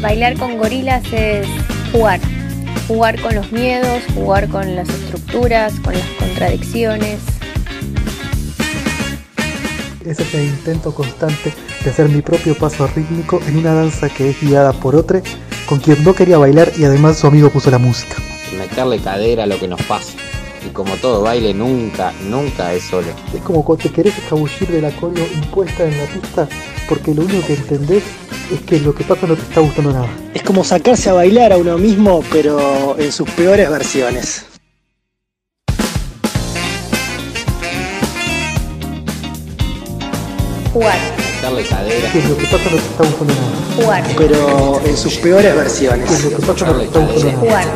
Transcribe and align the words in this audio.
Bailar 0.00 0.38
con 0.38 0.58
gorilas 0.58 1.02
es 1.12 1.48
jugar, 1.90 2.20
jugar 2.86 3.20
con 3.20 3.34
los 3.34 3.50
miedos, 3.50 4.04
jugar 4.14 4.48
con 4.48 4.76
las 4.76 4.88
estructuras, 4.88 5.72
con 5.80 5.94
las 5.94 6.06
contradicciones. 6.18 7.18
Ese 10.04 10.22
es 10.22 10.34
el 10.34 10.44
intento 10.44 10.94
constante 10.94 11.52
de 11.82 11.90
hacer 11.90 12.08
mi 12.08 12.22
propio 12.22 12.56
paso 12.56 12.86
rítmico 12.94 13.40
en 13.48 13.58
una 13.58 13.74
danza 13.74 14.08
que 14.08 14.30
es 14.30 14.40
guiada 14.40 14.72
por 14.72 14.94
otro, 14.94 15.20
con 15.66 15.80
quien 15.80 16.04
no 16.04 16.14
quería 16.14 16.38
bailar 16.38 16.70
y 16.78 16.84
además 16.84 17.18
su 17.18 17.26
amigo 17.26 17.50
puso 17.50 17.72
la 17.72 17.78
música. 17.78 18.27
Meterle 18.70 18.98
cadera 18.98 19.44
a 19.44 19.46
lo 19.46 19.58
que 19.58 19.68
nos 19.68 19.80
pasa. 19.82 20.12
Y 20.66 20.70
como 20.70 20.94
todo 20.96 21.22
baile, 21.22 21.54
nunca, 21.54 22.12
nunca 22.28 22.72
es 22.74 22.84
solo. 22.84 23.08
Es 23.34 23.42
como 23.42 23.64
cuando 23.64 23.84
te 23.84 23.90
querés 23.90 24.16
escabullir 24.18 24.68
de 24.68 24.82
la 24.82 24.90
colo 24.90 25.20
impuesta 25.34 25.84
en 25.84 25.96
la 25.96 26.04
pista, 26.04 26.48
porque 26.88 27.14
lo 27.14 27.22
único 27.22 27.46
que 27.46 27.54
entendés 27.54 28.02
es 28.52 28.60
que 28.62 28.80
lo 28.80 28.94
que 28.94 29.04
pasa 29.04 29.26
no 29.26 29.34
te 29.34 29.42
está 29.42 29.60
gustando 29.60 29.92
nada. 29.92 30.08
Es 30.34 30.42
como 30.42 30.64
sacarse 30.64 31.10
a 31.10 31.12
bailar 31.12 31.52
a 31.52 31.56
uno 31.56 31.78
mismo, 31.78 32.22
pero 32.30 32.98
en 32.98 33.12
sus 33.12 33.28
peores 33.30 33.70
versiones. 33.70 34.44
Jugar, 41.40 41.52
Meterle 41.52 41.62
cadera. 41.68 42.10
Que 42.12 42.22
lo 42.22 42.36
que 42.36 42.46
pasa 42.46 42.70
no 42.70 42.76
te 42.76 42.76
está 42.76 43.04
nada. 43.24 43.76
jugar, 43.76 44.04
Pero 44.16 44.80
en 44.84 44.96
sus 44.96 45.14
peores 45.16 45.54
versiones. 45.54 46.10
Que 46.10 46.30
lo 46.30 46.36
que 46.36 46.46
pasa 46.46 46.66
no 46.66 46.72
te 46.78 46.84
está 46.84 47.00
nada. 47.00 47.38
jugar. 47.38 47.66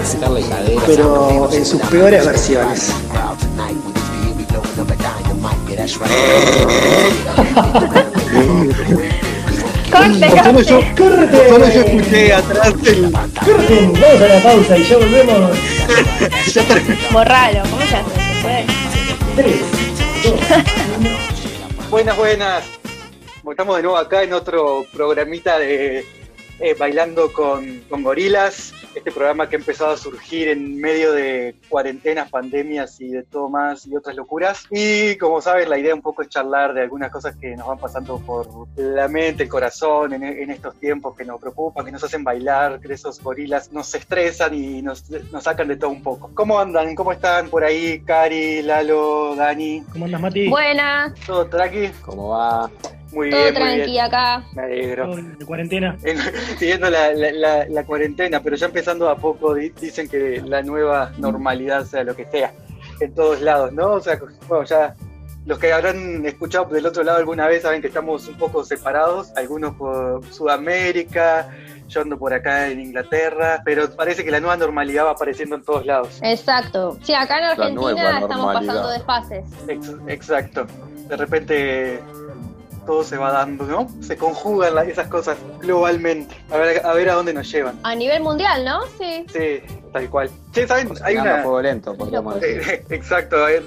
Pero 0.87 1.51
en 1.53 1.67
sus 1.67 1.81
peores 1.83 2.27
versiones. 2.27 2.93
¡Corte, 9.91 10.27
corte! 10.97 11.49
Solo 11.51 11.69
yo 11.69 11.81
escuché 11.83 12.33
atrás 12.33 12.73
el. 12.87 13.11
Vamos 13.11 14.23
a 14.23 14.29
la 14.29 14.43
pausa 14.43 14.79
y 14.79 14.85
ya 14.85 14.97
volvemos. 14.97 15.51
Borralo, 17.13 17.61
¿cómo 17.71 17.83
se 17.83 17.97
hace? 17.97 18.11
¿Se 18.11 18.43
puede? 18.43 18.67
Buenas, 21.91 22.17
buenas. 22.17 22.82
Estamos 23.51 23.77
de 23.77 23.83
nuevo 23.83 23.99
acá 23.99 24.23
en 24.23 24.33
otro 24.33 24.87
programita 24.93 25.59
de 25.59 26.07
eh, 26.61 26.75
Bailando 26.79 27.33
con, 27.33 27.81
con 27.91 28.05
Gorilas. 28.05 28.73
Este 28.95 29.11
programa 29.11 29.49
que 29.49 29.57
ha 29.57 29.59
empezado 29.59 29.91
a 29.91 29.97
surgir 29.97 30.49
en 30.49 30.79
medio 30.79 31.13
de 31.13 31.57
cuarentenas, 31.69 32.31
pandemias 32.31 33.01
y 33.01 33.09
de 33.09 33.25
todo 33.25 33.49
más 33.49 33.87
y 33.87 33.97
otras 33.97 34.15
locuras. 34.15 34.67
Y 34.71 35.17
como 35.17 35.41
saben, 35.41 35.69
la 35.69 35.79
idea 35.79 35.95
un 35.95 36.03
poco 36.03 36.23
es 36.23 36.29
charlar 36.29 36.73
de 36.73 36.83
algunas 36.83 37.11
cosas 37.11 37.35
que 37.37 37.57
nos 37.57 37.67
van 37.67 37.79
pasando 37.79 38.21
por 38.21 38.47
la 38.77 39.09
mente, 39.09 39.43
el 39.43 39.49
corazón 39.49 40.13
en, 40.13 40.23
en 40.23 40.51
estos 40.51 40.77
tiempos 40.77 41.17
que 41.17 41.25
nos 41.25 41.41
preocupan, 41.41 41.85
que 41.85 41.93
nos 41.93 42.05
hacen 42.05 42.23
bailar, 42.23 42.81
que 42.81 42.93
esos 42.93 43.21
gorilas 43.21 43.73
nos 43.73 43.93
estresan 43.95 44.55
y 44.55 44.83
nos, 44.83 45.11
nos 45.11 45.43
sacan 45.43 45.69
de 45.69 45.77
todo 45.77 45.91
un 45.91 46.03
poco. 46.03 46.31
¿Cómo 46.33 46.61
andan? 46.61 46.95
¿Cómo 46.95 47.13
están 47.13 47.49
por 47.49 47.65
ahí, 47.65 48.01
Cari, 48.05 48.63
Lalo, 48.63 49.35
Dani? 49.35 49.83
¿Cómo 49.93 50.05
andas, 50.05 50.21
Mati? 50.21 50.49
Buenas, 50.49 51.19
¿Todo 51.27 51.47
tranqui? 51.47 51.91
¿Cómo 52.05 52.29
va? 52.29 52.71
Muy 53.13 53.31
todo 53.31 53.41
bien, 53.41 53.53
muy 53.55 53.63
tranqui 53.63 53.91
bien. 53.93 54.05
acá. 54.05 54.45
Me 54.55 54.63
alegro. 54.63 55.17
¿De 55.17 55.45
cuarentena? 55.47 55.97
En- 56.05 56.19
siguiendo 56.59 56.89
la, 56.91 57.13
la- 57.13 57.33
la- 57.33 57.67
la 57.69 57.85
cuarentena, 57.85 58.41
pero 58.43 58.57
ya 58.57 58.67
empezando 58.67 59.09
a 59.09 59.17
poco, 59.17 59.55
di- 59.55 59.71
dicen 59.81 60.09
que 60.09 60.43
la 60.45 60.63
nueva 60.63 61.13
normalidad 61.19 61.85
sea 61.85 62.05
lo 62.05 62.17
que 62.17 62.25
sea, 62.27 62.53
en 63.01 63.15
todos 63.15 63.41
lados, 63.41 63.73
¿no? 63.73 63.93
O 63.93 64.01
sea, 64.01 64.19
bueno, 64.49 64.65
ya 64.65 64.95
los 65.45 65.59
que 65.59 65.73
habrán 65.73 66.25
escuchado 66.25 66.67
del 66.67 66.87
otro 66.87 67.03
lado 67.03 67.19
alguna 67.19 67.49
vez 67.49 67.63
saben 67.63 67.81
que 67.83 67.89
estamos 67.89 68.29
un 68.29 68.35
poco 68.39 68.65
separados, 68.65 69.33
algunos 69.37 69.75
por 69.75 70.25
Sudamérica, 70.33 71.49
yo 71.89 72.01
ando 72.01 72.17
por 72.19 72.33
acá 72.33 72.69
en 72.69 72.81
Inglaterra, 72.81 73.61
pero 73.65 73.91
parece 73.95 74.25
que 74.25 74.31
la 74.31 74.41
nueva 74.41 74.57
normalidad 74.57 75.05
va 75.07 75.11
apareciendo 75.11 75.57
en 75.57 75.63
todos 75.65 75.85
lados. 75.85 76.19
Exacto. 76.23 76.97
Sí, 77.03 77.13
acá 77.13 77.39
en 77.39 77.45
Argentina 77.45 78.21
estamos 78.21 78.31
normalidad. 78.47 78.75
pasando 78.75 78.91
de 78.91 79.01
fases. 79.01 79.45
Ex- 79.69 79.97
exacto. 80.09 80.67
De 81.09 81.17
repente 81.17 82.01
todo 82.87 83.05
se 83.05 83.17
va 83.17 83.33
dando, 83.33 83.65
¿no? 83.67 83.89
Se 84.03 84.17
conjugan 84.17 84.75
la- 84.75 84.85
esas 84.85 85.09
cosas 85.09 85.37
globalmente. 85.61 86.35
A 86.51 86.57
ver, 86.57 86.85
a 86.85 86.93
ver 86.93 87.09
a 87.11 87.15
dónde 87.15 87.33
nos 87.35 87.51
llevan. 87.51 87.79
A 87.83 87.95
nivel 87.95 88.23
mundial, 88.23 88.65
¿no? 88.65 88.81
Sí. 88.99 89.25
Sí, 89.33 89.61
tal 89.93 90.09
cual. 90.11 90.31
Che, 90.53 90.67
¿saben? 90.67 90.91
Hay 91.03 91.17
una... 91.17 91.39
fuego 91.43 91.63
lento, 91.63 91.95
podríamos 91.97 92.39
decir. 92.41 92.63
Eh, 92.71 92.85
Exacto, 92.91 93.45
ver, 93.47 93.63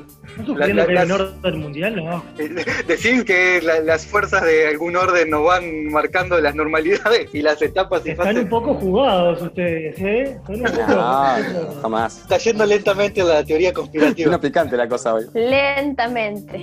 ¿No 0.46 0.56
La- 0.58 0.68
la- 0.68 0.86
las- 0.86 1.12
orden 1.12 1.60
mundial? 1.60 1.96
No. 1.96 2.24
decís 2.88 3.24
que 3.24 3.62
la- 3.64 3.80
las 3.80 4.06
fuerzas 4.06 4.44
de 4.44 4.68
algún 4.68 4.96
orden 4.98 5.30
nos 5.30 5.46
van 5.46 5.86
marcando 5.92 6.40
las 6.42 6.54
normalidades 6.56 7.34
y 7.34 7.42
las 7.42 7.62
etapas 7.62 8.06
y 8.06 8.12
Están 8.12 8.26
fases. 8.28 8.44
un 8.44 8.50
poco 8.50 8.74
jugados 8.76 9.42
ustedes, 9.42 9.98
¿eh? 10.00 10.24
Están 10.40 10.56
un 10.58 10.64
poco... 10.64 10.92
No, 10.96 11.82
jamás. 11.82 12.18
Está 12.20 12.38
yendo 12.38 12.66
lentamente 12.66 13.24
la 13.24 13.44
teoría 13.44 13.74
conspirativa. 13.74 14.28
Una 14.30 14.40
picante 14.42 14.76
la 14.78 14.88
cosa 14.88 15.14
hoy. 15.14 15.26
Lentamente. 15.34 16.56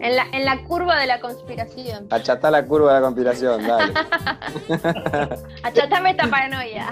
En 0.00 0.16
la, 0.16 0.26
en 0.32 0.44
la 0.44 0.62
curva 0.64 0.98
de 0.98 1.06
la 1.06 1.20
conspiración. 1.20 2.06
Achatá 2.10 2.50
la 2.50 2.64
curva 2.64 2.94
de 2.94 3.00
la 3.00 3.04
conspiración, 3.06 3.66
dale. 3.66 3.92
Achatame 5.62 6.10
esta 6.10 6.28
paranoia. 6.28 6.88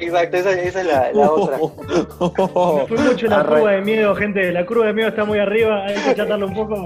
Exacto, 0.00 0.36
esa, 0.36 0.52
esa 0.52 0.80
es 0.80 0.86
la, 0.86 1.12
la 1.12 1.30
otra. 1.60 2.82
Me 2.82 2.86
fue 2.86 2.98
mucho 2.98 3.26
la 3.26 3.44
curva 3.44 3.72
de 3.72 3.80
miedo, 3.82 4.14
gente. 4.14 4.52
La 4.52 4.66
curva 4.66 4.86
de 4.86 4.92
miedo 4.92 5.08
está 5.08 5.24
muy 5.24 5.38
arriba, 5.38 5.84
hay 5.86 5.94
que 5.94 6.10
achatarlo 6.10 6.46
un 6.46 6.54
poco. 6.54 6.76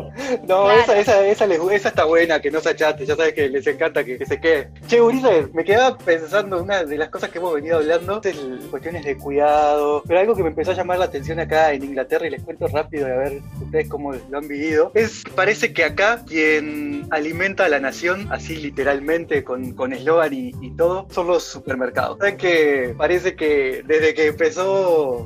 No, 0.47 0.65
Claro. 0.65 0.71
esa, 0.81 0.99
esa, 0.99 1.27
esa, 1.27 1.47
les- 1.47 1.61
esa 1.73 1.89
está 1.89 2.05
buena, 2.05 2.41
que 2.41 2.51
no 2.51 2.61
se 2.61 2.71
achate, 2.71 3.05
ya 3.07 3.17
sabes 3.17 3.35
que 3.35 3.49
les 3.49 3.67
encanta 3.67 4.05
que, 4.05 4.19
que 4.19 4.27
se 4.27 4.41
quede. 4.41 4.71
Che, 4.87 5.01
Ulises, 5.01 5.53
me 5.55 5.65
quedaba 5.65 5.97
pensando 5.99 6.63
una 6.63 6.85
de 6.85 6.97
las 6.99 7.09
cosas 7.09 7.31
que 7.31 7.39
hemos 7.39 7.55
venido 7.55 7.79
hablando, 7.79 8.21
es 8.23 8.37
el- 8.37 8.59
cuestiones 8.71 9.05
de 9.05 9.17
cuidado, 9.17 10.03
pero 10.07 10.21
algo 10.21 10.35
que 10.35 10.43
me 10.43 10.49
empezó 10.51 10.71
a 10.73 10.75
llamar 10.75 10.99
la 10.99 11.07
atención 11.07 11.41
acá 11.41 11.73
en 11.73 11.85
Inglaterra, 11.85 12.27
y 12.27 12.31
les 12.31 12.43
cuento 12.43 12.67
rápido, 12.69 13.07
a 13.07 13.11
ver 13.11 13.41
ustedes 13.63 13.89
cómo 13.89 14.13
lo 14.13 14.39
han 14.39 14.49
vivido, 14.49 14.93
es, 14.95 15.23
parece 15.35 15.73
que 15.73 15.85
acá 15.85 16.23
quien 16.27 17.07
alimenta 17.11 17.65
a 17.65 17.69
la 17.69 17.81
nación, 17.81 18.29
así 18.31 18.57
literalmente, 18.57 19.45
con 19.45 19.73
con 19.73 19.93
eslogan 19.93 20.33
y, 20.33 20.53
y 20.61 20.71
todo, 20.77 21.07
son 21.11 21.27
los 21.29 21.45
supermercados. 21.45 22.19
Saben 22.19 22.37
que 22.37 22.95
parece 22.99 23.35
que 23.35 23.83
desde 23.87 24.15
que 24.15 24.27
empezó 24.29 24.50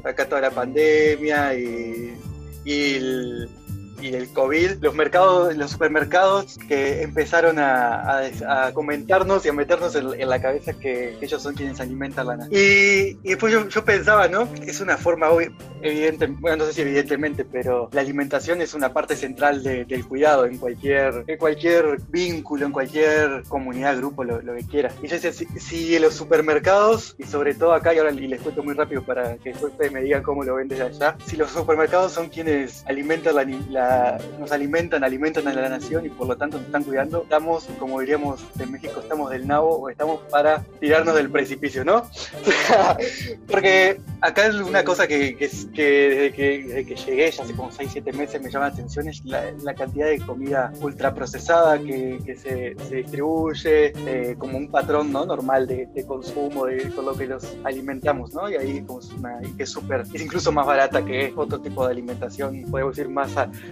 acá 0.04 0.28
toda 0.28 0.40
la 0.40 0.50
pandemia 0.50 1.54
y, 1.54 2.16
y 2.64 2.94
el 2.94 3.48
y 4.04 4.14
el 4.14 4.28
COVID, 4.32 4.82
los 4.82 4.94
mercados, 4.94 5.56
los 5.56 5.70
supermercados 5.70 6.58
que 6.68 7.02
empezaron 7.02 7.58
a, 7.58 7.94
a- 8.20 8.66
a 8.66 8.72
comentarnos 8.74 9.44
y 9.46 9.48
a 9.48 9.52
meternos 9.52 9.94
en, 9.94 10.20
en 10.20 10.28
la 10.28 10.40
cabeza 10.42 10.72
que, 10.74 11.16
que 11.18 11.24
ellos 11.24 11.42
son 11.42 11.54
quienes 11.54 11.80
alimentan 11.80 12.26
la 12.26 12.36
nación. 12.36 12.54
Y, 12.54 13.18
y 13.22 13.30
después 13.30 13.52
yo, 13.52 13.68
yo 13.68 13.84
pensaba, 13.84 14.28
¿no? 14.28 14.48
Es 14.66 14.80
una 14.80 14.96
forma 14.96 15.28
evidente, 15.82 16.26
bueno, 16.26 16.58
no 16.58 16.64
sé 16.66 16.72
si 16.74 16.80
evidentemente, 16.82 17.44
pero 17.44 17.88
la 17.92 18.00
alimentación 18.00 18.60
es 18.60 18.74
una 18.74 18.92
parte 18.92 19.16
central 19.16 19.62
de- 19.62 19.84
del 19.84 20.06
cuidado 20.06 20.44
en 20.46 20.58
cualquier, 20.58 21.24
en 21.26 21.38
cualquier 21.38 21.98
vínculo, 22.08 22.66
en 22.66 22.72
cualquier 22.72 23.42
comunidad, 23.48 23.96
grupo, 23.96 24.22
lo, 24.24 24.40
lo 24.42 24.54
que 24.54 24.66
quiera. 24.66 24.90
Y 25.02 25.08
yo 25.08 25.14
decía, 25.18 25.32
si, 25.32 25.46
si 25.58 25.98
los 25.98 26.14
supermercados, 26.14 27.14
y 27.18 27.24
sobre 27.24 27.54
todo 27.54 27.72
acá, 27.72 27.94
y 27.94 27.98
ahora 27.98 28.10
les 28.10 28.40
cuento 28.40 28.62
muy 28.62 28.74
rápido 28.74 29.02
para 29.02 29.36
que 29.36 29.50
después 29.50 29.72
ustedes 29.72 29.92
me 29.92 30.02
digan 30.02 30.22
cómo 30.22 30.44
lo 30.44 30.56
ven 30.56 30.68
desde 30.68 30.84
allá, 30.84 31.16
si 31.26 31.36
los 31.36 31.50
supermercados 31.50 32.12
son 32.12 32.28
quienes 32.28 32.84
alimentan 32.86 33.34
la, 33.36 33.44
ni- 33.44 33.64
nos 34.38 34.52
alimentan, 34.52 35.04
alimentan 35.04 35.46
a 35.48 35.52
la 35.52 35.68
nación 35.68 36.06
y 36.06 36.10
por 36.10 36.26
lo 36.26 36.36
tanto 36.36 36.58
nos 36.58 36.66
están 36.66 36.84
cuidando, 36.84 37.22
estamos, 37.22 37.68
como 37.78 38.00
diríamos 38.00 38.40
en 38.58 38.72
México, 38.72 39.00
estamos 39.00 39.30
del 39.30 39.46
nabo 39.46 39.76
o 39.76 39.88
estamos 39.90 40.20
para 40.30 40.62
tirarnos 40.80 41.14
del 41.14 41.30
precipicio, 41.30 41.84
¿no? 41.84 42.08
Porque 43.48 44.00
acá 44.24 44.46
es 44.46 44.54
una 44.56 44.82
cosa 44.82 45.06
que, 45.06 45.36
que, 45.36 45.50
que 45.74 46.08
desde 46.08 46.32
que, 46.32 46.86
que 46.86 46.96
llegué, 46.96 47.30
ya 47.30 47.42
hace 47.42 47.54
como 47.54 47.70
6, 47.70 47.90
7 47.92 48.12
meses, 48.14 48.42
me 48.42 48.50
llama 48.50 48.68
la 48.68 48.72
atención, 48.72 49.08
es 49.08 49.22
la, 49.24 49.52
la 49.62 49.74
cantidad 49.74 50.08
de 50.08 50.18
comida 50.20 50.72
ultraprocesada 50.80 51.78
que, 51.78 52.18
que 52.24 52.34
se, 52.34 52.74
se 52.88 52.96
distribuye 52.96 53.92
eh, 54.06 54.34
como 54.38 54.56
un 54.56 54.70
patrón 54.70 55.12
¿no? 55.12 55.26
normal 55.26 55.66
de, 55.66 55.86
de 55.86 56.06
consumo, 56.06 56.64
de 56.64 56.90
con 56.92 57.04
lo 57.04 57.14
que 57.14 57.26
los 57.26 57.54
alimentamos, 57.64 58.32
¿no? 58.32 58.48
Y 58.48 58.56
ahí 58.56 58.82
como 58.82 59.00
es 59.00 59.12
una, 59.12 59.40
y 59.42 59.52
que 59.52 59.64
es 59.64 59.70
súper, 59.70 60.04
es 60.12 60.22
incluso 60.22 60.50
más 60.52 60.66
barata 60.66 61.04
que 61.04 61.32
otro 61.36 61.60
tipo 61.60 61.84
de 61.84 61.92
alimentación, 61.92 62.64
podemos 62.70 62.96
decir 62.96 63.10
más, 63.10 63.30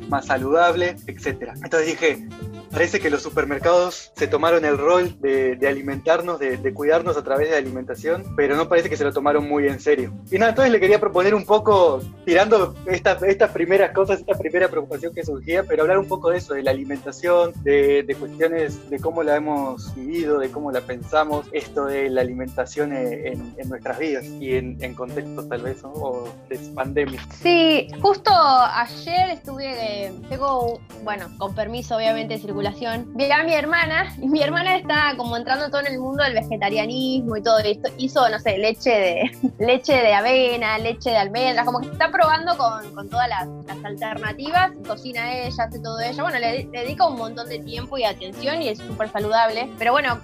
más 0.08 0.26
saludable, 0.26 0.96
etcétera. 1.06 1.54
Entonces 1.62 1.86
dije, 1.86 2.28
parece 2.70 3.00
que 3.00 3.08
los 3.08 3.22
supermercados 3.22 4.12
se 4.14 4.26
tomaron 4.26 4.66
el 4.66 4.76
rol 4.76 5.18
de, 5.20 5.56
de 5.56 5.68
alimentarnos, 5.68 6.38
de, 6.38 6.58
de 6.58 6.74
cuidarnos 6.74 7.16
a 7.16 7.24
través 7.24 7.46
de 7.48 7.52
la 7.52 7.58
alimentación, 7.58 8.34
pero 8.36 8.54
no 8.54 8.68
parece 8.68 8.90
que 8.90 8.98
se 8.98 9.04
lo 9.04 9.12
tomaron 9.12 9.48
muy 9.48 9.66
en 9.66 9.80
serio. 9.80 10.12
Y 10.30 10.41
entonces 10.48 10.72
le 10.72 10.80
quería 10.80 11.00
proponer 11.00 11.34
un 11.34 11.44
poco, 11.44 12.00
tirando 12.24 12.74
estas 12.86 13.50
primeras 13.52 13.92
cosas, 13.92 14.20
esta 14.20 14.34
primera 14.34 14.68
preocupación 14.68 15.14
que 15.14 15.24
surgía, 15.24 15.62
pero 15.64 15.82
hablar 15.82 15.98
un 15.98 16.08
poco 16.08 16.30
de 16.30 16.38
eso, 16.38 16.54
de 16.54 16.62
la 16.62 16.70
alimentación, 16.70 17.52
de, 17.62 18.02
de 18.02 18.14
cuestiones 18.14 18.90
de 18.90 18.98
cómo 18.98 19.22
la 19.22 19.36
hemos 19.36 19.94
vivido, 19.94 20.38
de 20.38 20.50
cómo 20.50 20.70
la 20.72 20.80
pensamos, 20.80 21.46
esto 21.52 21.86
de 21.86 22.10
la 22.10 22.20
alimentación 22.20 22.92
en, 22.92 23.52
nuestras 23.68 23.98
vidas 23.98 24.24
y 24.24 24.56
en, 24.56 24.76
en 24.82 24.94
contextos 24.94 25.48
tal 25.48 25.62
vez, 25.62 25.82
¿no? 25.82 25.90
o 25.90 26.28
de 26.48 26.58
pandemia. 26.74 27.20
Sí, 27.42 27.88
justo 28.00 28.32
ayer 28.32 29.30
estuve, 29.30 30.12
tengo, 30.28 30.80
bueno, 31.04 31.26
con 31.38 31.54
permiso 31.54 31.96
obviamente 31.96 32.34
de 32.34 32.40
circulación, 32.40 33.10
vi 33.14 33.30
a 33.30 33.42
mi 33.44 33.54
hermana 33.54 34.14
y 34.20 34.28
mi 34.28 34.42
hermana 34.42 34.76
está 34.76 35.14
como 35.16 35.36
entrando 35.36 35.68
todo 35.70 35.80
en 35.80 35.92
el 35.92 35.98
mundo 35.98 36.22
del 36.24 36.34
vegetarianismo 36.34 37.36
y 37.36 37.42
todo 37.42 37.58
esto, 37.58 37.88
hizo, 37.98 38.28
no 38.28 38.38
sé, 38.38 38.58
leche 38.58 38.90
de, 38.90 39.30
leche 39.58 39.94
de 39.94 40.14
avena, 40.14 40.31
leche 40.78 41.10
de 41.10 41.16
almendras, 41.16 41.64
como 41.64 41.80
que 41.80 41.88
está 41.88 42.10
probando 42.10 42.56
con, 42.56 42.94
con 42.94 43.08
todas 43.08 43.28
las, 43.28 43.48
las 43.66 43.84
alternativas, 43.84 44.72
cocina 44.86 45.32
ella, 45.32 45.64
hace 45.64 45.78
todo 45.80 46.00
ella, 46.00 46.22
bueno, 46.22 46.38
le, 46.38 46.64
le 46.64 46.80
dedica 46.80 47.06
un 47.06 47.16
montón 47.16 47.48
de 47.48 47.58
tiempo 47.58 47.98
y 47.98 48.04
atención 48.04 48.62
y 48.62 48.68
es 48.68 48.78
súper 48.78 49.10
saludable, 49.10 49.70
pero 49.78 49.92
bueno, 49.92 50.20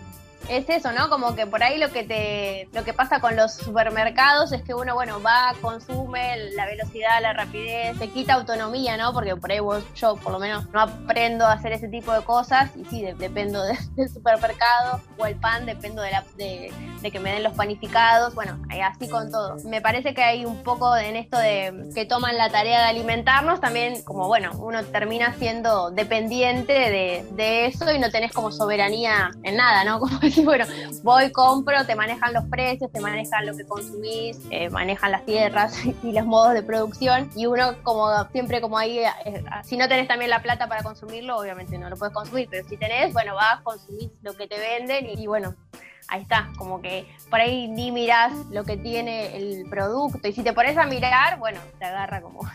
es 0.49 0.69
eso, 0.69 0.93
¿no? 0.93 1.08
Como 1.11 1.35
que 1.35 1.46
por 1.46 1.62
ahí 1.62 1.79
lo 1.79 1.90
que 1.90 2.05
te, 2.05 2.69
lo 2.73 2.85
que 2.85 2.93
pasa 2.94 3.20
con 3.20 3.37
los 3.37 3.52
supermercados 3.55 4.52
es 4.52 4.62
que 4.62 4.75
uno, 4.75 4.94
bueno, 4.94 5.20
va, 5.23 5.55
consume 5.61 6.50
la 6.55 6.64
velocidad, 6.67 7.20
la 7.20 7.32
rapidez, 7.32 7.99
te 7.99 8.08
quita 8.08 8.35
autonomía, 8.35 8.96
¿no? 8.96 9.12
Porque 9.12 9.37
por 9.37 9.50
ahí 9.52 9.61
vos, 9.61 9.85
yo 9.94 10.17
por 10.17 10.32
lo 10.32 10.38
menos 10.38 10.69
no 10.70 10.81
aprendo 10.81 11.44
a 11.46 11.52
hacer 11.52 11.73
ese 11.73 11.88
tipo 11.88 12.12
de 12.12 12.23
cosas 12.23 12.70
y 12.76 12.85
sí, 12.87 13.02
de- 13.02 13.14
dependo 13.14 13.62
de- 13.62 13.76
del 13.96 14.08
supermercado 14.08 15.00
o 15.19 15.26
el 15.26 15.35
pan, 15.37 15.67
dependo 15.67 16.02
de, 16.02 16.11
la, 16.12 16.25
de, 16.37 16.73
que 17.11 17.20
me 17.20 17.32
den 17.32 17.43
los 17.43 17.55
panificados, 17.55 18.35
bueno, 18.35 18.58
ahí 18.70 18.81
así 18.81 19.08
con 19.08 19.31
todo. 19.31 19.56
Me 19.64 19.81
parece 19.81 20.14
que 20.14 20.23
hay 20.23 20.44
un 20.44 20.62
poco 20.62 20.96
en 20.96 21.17
esto 21.17 21.38
de 21.38 21.90
que 21.94 22.05
toman 22.06 22.37
la 22.37 22.50
tarea 22.50 22.81
de 22.81 22.87
alimentarnos, 22.87 23.61
también 23.61 24.02
como, 24.02 24.26
bueno, 24.29 24.52
uno 24.58 24.85
termina 24.85 25.35
siendo 25.38 25.90
dependiente 25.90 26.73
de, 26.73 27.26
de 27.32 27.67
eso 27.67 27.90
y 27.93 27.99
no 27.99 28.11
tenés 28.11 28.32
como 28.32 28.50
soberanía 28.52 29.31
en 29.43 29.56
nada, 29.56 29.85
¿no? 29.85 29.99
Como 30.08 30.20
decir, 30.28 30.44
bueno, 30.44 30.64
voy, 31.02 31.30
compro, 31.32 31.84
te 31.86 31.94
manejan 31.94 32.32
los 32.32 32.44
precios, 32.44 32.90
te 32.92 33.00
manejan 33.00 33.46
lo 33.46 33.56
que 33.56 33.66
consumís, 33.66 34.38
eh, 34.50 34.70
manejan 34.70 35.12
las 35.12 35.25
tierras 35.25 35.75
y 36.02 36.12
los 36.12 36.25
modos 36.26 36.54
de 36.54 36.62
producción. 36.62 37.30
Y 37.36 37.46
uno 37.46 37.75
como 37.82 38.08
siempre 38.32 38.60
como 38.60 38.78
ahí, 38.78 38.98
eh, 38.98 39.44
si 39.64 39.76
no 39.76 39.88
tenés 39.88 40.08
también 40.08 40.30
la 40.30 40.42
plata 40.42 40.69
para 40.69 40.82
consumirlo, 40.82 41.38
obviamente 41.38 41.78
no 41.78 41.88
lo 41.90 41.96
puedes 41.96 42.14
consumir, 42.14 42.48
pero 42.50 42.69
si 42.69 42.76
tenés, 42.76 43.12
bueno, 43.12 43.34
vas, 43.34 43.60
consumís 43.62 44.10
lo 44.22 44.34
que 44.34 44.46
te 44.46 44.58
venden 44.58 45.19
y 45.19 45.26
bueno, 45.26 45.54
ahí 46.08 46.22
está, 46.22 46.49
como 46.56 46.81
que 46.81 47.06
por 47.31 47.40
ahí 47.40 47.69
ni 47.69 47.90
mirás 47.93 48.32
lo 48.50 48.64
que 48.64 48.76
tiene 48.76 49.37
el 49.37 49.66
producto 49.69 50.26
y 50.28 50.32
si 50.32 50.43
te 50.43 50.52
pones 50.52 50.76
a 50.78 50.87
mirar, 50.87 51.38
bueno, 51.38 51.60
te 51.78 51.84
agarra 51.84 52.20
como. 52.22 52.40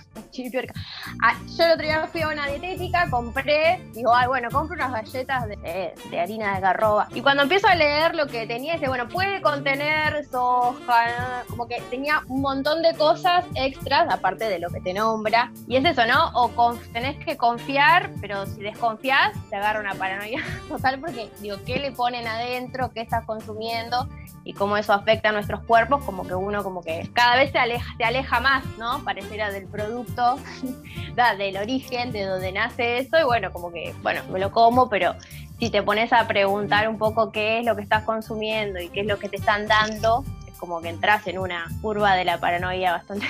Ah, 1.21 1.35
yo 1.57 1.65
el 1.65 1.71
otro 1.73 1.85
día 1.85 2.07
fui 2.11 2.21
a 2.21 2.27
una 2.29 2.47
dietética, 2.47 3.07
compré, 3.09 3.79
digo, 3.93 4.13
ay, 4.15 4.27
bueno, 4.27 4.49
compro 4.51 4.75
unas 4.75 4.91
galletas 4.91 5.47
de, 5.47 5.93
de 6.09 6.19
harina 6.19 6.55
de 6.55 6.61
garroba. 6.61 7.07
Y 7.13 7.21
cuando 7.21 7.43
empiezo 7.43 7.67
a 7.67 7.75
leer 7.75 8.15
lo 8.15 8.25
que 8.27 8.47
tenía, 8.47 8.73
dice, 8.73 8.87
bueno, 8.87 9.07
puede 9.07 9.41
contener 9.41 10.25
soja, 10.25 11.43
como 11.49 11.67
que 11.67 11.81
tenía 11.89 12.23
un 12.27 12.41
montón 12.41 12.81
de 12.81 12.95
cosas 12.95 13.45
extras, 13.55 14.07
aparte 14.11 14.45
de 14.45 14.59
lo 14.59 14.69
que 14.69 14.81
te 14.81 14.93
nombra. 14.93 15.51
Y 15.67 15.75
es 15.75 15.85
eso, 15.85 16.05
¿no? 16.07 16.29
O 16.33 16.49
conf- 16.55 16.91
tenés 16.93 17.23
que 17.23 17.37
confiar, 17.37 18.09
pero 18.19 18.45
si 18.47 18.61
desconfías, 18.61 19.31
te 19.49 19.55
agarra 19.55 19.79
una 19.79 19.93
paranoia 19.93 20.43
total, 20.67 20.99
porque 20.99 21.29
digo, 21.41 21.57
¿qué 21.65 21.77
le 21.79 21.91
ponen 21.91 22.27
adentro? 22.27 22.91
¿Qué 22.91 23.01
estás 23.01 23.23
consumiendo? 23.25 23.42
Y 24.45 24.53
cómo 24.53 24.77
eso 24.77 24.93
afecta 24.93 25.29
a 25.29 25.31
nuestros 25.31 25.61
cuerpos, 25.63 26.03
como 26.03 26.27
que 26.27 26.35
uno 26.35 26.63
como 26.63 26.81
que 26.81 27.09
cada 27.13 27.35
vez 27.35 27.51
se 27.51 27.59
aleja, 27.59 27.93
se 27.97 28.03
aleja 28.03 28.39
más, 28.39 28.65
¿no? 28.77 29.03
Pareciera 29.03 29.51
del 29.51 29.67
producto, 29.67 30.37
del 31.37 31.57
origen, 31.57 32.11
de 32.11 32.25
donde 32.25 32.51
nace 32.51 32.97
eso, 32.97 33.19
y 33.19 33.23
bueno, 33.23 33.51
como 33.51 33.71
que, 33.71 33.93
bueno, 34.01 34.21
me 34.29 34.39
lo 34.39 34.51
como, 34.51 34.89
pero 34.89 35.15
si 35.59 35.69
te 35.69 35.81
pones 35.81 36.11
a 36.11 36.27
preguntar 36.27 36.89
un 36.89 36.97
poco 36.97 37.31
qué 37.31 37.59
es 37.59 37.65
lo 37.65 37.75
que 37.75 37.83
estás 37.83 38.03
consumiendo 38.03 38.79
y 38.81 38.89
qué 38.89 39.01
es 39.01 39.07
lo 39.07 39.17
que 39.17 39.29
te 39.29 39.37
están 39.37 39.67
dando, 39.67 40.25
es 40.47 40.57
como 40.57 40.81
que 40.81 40.89
entras 40.89 41.25
en 41.27 41.39
una 41.39 41.65
curva 41.81 42.15
de 42.15 42.25
la 42.25 42.37
paranoia 42.39 42.91
bastante 42.91 43.25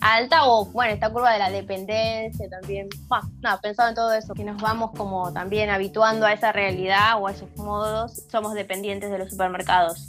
alta 0.00 0.46
o 0.46 0.66
bueno, 0.66 0.92
esta 0.92 1.10
curva 1.10 1.32
de 1.32 1.38
la 1.38 1.50
dependencia 1.50 2.48
también. 2.48 2.88
Bah, 3.08 3.22
nada, 3.40 3.60
pensaba 3.60 3.88
en 3.88 3.94
todo 3.94 4.12
eso, 4.12 4.34
que 4.34 4.44
nos 4.44 4.60
vamos 4.60 4.90
como 4.96 5.32
también 5.32 5.70
habituando 5.70 6.26
a 6.26 6.32
esa 6.32 6.52
realidad 6.52 7.20
o 7.20 7.26
a 7.26 7.32
esos 7.32 7.54
modos, 7.56 8.22
somos 8.30 8.54
dependientes 8.54 9.10
de 9.10 9.18
los 9.18 9.30
supermercados. 9.30 10.06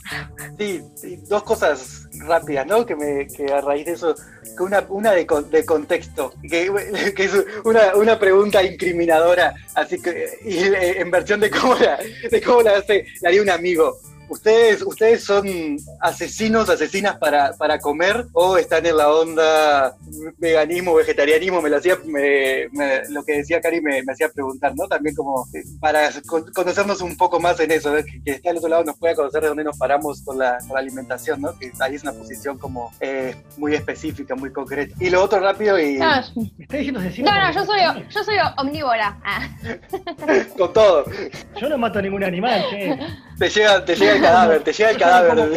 Sí, 0.57 0.81
dos 1.27 1.43
cosas 1.43 2.07
rápidas, 2.19 2.65
¿no? 2.67 2.85
Que, 2.85 2.95
me, 2.95 3.27
que 3.27 3.51
a 3.51 3.61
raíz 3.61 3.85
de 3.85 3.93
eso, 3.93 4.15
que 4.57 4.63
una, 4.63 4.85
una 4.89 5.11
de, 5.11 5.27
de 5.49 5.65
contexto, 5.65 6.33
que, 6.41 7.13
que 7.15 7.23
es 7.23 7.33
una, 7.63 7.95
una 7.95 8.19
pregunta 8.19 8.63
incriminadora, 8.63 9.53
así 9.75 10.01
que 10.01 10.39
y, 10.43 10.57
eh, 10.57 11.01
en 11.01 11.11
versión 11.11 11.39
de 11.39 11.49
cómo 11.49 11.75
la, 11.75 11.99
de 12.29 12.41
cómo 12.41 12.61
la 12.61 12.77
hace, 12.77 13.05
la 13.21 13.29
haría 13.29 13.41
un 13.41 13.49
amigo. 13.49 13.97
¿Ustedes, 14.29 14.81
¿Ustedes 14.81 15.23
son 15.23 15.77
asesinos, 16.01 16.69
asesinas 16.69 17.17
para, 17.17 17.53
para 17.53 17.77
comer 17.79 18.25
o 18.33 18.57
están 18.57 18.85
en 18.85 18.97
la 18.97 19.09
onda 19.11 19.95
veganismo, 20.37 20.95
vegetarianismo? 20.95 21.61
Me 21.61 21.69
lo 21.69 21.77
hacía, 21.77 21.97
me- 22.05 22.67
me- 22.71 23.07
lo 23.09 23.23
que 23.23 23.37
decía 23.37 23.61
Cari 23.61 23.81
me, 23.81 24.01
me 24.03 24.13
hacía 24.13 24.29
preguntar, 24.29 24.73
¿no? 24.75 24.87
También 24.87 25.15
como 25.15 25.45
para 25.79 26.09
con- 26.25 26.51
conocernos 26.51 27.01
un 27.01 27.15
poco 27.17 27.39
más 27.39 27.59
en 27.59 27.71
eso, 27.71 27.93
que, 27.95 28.23
que 28.23 28.31
está 28.31 28.49
al 28.49 28.57
otro 28.57 28.69
lado 28.69 28.83
nos 28.85 28.97
pueda 28.97 29.13
conocer 29.15 29.41
de 29.41 29.47
dónde 29.49 29.63
nos 29.65 29.77
paramos 29.77 30.21
con 30.23 30.39
la, 30.39 30.57
con 30.59 30.69
la 30.73 30.79
alimentación, 30.79 31.41
¿no? 31.41 31.57
Que 31.59 31.71
ahí 31.79 31.95
es 31.95 32.03
una 32.03 32.13
posición 32.13 32.57
como 32.57 32.91
eh, 33.01 33.35
muy 33.57 33.75
específica, 33.75 34.35
muy 34.35 34.51
concreta. 34.51 34.95
Y 34.99 35.09
lo 35.09 35.23
otro 35.23 35.39
rápido 35.39 35.77
y 35.79 35.97
No, 35.97 36.07
Me 36.57 36.63
está 36.63 36.77
diciendo 36.77 36.99
asesino. 37.01 37.31
no, 37.31 37.39
no, 37.41 37.53
yo 37.53 37.65
soy, 37.65 37.79
yo 38.09 38.23
soy 38.23 38.35
omnívora. 38.57 39.17
Ah. 39.23 39.47
con 40.57 40.73
todo, 40.73 41.05
Yo 41.59 41.69
no 41.69 41.77
mato 41.77 41.99
a 41.99 42.01
ningún 42.01 42.23
animal, 42.23 42.63
che. 42.69 42.97
te 43.37 43.49
llega, 43.49 43.83
te 43.85 43.95
llega 43.95 44.12
el 44.15 44.21
cadáver, 44.21 44.63
te 44.63 44.73
llega 44.73 44.89
el 44.91 44.97
cadáver. 44.97 45.49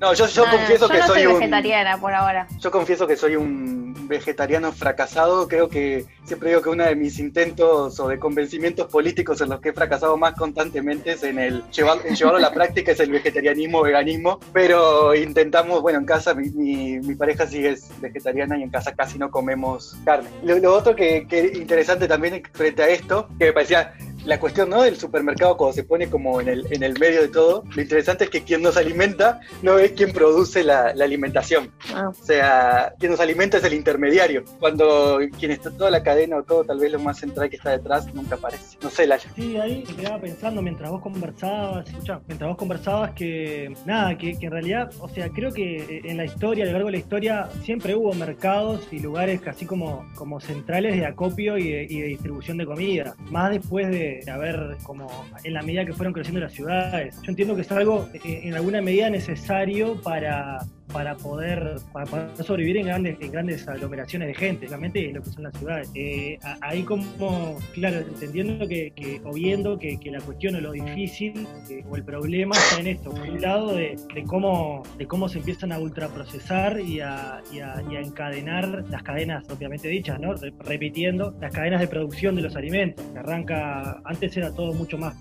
No, 0.00 0.12
yo, 0.14 0.26
yo 0.26 0.44
confieso 0.44 0.86
yo 0.86 0.92
que 0.92 0.98
no 0.98 1.06
soy 1.06 1.22
soy 1.22 1.26
un... 1.26 1.40
vegetariana 1.40 1.98
por 1.98 2.12
ahora. 2.12 2.46
Yo 2.60 2.70
confieso 2.70 3.06
que 3.06 3.16
soy 3.16 3.36
un 3.36 4.06
vegetariano 4.08 4.72
fracasado. 4.72 5.48
Creo 5.48 5.68
que 5.68 6.06
siempre 6.24 6.50
digo 6.50 6.62
que 6.62 6.68
uno 6.68 6.84
de 6.84 6.94
mis 6.94 7.18
intentos 7.18 7.98
o 7.98 8.08
de 8.08 8.18
convencimientos 8.18 8.88
políticos 8.88 9.40
en 9.40 9.50
los 9.50 9.60
que 9.60 9.70
he 9.70 9.72
fracasado 9.72 10.16
más 10.16 10.34
constantemente 10.34 11.12
es 11.12 11.22
en 11.22 11.38
el 11.38 11.62
llevar, 11.70 11.98
en 12.04 12.14
llevarlo 12.14 12.38
a 12.38 12.42
la 12.42 12.52
práctica 12.52 12.92
es 12.92 13.00
el 13.00 13.10
vegetarianismo, 13.10 13.82
veganismo. 13.82 14.38
Pero 14.52 15.14
intentamos, 15.14 15.82
bueno, 15.82 15.98
en 15.98 16.06
casa 16.06 16.34
mi, 16.34 16.50
mi, 16.50 16.98
mi 17.00 17.14
pareja 17.14 17.46
sí 17.46 17.64
es 17.66 17.88
vegetariana 18.00 18.58
y 18.58 18.62
en 18.62 18.70
casa 18.70 18.94
casi 18.94 19.18
no 19.18 19.30
comemos 19.30 19.96
carne. 20.04 20.28
Lo, 20.42 20.58
lo 20.58 20.74
otro 20.74 20.94
que, 20.94 21.26
que 21.26 21.52
interesante 21.54 22.06
también 22.06 22.42
frente 22.52 22.82
a 22.82 22.88
esto, 22.88 23.28
que 23.38 23.46
me 23.46 23.52
parecía 23.52 23.94
la 24.24 24.38
cuestión 24.38 24.68
¿no? 24.68 24.82
del 24.82 24.96
supermercado 24.96 25.56
cuando 25.56 25.74
se 25.74 25.84
pone 25.84 26.10
como 26.10 26.40
en 26.40 26.48
el, 26.48 26.66
en 26.70 26.82
el 26.82 26.98
medio 26.98 27.22
de 27.22 27.28
todo, 27.28 27.64
lo 27.74 27.82
interesante 27.82 28.24
es 28.24 28.30
que 28.30 28.42
quien 28.42 28.57
nos 28.62 28.76
alimenta 28.76 29.40
no 29.62 29.78
es 29.78 29.92
quien 29.92 30.12
produce 30.12 30.62
la, 30.64 30.94
la 30.94 31.04
alimentación. 31.04 31.70
Ah. 31.94 32.08
O 32.08 32.24
sea, 32.24 32.92
quien 32.98 33.12
nos 33.12 33.20
alimenta 33.20 33.58
es 33.58 33.64
el 33.64 33.74
intermediario. 33.74 34.44
Cuando 34.58 35.18
quien 35.38 35.50
está 35.50 35.70
toda 35.70 35.90
la 35.90 36.02
cadena 36.02 36.36
o 36.36 36.42
todo, 36.42 36.64
tal 36.64 36.78
vez 36.78 36.92
lo 36.92 36.98
más 36.98 37.18
central 37.18 37.48
que 37.50 37.56
está 37.56 37.70
detrás, 37.70 38.12
nunca 38.14 38.36
aparece. 38.36 38.76
No 38.82 38.90
sé, 38.90 39.06
Laya. 39.06 39.30
Sí, 39.34 39.56
ahí 39.56 39.84
me 39.86 39.96
quedaba 39.96 40.20
pensando 40.20 40.62
mientras 40.62 40.90
vos 40.90 41.02
conversabas, 41.02 41.88
escuchá, 41.88 42.20
mientras 42.26 42.48
vos 42.48 42.58
conversabas 42.58 43.12
que 43.12 43.74
nada, 43.84 44.16
que, 44.16 44.38
que 44.38 44.46
en 44.46 44.52
realidad, 44.52 44.90
o 45.00 45.08
sea, 45.08 45.28
creo 45.30 45.52
que 45.52 46.00
en 46.04 46.16
la 46.16 46.24
historia, 46.24 46.64
a 46.64 46.66
lo 46.66 46.72
largo 46.72 46.86
de 46.86 46.92
la 46.92 46.98
historia, 46.98 47.48
siempre 47.62 47.94
hubo 47.94 48.12
mercados 48.14 48.86
y 48.90 49.00
lugares 49.00 49.40
casi 49.40 49.66
como, 49.66 50.08
como 50.14 50.40
centrales 50.40 50.96
de 50.96 51.06
acopio 51.06 51.58
y 51.58 51.70
de, 51.70 51.86
y 51.88 52.00
de 52.00 52.08
distribución 52.08 52.58
de 52.58 52.66
comida, 52.66 53.14
más 53.30 53.50
después 53.50 53.88
de 53.88 54.22
haber 54.30 54.76
como 54.82 55.08
en 55.44 55.54
la 55.54 55.62
medida 55.62 55.84
que 55.84 55.92
fueron 55.92 56.12
creciendo 56.12 56.40
las 56.40 56.52
ciudades. 56.52 57.16
Yo 57.22 57.30
entiendo 57.30 57.54
que 57.54 57.62
es 57.62 57.72
algo 57.72 58.08
eh, 58.12 58.40
en 58.48 58.56
alguna 58.56 58.80
medida 58.82 59.10
necesario 59.10 60.00
para 60.02 60.58
para 60.90 61.14
poder, 61.16 61.76
para 61.92 62.06
poder 62.06 62.28
sobrevivir 62.42 62.78
en 62.78 62.86
grandes, 62.86 63.18
en 63.20 63.30
grandes 63.30 63.68
aglomeraciones 63.68 64.28
de 64.28 64.34
gente, 64.34 64.66
realmente 64.68 65.06
es 65.06 65.12
lo 65.14 65.22
que 65.22 65.28
son 65.28 65.42
las 65.42 65.54
ciudades. 65.58 65.90
Eh, 65.94 66.38
ahí 66.62 66.82
como, 66.82 67.58
claro, 67.74 67.98
entendiendo 67.98 68.66
que, 68.66 68.92
que 68.96 69.20
o 69.22 69.34
viendo 69.34 69.78
que, 69.78 70.00
que 70.00 70.10
la 70.10 70.20
cuestión 70.22 70.54
o 70.56 70.62
lo 70.62 70.72
difícil 70.72 71.46
eh, 71.68 71.84
o 71.90 71.94
el 71.94 72.04
problema 72.04 72.56
está 72.56 72.80
en 72.80 72.86
esto, 72.86 73.10
por 73.10 73.20
un 73.20 73.38
lado 73.38 73.74
de, 73.74 73.98
de 74.14 74.22
cómo, 74.24 74.82
de 74.96 75.06
cómo 75.06 75.28
se 75.28 75.40
empiezan 75.40 75.72
a 75.72 75.78
ultraprocesar 75.78 76.80
y 76.80 77.00
a, 77.00 77.42
y, 77.52 77.60
a, 77.60 77.82
y 77.90 77.96
a 77.96 78.00
encadenar 78.00 78.86
las 78.88 79.02
cadenas 79.02 79.44
propiamente 79.44 79.88
dichas, 79.88 80.18
¿no? 80.18 80.32
Re- 80.36 80.54
repitiendo 80.60 81.34
las 81.38 81.52
cadenas 81.52 81.82
de 81.82 81.88
producción 81.88 82.34
de 82.34 82.40
los 82.40 82.56
alimentos, 82.56 83.04
que 83.12 83.18
arranca, 83.18 84.00
antes 84.06 84.34
era 84.38 84.54
todo 84.54 84.72
mucho 84.72 84.96
más 84.96 85.14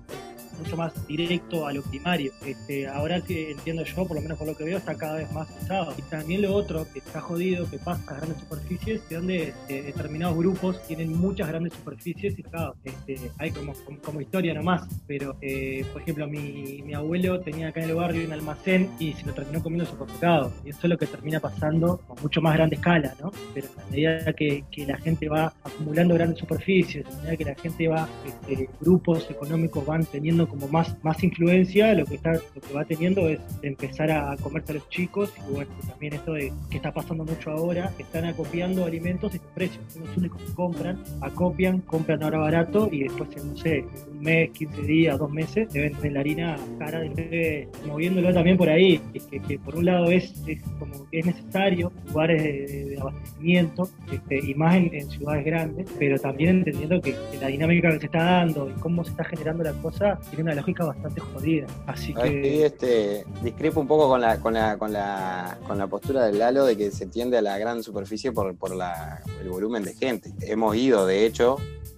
mucho 0.58 0.78
más 0.78 1.08
directo 1.08 1.66
a 1.66 1.74
lo 1.74 1.82
primario. 1.82 2.32
Este, 2.46 2.88
ahora 2.88 3.22
que 3.22 3.52
entiendo 3.52 3.84
yo, 3.84 4.06
por 4.06 4.16
lo 4.16 4.22
menos 4.22 4.38
por 4.38 4.48
lo 4.48 4.56
que 4.56 4.64
veo, 4.64 4.78
está 4.78 4.96
cada 4.96 5.18
vez 5.18 5.32
más 5.32 5.48
usado. 5.62 5.94
Y 5.98 6.02
también 6.04 6.42
lo 6.42 6.54
otro 6.54 6.88
que 6.92 7.00
está 7.00 7.22
jodido, 7.22 7.70
que 7.70 7.78
pasa 7.78 8.04
a 8.08 8.18
grandes 8.18 8.40
superficies, 8.40 9.08
de 9.10 9.16
donde 9.16 9.54
eh, 9.70 9.82
determinados 9.84 10.38
grupos 10.38 10.82
tienen 10.88 11.18
muchas 11.18 11.48
grandes 11.48 11.74
superficies 11.74 12.38
y 12.38 12.44
claro, 12.44 12.76
este, 12.84 13.32
hay 13.38 13.52
como, 13.52 13.74
como, 14.04 14.22
historia 14.22 14.54
nomás. 14.54 14.88
Pero, 15.08 15.38
eh, 15.42 15.86
por 15.92 16.02
ejemplo, 16.02 16.28
mi, 16.28 16.82
mi 16.84 16.94
abuelo 16.94 17.40
tenía 17.42 17.70
acá 17.70 17.82
en 17.82 17.90
el 17.90 17.96
barrio 17.96 18.26
un 18.26 18.34
almacén 18.34 18.90
y 19.00 19.14
se 19.14 19.26
lo 19.26 19.34
terminó 19.34 19.62
comiendo 19.62 19.86
supermercado. 19.90 20.52
Y 20.66 20.70
eso 20.70 20.80
es 20.84 20.90
lo 20.90 20.98
que 20.98 21.08
termina 21.08 21.40
pasando 21.40 21.98
con 22.08 22.22
mucho 22.22 22.42
más 22.42 22.56
grande 22.56 22.76
escala, 22.76 23.14
¿no? 23.22 23.32
Pero 23.54 23.68
a 23.78 23.90
medida 23.92 24.34
que, 24.34 24.64
que 24.72 24.86
la 24.86 24.98
gente 24.98 25.30
va 25.30 25.54
acumulando 25.64 26.16
grandes 26.16 26.40
superficies, 26.40 27.06
a 27.06 27.18
medida 27.18 27.38
que 27.38 27.46
la 27.46 27.56
gente 27.56 27.88
va, 27.88 28.08
este, 28.26 28.70
grupos 28.80 29.30
económicos 29.30 29.86
van 29.86 30.06
teniendo 30.06 30.37
como 30.46 30.68
más, 30.68 30.96
más 31.04 31.24
influencia, 31.24 31.94
lo 31.94 32.06
que, 32.06 32.16
está, 32.16 32.34
lo 32.34 32.62
que 32.62 32.74
va 32.74 32.86
teniendo 32.86 33.28
es 33.28 33.40
empezar 33.62 34.12
a 34.12 34.36
comerse 34.38 34.74
a 34.74 34.76
los 34.76 34.90
chicos 34.90 35.34
y 35.50 35.54
bueno, 35.54 35.72
también 35.88 36.14
esto 36.14 36.34
de 36.34 36.52
que 36.70 36.78
está 36.78 36.94
pasando 36.94 37.24
mucho 37.24 37.52
ahora, 37.52 37.92
están 37.98 38.26
acopiando 38.26 38.86
alimentos 38.86 39.34
y 39.34 39.38
sus 39.38 39.48
precios, 39.48 39.84
los 39.96 40.18
únicos 40.18 40.42
que 40.42 40.54
compran, 40.54 41.02
acopian, 41.22 41.80
compran 41.82 42.22
ahora 42.22 42.40
barato 42.40 42.90
y 42.92 43.04
después 43.04 43.30
no 43.44 43.56
sé, 43.58 43.86
un 44.18 44.24
mes, 44.24 44.50
15 44.52 44.82
días, 44.82 45.20
dos 45.20 45.32
meses, 45.32 45.68
te 45.70 45.82
venden 45.82 46.14
la 46.14 46.20
harina 46.20 46.56
cara 46.80 47.00
de 47.00 47.68
moviéndolo 47.86 48.34
también 48.34 48.58
por 48.58 48.70
ahí, 48.70 49.00
que, 49.14 49.40
que 49.40 49.60
por 49.60 49.76
un 49.76 49.86
lado 49.86 50.12
es, 50.12 50.34
es 50.48 50.62
como 50.80 51.10
que 51.10 51.20
es 51.20 51.26
necesario, 51.26 51.92
lugares 52.08 52.42
de, 52.44 52.98
abastecimiento, 53.00 53.90
este, 54.12 54.40
y 54.40 54.56
más 54.56 54.76
en, 54.76 55.10
ciudades 55.10 55.46
grandes, 55.46 55.88
pero 55.98 56.20
también 56.20 56.58
entendiendo 56.58 57.02
que, 57.02 57.16
la 57.40 57.48
dinámica 57.48 57.92
que 57.92 58.00
se 58.00 58.06
está 58.08 58.24
dando 58.24 58.70
y 58.70 58.74
cómo 58.80 59.04
se 59.04 59.12
está 59.12 59.24
generando 59.24 59.64
la 59.64 59.74
cosa 59.74 60.20
tiene 60.30 60.44
una 60.44 60.56
lógica 60.56 60.86
bastante 60.86 61.22
jodida. 61.22 61.68
Así 61.86 62.14
que... 62.14 62.66
este, 62.66 63.24
discrepo 63.44 63.80
un 63.80 63.88
poco 63.88 64.10
con 64.10 64.22
la, 64.22 64.40
con 64.40 64.54
la, 64.54 64.78
con 64.78 64.92
la, 64.92 65.58
con 65.68 65.78
la 65.78 65.88
postura 65.88 66.26
del 66.26 66.40
Lalo 66.40 66.66
de 66.66 66.76
que 66.76 66.92
se 66.92 67.06
tiende 67.06 67.38
a 67.38 67.42
la 67.42 67.58
gran 67.58 67.84
superficie 67.84 68.32
por, 68.32 68.56
por 68.56 68.76
la, 68.76 69.22
el 69.42 69.50
volumen 69.50 69.84
de 69.84 69.94
gente. 69.94 70.32
Hemos 70.42 70.76
ido, 70.76 71.06
de 71.06 71.26
hecho, 71.26 71.58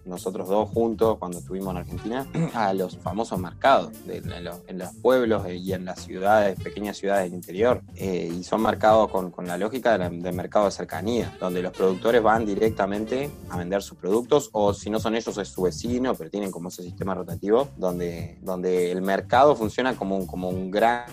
nosotros 0.10 0.50
dos 0.50 0.70
juntos 0.70 1.18
cuando 1.18 1.40
estuvimos 1.40 1.72
en 1.72 1.78
Argentina 1.78 2.09
a 2.54 2.74
los 2.74 2.98
famosos 2.98 3.40
mercados 3.40 3.92
en, 4.08 4.44
los, 4.80 4.94
pueblos 5.02 5.44
y 5.50 5.74
en 5.74 5.86
las 5.86 6.02
ciudades, 6.04 6.60
pequeñas 6.60 6.98
ciudades 6.98 7.26
del 7.26 7.34
interior. 7.34 7.82
Eh, 7.96 8.32
y 8.40 8.44
son 8.44 8.62
mercados 8.62 9.10
con, 9.10 9.34
la 9.48 9.58
lógica 9.58 9.98
del 9.98 10.34
mercado 10.34 10.66
de 10.66 10.72
cercanía, 10.72 11.36
donde 11.40 11.62
los 11.62 11.72
productores 11.72 12.22
van 12.22 12.46
directamente 12.46 13.32
a 13.50 13.58
vender 13.58 13.82
sus 13.82 13.98
productos 13.98 14.50
o 14.52 14.74
si 14.74 14.90
no 14.90 15.00
son 15.00 15.16
ellos 15.16 15.38
es 15.38 15.48
su 15.48 15.64
vecino, 15.64 16.14
pero 16.16 16.30
tienen 16.30 16.52
como 16.52 16.70
ese 16.70 16.84
sistema 16.84 17.14
rotativo 17.14 17.70
donde, 17.78 18.38
donde 18.42 18.92
el 18.92 19.02
mercado 19.02 19.56
funciona 19.56 19.96
como 19.96 20.18
un, 20.18 20.28
como 20.28 20.50
un 20.50 20.70
gran 20.70 21.06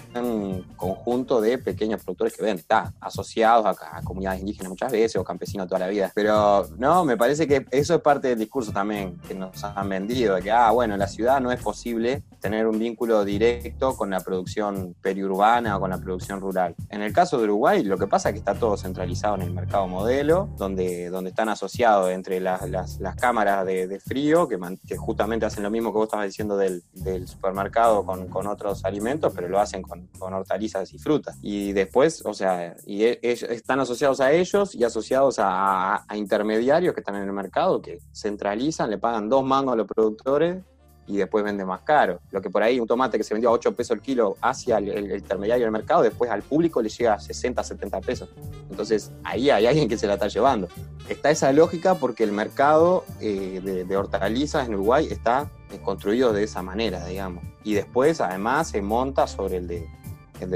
conjunto 0.77 1.41
de 1.41 1.59
pequeños 1.59 2.03
productores 2.03 2.37
que 2.37 2.43
venden. 2.43 2.59
Está 2.59 2.93
asociados 3.01 3.67
a, 3.67 3.99
a 3.99 4.03
comunidades 4.03 4.41
indígenas 4.41 4.71
muchas 4.71 4.91
veces 4.91 5.17
o 5.17 5.25
campesinos 5.25 5.69
toda 5.69 5.81
la 5.81 5.89
vida. 5.89 6.13
Pero 6.15 6.69
no, 6.79 7.05
me 7.05 7.17
parece 7.17 7.47
que 7.47 7.67
eso 7.71 7.95
es 7.95 8.01
parte 8.01 8.29
del 8.29 8.39
discurso 8.39 8.73
también 8.73 9.19
que 9.27 9.35
nos 9.35 9.63
han 9.63 9.89
vendido, 9.89 10.35
de 10.37 10.43
que, 10.43 10.51
ah, 10.51 10.71
bueno, 10.71 10.86
en 10.93 10.99
la 10.99 11.09
ciudad 11.09 11.41
no 11.41 11.53
es 11.53 11.61
posible 11.61 12.23
tener 12.41 12.67
un 12.67 12.79
vínculo 12.79 13.25
directo 13.25 13.97
con 13.97 14.11
la 14.11 14.21
producción 14.21 14.95
periurbana 15.01 15.77
o 15.77 15.81
con 15.81 15.91
la 15.91 15.99
producción 15.99 16.41
rural. 16.41 16.75
En 16.91 17.03
el 17.03 17.13
caso 17.13 17.39
de 17.39 17.45
Uruguay, 17.45 17.83
lo 17.83 17.99
que 17.99 18.07
pasa 18.07 18.29
es 18.29 18.35
que 18.35 18.39
está 18.39 18.55
todo 18.55 18.77
centralizado 18.77 19.37
en 19.37 19.43
el 19.43 19.53
mercado 19.53 19.89
modelo, 19.89 20.49
donde, 20.57 21.11
donde 21.11 21.31
están 21.31 21.49
asociados 21.49 22.11
entre 22.11 22.41
las, 22.41 22.69
las, 22.71 23.17
cámaras 23.17 23.65
de, 23.67 24.01
frío, 24.01 24.47
que, 24.47 24.59
que, 24.87 24.97
justamente 24.97 25.47
hacen 25.47 25.63
lo 25.63 25.71
mismo 25.71 25.91
que 25.91 25.99
vos 25.99 26.07
estabas 26.07 26.27
diciendo 26.27 26.57
del, 26.57 26.83
del 26.93 27.27
supermercado 27.27 28.05
con, 28.05 28.29
con, 28.29 28.47
otros 28.47 28.85
alimentos, 28.85 29.33
pero 29.35 29.49
lo 29.49 29.59
hacen 29.59 29.83
con, 29.83 30.07
con, 30.19 30.35
hortalizas 30.35 30.93
y 30.93 30.99
frutas. 30.99 31.39
Y 31.43 31.73
después, 31.73 32.25
o 32.25 32.35
sea, 32.35 32.77
y 32.85 33.05
e, 33.05 33.19
están 33.23 33.81
asociados 33.81 34.21
a 34.21 34.33
ellos 34.33 34.75
y 34.75 34.85
asociados 34.85 35.39
a, 35.39 36.05
a 36.07 36.17
intermediarios 36.17 36.95
que 36.95 37.01
están 37.01 37.17
en 37.17 37.23
el 37.23 37.33
mercado, 37.33 37.81
que 37.81 38.01
centralizan 38.13 38.91
le 38.91 38.99
pagan 38.99 39.29
dos 39.29 39.45
mangos 39.45 39.73
a 39.73 39.77
los 39.77 39.87
productores 39.87 40.59
y 41.07 41.17
después 41.17 41.45
vende 41.45 41.65
más 41.65 41.83
caro. 41.83 42.21
Lo 42.31 42.41
que 42.41 42.51
por 42.51 42.63
ahí 42.63 42.81
un 42.81 42.87
tomate 42.87 43.19
que 43.19 43.25
se 43.25 43.35
vendió 43.35 43.51
a 43.51 43.53
8 43.53 43.75
pesos 43.75 43.97
el 43.97 44.03
kilo 44.03 44.37
hacia 44.41 44.79
el, 44.79 45.13
intermediario 45.13 45.65
del 45.65 45.73
mercado, 45.73 46.03
después 46.03 46.31
al 46.31 46.43
público 46.43 46.83
le 46.83 46.89
llega 46.89 47.15
a 47.15 47.21
60, 47.21 47.63
70 47.63 48.01
pesos. 48.01 48.29
Entonces 48.71 49.13
ahí 49.25 49.51
hay 49.51 49.67
alguien 49.67 49.89
que 49.89 49.97
se 49.97 50.07
la 50.07 50.15
está 50.15 50.29
llevando. 50.29 50.69
Está 51.09 51.31
esa 51.31 51.53
lógica 51.53 51.95
porque 51.95 52.25
el 52.25 52.33
mercado 52.33 53.05
eh, 53.21 53.85
de, 53.87 53.97
hortalizas 53.97 54.67
en 54.67 54.75
Uruguay 54.75 55.09
está 55.11 55.51
eh, 55.73 55.79
construido 55.83 56.33
de 56.33 56.45
esa 56.45 56.63
manera, 56.63 57.05
digamos. 57.07 57.45
Y 57.63 57.75
después 57.75 58.21
además 58.21 58.69
se 58.69 58.83
monta 58.83 59.27
sobre 59.27 59.59
el 59.59 59.69
de, 59.69 59.89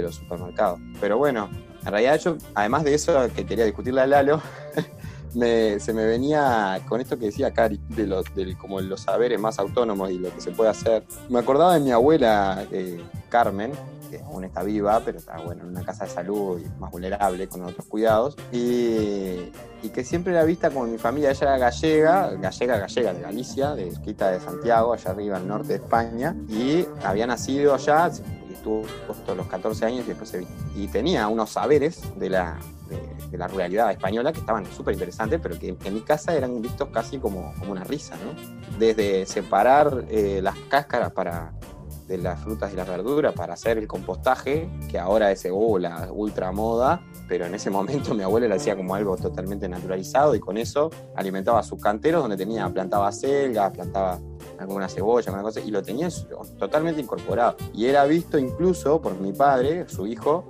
los 0.03 0.17
supermercados. 0.17 0.81
Pero 1.01 1.19
bueno, 1.19 1.49
en 1.85 1.91
realidad 1.91 2.21
yo, 2.21 2.37
además 2.55 2.85
de 2.85 2.95
eso 2.95 3.29
que 3.35 3.47
quería 3.47 3.65
discutirle 3.65 4.03
a 4.03 4.07
Lalo, 4.07 4.43
se 5.33 5.93
me 5.93 6.05
venía 6.05 6.81
con 6.89 7.01
esto 7.01 7.19
que 7.19 7.27
decía 7.27 7.53
Cari, 7.53 7.81
de 7.89 8.07
los, 8.07 8.25
como 8.59 8.81
los 8.81 9.03
saberes 9.03 9.41
más 9.41 9.59
autónomos 9.59 10.11
y 10.11 10.19
lo 10.19 10.35
que 10.35 10.41
se 10.41 10.51
puede 10.51 10.71
hacer. 10.71 11.05
Me 11.29 11.39
acordaba 11.39 11.75
de 11.75 11.81
mi 11.81 11.93
abuela 11.93 12.67
eh, 12.71 13.01
Carmen, 13.29 13.73
que 14.11 14.21
aún 14.21 14.45
está 14.45 14.63
viva, 14.63 15.01
pero 15.05 15.19
está 15.19 15.39
bueno, 15.39 15.63
en 15.63 15.69
una 15.69 15.85
casa 15.85 16.05
de 16.05 16.11
salud 16.11 16.61
y 16.61 16.81
más 16.81 16.91
vulnerable, 16.91 17.49
con 17.49 17.63
otros 17.63 17.87
cuidados, 17.87 18.37
y, 18.53 19.53
que 19.95 20.05
siempre 20.05 20.33
era 20.33 20.45
vista 20.45 20.71
como 20.71 20.87
mi 20.87 20.99
familia, 20.99 21.31
ella 21.31 21.49
era 21.49 21.59
gallega, 21.59 22.31
gallega, 22.37 22.79
gallega 22.79 23.13
de 23.13 23.21
Galicia, 23.21 23.75
de 23.75 23.89
Esquita 23.89 24.31
de 24.31 24.41
Santiago, 24.41 24.93
allá 24.93 25.11
arriba 25.11 25.37
al 25.37 25.49
norte 25.49 25.69
de 25.69 25.75
España, 25.77 26.37
y 26.49 26.87
había 27.05 27.27
nacido 27.27 27.75
allá, 27.75 28.11
y 28.49 28.53
estuvo 28.53 28.85
hasta 29.09 29.35
los 29.35 29.47
14 29.47 29.87
años 29.87 30.05
y 30.05 30.09
después 30.09 30.29
se 30.29 30.47
Y 30.77 30.87
tenía 30.89 31.29
unos 31.29 31.51
saberes 31.51 32.03
de 32.19 32.31
la, 32.31 32.59
de, 32.91 33.39
la 33.39 33.49
ruralidad 33.49 33.91
española 33.91 34.33
que 34.33 34.41
estaban 34.41 34.67
súper 34.67 34.95
interesantes, 34.95 35.41
pero 35.43 35.59
que 35.59 35.77
en 35.83 35.95
mi 35.95 36.01
casa 36.01 36.35
eran 36.35 36.61
vistos 36.61 36.89
casi 36.89 37.19
como, 37.19 37.55
como 37.59 37.73
una 37.73 37.85
risa, 37.85 38.17
¿no? 38.17 38.79
Desde 38.79 39.25
separar 39.25 40.05
eh, 40.11 40.41
las 40.43 40.57
cáscaras 40.69 41.13
para, 41.13 41.53
de 42.11 42.19
las 42.19 42.41
frutas 42.41 42.73
y 42.73 42.77
las 42.77 42.89
verduras 42.89 43.33
para 43.35 43.55
hacer 43.55 43.79
el 43.79 43.87
compostaje, 43.87 44.69
que 44.91 44.99
ahora 44.99 45.31
es 45.31 45.47
oh, 45.51 45.79
la 45.79 46.11
ultra 46.11 46.51
moda, 46.51 47.01
pero 47.29 47.47
en 47.47 47.55
ese 47.55 47.71
momento 47.79 48.15
mi 48.15 48.25
abuela 48.25 48.49
lo 48.49 48.57
hacía 48.57 48.77
como 48.77 48.97
algo 48.97 49.17
totalmente 49.17 49.69
naturalizado 49.69 50.35
y 50.35 50.41
con 50.41 50.59
eso 50.59 50.91
alimentaba 51.15 51.63
sus 51.63 51.81
canteros 51.81 52.21
donde 52.21 52.37
tenía, 52.37 52.69
plantaba 52.69 53.13
selga, 53.13 53.71
plantaba 53.71 54.19
alguna 54.59 54.89
cebolla, 54.89 55.29
alguna 55.29 55.45
cosa, 55.45 55.61
y 55.61 55.71
lo 55.71 55.83
tenía 55.83 56.09
totalmente 56.59 57.01
incorporado. 57.01 57.57
Y 57.73 57.87
era 57.87 58.05
visto 58.05 58.39
incluso 58.39 59.01
por 59.01 59.19
mi 59.21 59.33
padre, 59.33 59.89
su 59.89 60.07
hijo, 60.09 60.47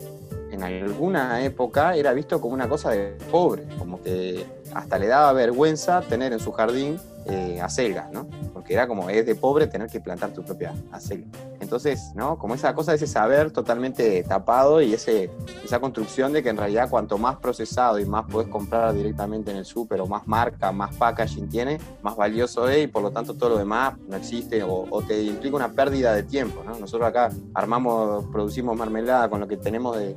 en 0.52 0.62
alguna 0.62 1.42
época 1.44 1.94
era 1.94 2.12
visto 2.12 2.40
como 2.40 2.54
una 2.54 2.68
cosa 2.68 2.90
de 2.90 3.16
pobre, 3.30 3.66
como 3.78 4.02
que 4.02 4.44
hasta 4.74 4.98
le 4.98 5.06
daba 5.06 5.32
vergüenza 5.32 6.02
tener 6.02 6.32
en 6.32 6.40
su 6.40 6.52
jardín 6.52 6.98
eh, 7.26 7.60
acelgas, 7.60 8.10
¿no? 8.10 8.26
Porque 8.52 8.72
era 8.72 8.88
como, 8.88 9.10
es 9.10 9.26
de 9.26 9.34
pobre 9.34 9.66
tener 9.66 9.88
que 9.88 10.00
plantar 10.00 10.32
tu 10.32 10.42
propia 10.42 10.74
acelga. 10.90 11.26
Entonces, 11.60 12.12
¿no? 12.14 12.38
Como 12.38 12.54
esa 12.54 12.74
cosa 12.74 12.92
de 12.92 12.96
ese 12.96 13.06
saber 13.06 13.50
totalmente 13.50 14.22
tapado 14.22 14.80
y 14.80 14.94
ese, 14.94 15.30
esa 15.62 15.80
construcción 15.80 16.32
de 16.32 16.42
que 16.42 16.48
en 16.48 16.56
realidad 16.56 16.88
cuanto 16.88 17.18
más 17.18 17.36
procesado 17.36 17.98
y 17.98 18.06
más 18.06 18.24
puedes 18.30 18.50
comprar 18.50 18.94
directamente 18.94 19.50
en 19.50 19.58
el 19.58 19.64
súper 19.64 20.00
o 20.00 20.06
más 20.06 20.26
marca, 20.26 20.72
más 20.72 20.94
packaging 20.96 21.48
tiene, 21.48 21.78
más 22.02 22.16
valioso 22.16 22.68
es 22.68 22.84
y 22.84 22.86
por 22.86 23.02
lo 23.02 23.10
tanto 23.10 23.34
todo 23.34 23.50
lo 23.50 23.58
demás 23.58 23.94
no 24.08 24.16
existe 24.16 24.62
o, 24.62 24.86
o 24.88 25.02
te 25.02 25.22
implica 25.22 25.56
una 25.56 25.72
pérdida 25.72 26.14
de 26.14 26.22
tiempo, 26.22 26.62
¿no? 26.64 26.78
Nosotros 26.78 27.06
acá 27.06 27.30
armamos, 27.54 28.24
producimos 28.32 28.78
mermelada 28.78 29.28
con 29.28 29.40
lo 29.40 29.46
que 29.46 29.58
tenemos 29.58 29.96
de, 29.98 30.16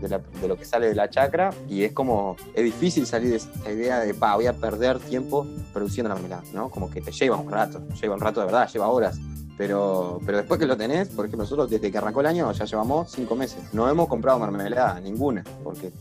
de, 0.00 0.48
lo 0.48 0.56
que 0.56 0.64
sale 0.64 0.88
de 0.88 0.94
la 0.94 1.10
chacra 1.10 1.50
y 1.68 1.84
es 1.84 1.92
como, 1.92 2.36
es 2.54 2.64
difícil 2.64 3.06
salir 3.06 3.30
de 3.30 3.36
esa 3.36 3.70
idea 3.70 4.00
de, 4.00 4.14
pa, 4.14 4.34
voy 4.34 4.46
a 4.46 4.52
perder 4.52 4.98
tiempo 4.98 5.46
produciendo 5.72 6.08
la 6.08 6.14
mermelada, 6.14 6.42
¿no? 6.52 6.70
Como 6.70 6.90
que 6.90 7.00
te 7.00 7.12
lleva 7.12 7.36
un 7.36 7.50
rato, 7.50 7.82
lleva 8.00 8.14
un 8.14 8.20
rato 8.20 8.40
de 8.40 8.46
verdad, 8.46 8.68
lleva 8.72 8.88
horas. 8.88 9.18
Pero, 9.58 10.20
pero 10.26 10.38
después 10.38 10.60
que 10.60 10.66
lo 10.66 10.76
tenés, 10.76 11.08
por 11.08 11.24
ejemplo, 11.24 11.44
nosotros 11.44 11.70
desde 11.70 11.90
que 11.90 11.96
arrancó 11.96 12.20
el 12.20 12.26
año 12.26 12.52
ya 12.52 12.66
llevamos 12.66 13.10
cinco 13.10 13.34
meses. 13.34 13.58
No 13.72 13.88
hemos 13.88 14.06
comprado 14.06 14.38
mermelada, 14.38 15.00
ninguna, 15.00 15.42
porque 15.64 15.92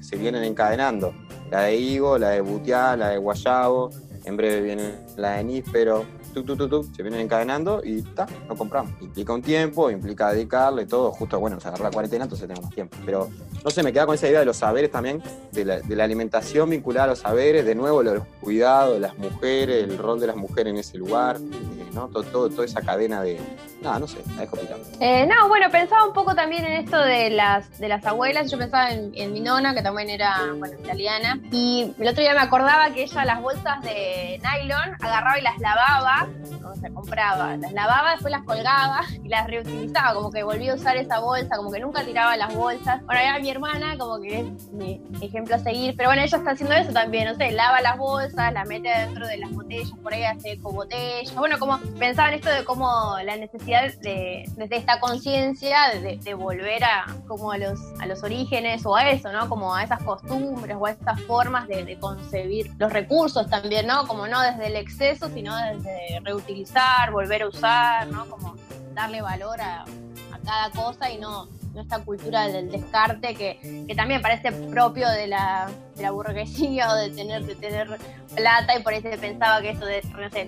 se 0.00 0.16
vienen 0.16 0.44
encadenando. 0.44 1.14
La 1.50 1.62
de 1.62 1.76
higo, 1.76 2.18
la 2.18 2.30
de 2.30 2.42
butiá, 2.42 2.96
la 2.96 3.08
de 3.08 3.16
guayabo, 3.16 3.90
en 4.24 4.36
breve 4.36 4.60
viene 4.60 4.94
la 5.16 5.36
de 5.36 5.44
níspero, 5.44 6.04
se 6.46 7.02
vienen 7.02 7.20
encadenando 7.20 7.80
y 7.84 8.02
ta, 8.02 8.26
no 8.48 8.56
compramos. 8.56 8.92
Implica 9.00 9.32
un 9.32 9.42
tiempo, 9.42 9.90
implica 9.90 10.32
dedicarle 10.32 10.86
todo, 10.86 11.10
justo, 11.12 11.38
bueno, 11.38 11.60
se 11.60 11.68
agarra 11.68 11.84
la 11.84 11.90
cuarentena, 11.90 12.24
entonces 12.24 12.48
tenemos 12.48 12.72
tiempo. 12.74 12.96
Pero 13.04 13.28
no 13.64 13.70
sé, 13.70 13.82
me 13.82 13.92
queda 13.92 14.06
con 14.06 14.14
esa 14.14 14.28
idea 14.28 14.40
de 14.40 14.46
los 14.46 14.56
saberes 14.56 14.90
también, 14.90 15.22
de 15.52 15.64
la, 15.64 16.04
alimentación 16.04 16.70
vinculada 16.70 17.04
a 17.04 17.08
los 17.08 17.18
saberes, 17.20 17.66
de 17.66 17.74
nuevo 17.74 18.02
los 18.02 18.22
cuidados, 18.40 19.00
las 19.00 19.16
mujeres, 19.18 19.84
el 19.84 19.98
rol 19.98 20.20
de 20.20 20.26
las 20.26 20.36
mujeres 20.36 20.72
en 20.72 20.78
ese 20.78 20.96
lugar, 20.96 21.36
eh, 21.36 21.90
¿no? 21.92 22.08
Todo, 22.08 22.48
toda 22.48 22.64
esa 22.64 22.80
cadena 22.80 23.22
de, 23.22 23.38
No, 23.80 23.98
no 23.98 24.08
sé, 24.08 24.18
la 24.34 24.40
dejo 24.42 24.56
picando. 24.56 24.84
Eh, 25.00 25.26
no, 25.26 25.48
bueno, 25.48 25.70
pensaba 25.70 26.04
un 26.04 26.12
poco 26.12 26.34
también 26.34 26.64
en 26.64 26.72
esto 26.84 27.00
de 27.00 27.30
las, 27.30 27.78
de 27.78 27.88
las 27.88 28.04
abuelas. 28.04 28.50
Yo 28.50 28.58
pensaba 28.58 28.90
en, 28.90 29.12
en 29.14 29.32
mi 29.32 29.40
nona, 29.40 29.72
que 29.72 29.82
también 29.82 30.10
era 30.10 30.52
bueno, 30.56 30.78
italiana. 30.80 31.38
Y 31.52 31.94
el 31.98 32.08
otro 32.08 32.20
día 32.20 32.34
me 32.34 32.40
acordaba 32.40 32.90
que 32.92 33.04
ella 33.04 33.24
las 33.24 33.40
bolsas 33.40 33.80
de 33.82 34.40
nylon 34.42 34.96
agarraba 35.00 35.38
y 35.38 35.42
las 35.42 35.58
lavaba, 35.58 36.28
o 36.64 36.74
sea, 36.74 36.90
compraba, 36.90 37.56
las 37.56 37.72
lavaba, 37.72 38.12
después 38.12 38.32
las 38.32 38.42
colgaba 38.42 39.02
y 39.24 39.28
las 39.28 39.46
reutilizaba, 39.46 40.14
como 40.14 40.32
que 40.32 40.42
volvía 40.42 40.72
a 40.72 40.74
usar 40.74 40.96
esa 40.96 41.20
bolsa, 41.20 41.56
como 41.56 41.70
que 41.70 41.78
nunca 41.78 42.02
tiraba 42.04 42.36
las 42.36 42.52
bolsas. 42.52 43.00
Bueno, 43.04 43.20
era 43.20 43.38
mi 43.38 43.50
hermana, 43.50 43.96
como 43.96 44.20
que 44.20 44.40
es 44.40 44.68
mi 44.72 45.00
ejemplo 45.20 45.54
a 45.54 45.58
seguir. 45.60 45.94
Pero 45.96 46.08
bueno, 46.08 46.22
ella 46.22 46.36
está 46.36 46.50
haciendo 46.50 46.74
eso 46.74 46.92
también, 46.92 47.28
no 47.28 47.36
sé, 47.36 47.52
lava 47.52 47.80
las 47.80 47.96
bolsas, 47.96 48.52
las 48.52 48.66
mete 48.66 48.88
dentro 48.88 49.24
de 49.26 49.38
las 49.38 49.52
botellas, 49.52 49.92
por 50.02 50.12
ahí 50.12 50.24
hace 50.24 50.56
botellas. 50.56 51.32
Bueno, 51.36 51.58
como 51.60 51.78
pensaba 51.98 52.30
en 52.30 52.34
esto 52.34 52.50
de 52.50 52.64
cómo 52.64 53.16
la 53.24 53.36
necesidad 53.36 53.67
de, 53.68 54.44
desde 54.56 54.76
esta 54.76 54.98
conciencia 54.98 55.90
de, 56.00 56.16
de 56.16 56.34
volver 56.34 56.82
a 56.84 57.06
como 57.26 57.52
a 57.52 57.58
los, 57.58 57.78
a 58.00 58.06
los 58.06 58.22
orígenes 58.22 58.84
o 58.86 58.96
a 58.96 59.10
eso, 59.10 59.30
¿no? 59.30 59.48
Como 59.48 59.74
a 59.74 59.84
esas 59.84 60.02
costumbres 60.02 60.76
o 60.78 60.86
a 60.86 60.90
esas 60.92 61.20
formas 61.22 61.68
de, 61.68 61.84
de 61.84 61.98
concebir 61.98 62.72
los 62.78 62.92
recursos 62.92 63.48
también, 63.48 63.86
¿no? 63.86 64.06
Como 64.06 64.26
no 64.26 64.40
desde 64.40 64.68
el 64.68 64.76
exceso, 64.76 65.28
sino 65.28 65.54
desde 65.56 66.20
reutilizar, 66.22 67.12
volver 67.12 67.42
a 67.42 67.48
usar, 67.48 68.06
¿no? 68.08 68.28
Como 68.28 68.56
darle 68.94 69.20
valor 69.20 69.60
a, 69.60 69.82
a 69.82 70.38
cada 70.44 70.70
cosa 70.70 71.10
y 71.10 71.18
no, 71.18 71.46
no 71.74 71.82
esta 71.82 72.02
cultura 72.02 72.48
del 72.48 72.70
descarte 72.70 73.34
que, 73.34 73.84
que 73.86 73.94
también 73.94 74.22
parece 74.22 74.50
propio 74.50 75.08
de 75.10 75.26
la, 75.26 75.68
de 75.98 76.02
la 76.04 76.12
burguesía 76.12 76.90
o 76.90 76.94
de 76.94 77.10
tener, 77.10 77.44
de 77.44 77.54
tener 77.56 77.98
plata 78.34 78.78
y 78.78 78.82
por 78.82 78.94
eso 78.94 79.08
se 79.10 79.18
pensaba 79.18 79.60
que 79.60 79.70
eso 79.70 79.84
de 79.84 80.00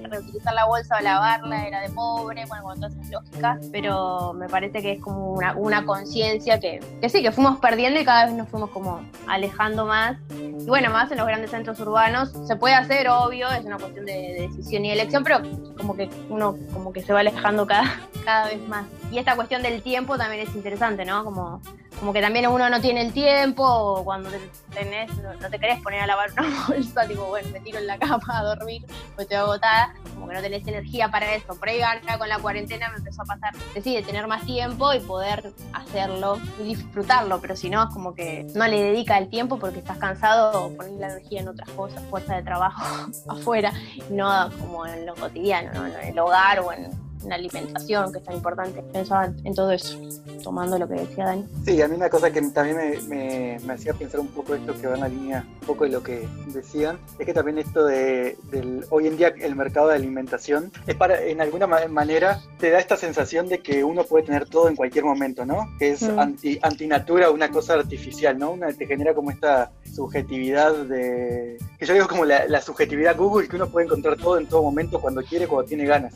reutilizar 0.08 0.54
la 0.54 0.64
bolsa 0.64 0.96
o 0.98 1.02
lavarla 1.02 1.66
era 1.66 1.80
de 1.80 1.90
pobre, 1.90 2.46
bueno, 2.46 2.62
con 2.64 2.80
todas 2.80 2.94
esas 2.94 3.10
lógicas, 3.10 3.58
pero 3.72 4.32
me 4.32 4.48
parece 4.48 4.80
que 4.80 4.92
es 4.92 5.00
como 5.00 5.32
una, 5.32 5.54
una 5.56 5.84
conciencia 5.84 6.60
que, 6.60 6.80
que 7.00 7.08
sí, 7.08 7.22
que 7.22 7.32
fuimos 7.32 7.58
perdiendo 7.58 8.00
y 8.00 8.04
cada 8.04 8.26
vez 8.26 8.34
nos 8.34 8.48
fuimos 8.48 8.70
como 8.70 9.02
alejando 9.26 9.86
más. 9.86 10.16
Y 10.30 10.66
bueno, 10.66 10.90
más 10.90 11.10
en 11.10 11.18
los 11.18 11.26
grandes 11.26 11.50
centros 11.50 11.78
urbanos 11.80 12.32
se 12.46 12.56
puede 12.56 12.74
hacer, 12.74 13.08
obvio, 13.08 13.48
es 13.50 13.64
una 13.64 13.78
cuestión 13.78 14.06
de, 14.06 14.12
de 14.12 14.48
decisión 14.48 14.84
y 14.84 14.92
elección, 14.92 15.24
pero 15.24 15.40
como 15.76 15.96
que 15.96 16.08
uno 16.28 16.56
como 16.72 16.92
que 16.92 17.02
se 17.02 17.12
va 17.12 17.20
alejando 17.20 17.66
cada, 17.66 18.00
cada 18.24 18.46
vez 18.46 18.66
más. 18.68 18.86
Y 19.10 19.18
esta 19.18 19.34
cuestión 19.34 19.62
del 19.62 19.82
tiempo 19.82 20.16
también 20.16 20.46
es 20.46 20.54
interesante, 20.54 21.04
¿no? 21.04 21.24
Como, 21.24 21.60
como 22.00 22.14
que 22.14 22.22
también 22.22 22.46
uno 22.46 22.70
no 22.70 22.80
tiene 22.80 23.02
el 23.02 23.12
tiempo, 23.12 23.62
o 23.62 24.04
cuando 24.04 24.30
tenés, 24.72 25.10
no, 25.18 25.50
te 25.50 25.58
querés 25.58 25.80
poner 25.82 26.00
a 26.00 26.06
lavar 26.06 26.32
una 26.32 26.64
bolsa, 26.68 27.06
tipo, 27.06 27.26
bueno, 27.26 27.50
me 27.52 27.60
tiro 27.60 27.78
en 27.78 27.86
la 27.86 27.98
cama 27.98 28.38
a 28.38 28.42
dormir, 28.42 28.82
pues 29.14 29.26
estoy 29.26 29.36
agotada, 29.36 29.94
como 30.14 30.26
que 30.26 30.34
no 30.34 30.40
tenés 30.40 30.66
energía 30.66 31.10
para 31.10 31.34
eso. 31.34 31.54
Por 31.54 31.68
ahí 31.68 31.82
ahora 31.82 32.18
con 32.18 32.28
la 32.28 32.38
cuarentena 32.38 32.88
me 32.88 32.96
empezó 32.96 33.22
a 33.22 33.26
pasar, 33.26 33.54
que 33.74 33.82
sí, 33.82 33.94
de 33.94 34.02
tener 34.02 34.26
más 34.26 34.46
tiempo 34.46 34.94
y 34.94 35.00
poder 35.00 35.52
hacerlo 35.74 36.38
y 36.58 36.64
disfrutarlo, 36.64 37.38
pero 37.40 37.54
si 37.54 37.68
no, 37.68 37.82
es 37.82 37.90
como 37.90 38.14
que 38.14 38.46
no 38.54 38.66
le 38.66 38.82
dedica 38.82 39.18
el 39.18 39.28
tiempo 39.28 39.58
porque 39.58 39.80
estás 39.80 39.98
cansado 39.98 40.64
o 40.64 40.74
pones 40.74 40.98
la 40.98 41.08
energía 41.08 41.40
en 41.40 41.48
otras 41.48 41.68
cosas, 41.70 42.02
fuerza 42.04 42.34
de 42.34 42.42
trabajo 42.42 42.82
afuera, 43.28 43.74
no 44.08 44.50
como 44.58 44.86
en 44.86 45.04
lo 45.04 45.14
cotidiano, 45.14 45.70
¿no? 45.74 45.86
en 45.86 46.08
el 46.08 46.18
hogar 46.18 46.60
o 46.60 46.72
en 46.72 46.90
la 47.26 47.34
alimentación, 47.34 48.12
que 48.12 48.18
es 48.18 48.24
tan 48.24 48.34
importante. 48.34 48.82
Pensaba 48.92 49.32
en 49.44 49.54
todo 49.54 49.70
eso, 49.72 49.98
tomando 50.42 50.78
lo 50.78 50.88
que 50.88 50.94
decía 50.94 51.26
Dani. 51.26 51.44
Sí, 51.64 51.80
a 51.82 51.88
mí 51.88 51.96
una 51.96 52.08
cosa 52.08 52.30
que 52.30 52.40
también 52.42 52.76
me, 52.76 53.00
me, 53.08 53.58
me 53.64 53.72
hacía 53.74 53.92
pensar 53.94 54.20
un 54.20 54.28
poco 54.28 54.54
esto 54.54 54.74
que 54.80 54.86
va 54.86 54.94
en 54.94 55.00
la 55.00 55.08
línea 55.08 55.44
un 55.60 55.66
poco 55.66 55.84
de 55.84 55.90
lo 55.90 56.02
que 56.02 56.26
decían, 56.48 56.98
es 57.18 57.26
que 57.26 57.34
también 57.34 57.58
esto 57.58 57.84
de 57.84 58.36
del, 58.50 58.84
hoy 58.90 59.06
en 59.06 59.16
día 59.16 59.34
el 59.40 59.54
mercado 59.54 59.88
de 59.88 59.94
alimentación 59.96 60.72
es 60.86 60.94
para, 60.96 61.20
en 61.22 61.40
alguna 61.40 61.66
ma- 61.66 61.86
manera, 61.88 62.40
te 62.58 62.70
da 62.70 62.78
esta 62.78 62.96
sensación 62.96 63.48
de 63.48 63.58
que 63.60 63.84
uno 63.84 64.04
puede 64.04 64.24
tener 64.24 64.48
todo 64.48 64.68
en 64.68 64.76
cualquier 64.76 65.04
momento, 65.04 65.44
¿no? 65.44 65.68
Que 65.78 65.90
es 65.92 66.02
Mm. 66.02 66.18
anti, 66.18 66.58
antinatura, 66.62 67.30
una 67.30 67.50
cosa 67.50 67.74
artificial, 67.74 68.38
¿no? 68.38 68.52
Una, 68.52 68.72
te 68.72 68.86
genera 68.86 69.14
como 69.14 69.30
esta 69.30 69.70
subjetividad 69.94 70.74
de... 70.86 71.58
que 71.78 71.86
yo 71.86 71.94
digo 71.94 72.08
como 72.08 72.24
la, 72.24 72.46
la 72.48 72.60
subjetividad 72.60 73.16
Google, 73.16 73.46
que 73.48 73.56
uno 73.56 73.68
puede 73.68 73.86
encontrar 73.86 74.16
todo 74.16 74.38
en 74.38 74.46
todo 74.46 74.62
momento, 74.62 75.00
cuando 75.00 75.22
quiere, 75.22 75.46
cuando 75.46 75.68
tiene 75.68 75.84
ganas. 75.84 76.14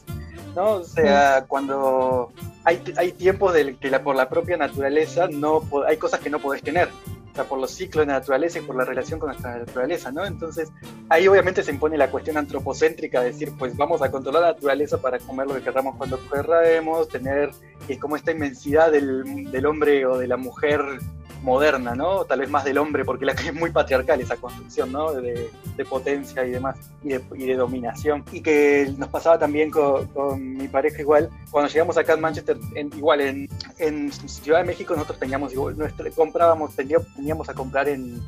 ¿No? 0.54 0.70
O 0.73 0.84
sea, 0.84 1.44
cuando 1.46 2.32
hay, 2.64 2.82
hay 2.96 3.12
tiempos 3.12 3.52
de 3.52 3.76
que 3.76 3.90
por 4.00 4.16
la 4.16 4.28
propia 4.28 4.56
naturaleza 4.56 5.28
no 5.28 5.62
hay 5.87 5.96
cosas 5.96 6.20
que 6.20 6.30
no 6.30 6.38
podés 6.38 6.62
tener. 6.62 6.88
O 7.32 7.34
sea, 7.34 7.44
por 7.44 7.58
los 7.58 7.73
ciclos 7.73 8.06
de 8.06 8.12
naturaleza 8.12 8.61
y 8.61 8.62
por 8.62 8.76
la 8.76 8.84
relación 8.84 9.18
con 9.18 9.30
nuestra 9.30 9.58
naturaleza, 9.58 10.12
¿no? 10.12 10.25
Entonces, 10.25 10.70
ahí 11.08 11.26
obviamente 11.26 11.64
se 11.64 11.73
impone 11.73 11.99
la 11.99 12.08
cuestión 12.08 12.37
antropocéntrica 12.37 13.20
de 13.20 13.32
decir, 13.32 13.52
pues 13.58 13.76
vamos 13.76 14.02
a 14.02 14.11
controlar 14.12 14.42
la 14.42 14.52
naturaleza 14.52 14.99
para 14.99 15.18
comer 15.18 15.49
lo 15.49 15.54
que 15.56 15.62
querramos 15.62 15.96
cuando 15.96 16.20
querramos, 16.30 17.08
tener, 17.08 17.50
es 17.88 17.99
como 17.99 18.14
esta 18.14 18.30
inmensidad 18.30 18.92
del, 18.92 19.50
del 19.50 19.66
hombre 19.66 20.06
o 20.06 20.16
de 20.16 20.28
la 20.28 20.37
mujer 20.37 20.80
moderna, 21.44 21.94
¿no? 21.94 22.24
Tal 22.24 22.40
vez 22.40 22.48
más 22.50 22.64
del 22.64 22.78
hombre, 22.78 23.04
porque 23.04 23.26
la 23.26 23.34
es 23.48 23.54
muy 23.54 23.70
patriarcal 23.70 24.20
esa 24.20 24.36
construcción, 24.36 24.90
¿no? 24.90 25.12
De, 25.12 25.50
de 25.76 25.84
potencia 25.84 26.44
y 26.44 26.50
demás, 26.50 26.76
y 27.02 27.10
de, 27.10 27.22
y 27.36 27.46
de 27.46 27.54
dominación. 27.54 28.24
Y 28.32 28.40
que 28.40 28.92
nos 28.96 29.10
pasaba 29.10 29.38
también 29.38 29.70
con, 29.70 30.08
mi 30.56 30.66
pareja 30.68 31.02
igual, 31.02 31.28
cuando 31.50 31.70
llegamos 31.70 31.98
acá 31.98 32.14
en 32.14 32.20
Manchester, 32.22 32.56
en- 32.74 32.92
igual 32.96 33.20
en, 33.20 33.48
en 33.78 34.10
Ciudad 34.10 34.60
de 34.60 34.64
México 34.64 34.94
nosotros 34.94 35.18
teníamos, 35.18 35.52
igual, 35.52 35.76
nuestra, 35.76 36.10
comprábamos, 36.10 36.74
teníamos 36.74 37.48
a 37.48 37.54
comprar 37.54 37.88
en, 37.88 38.20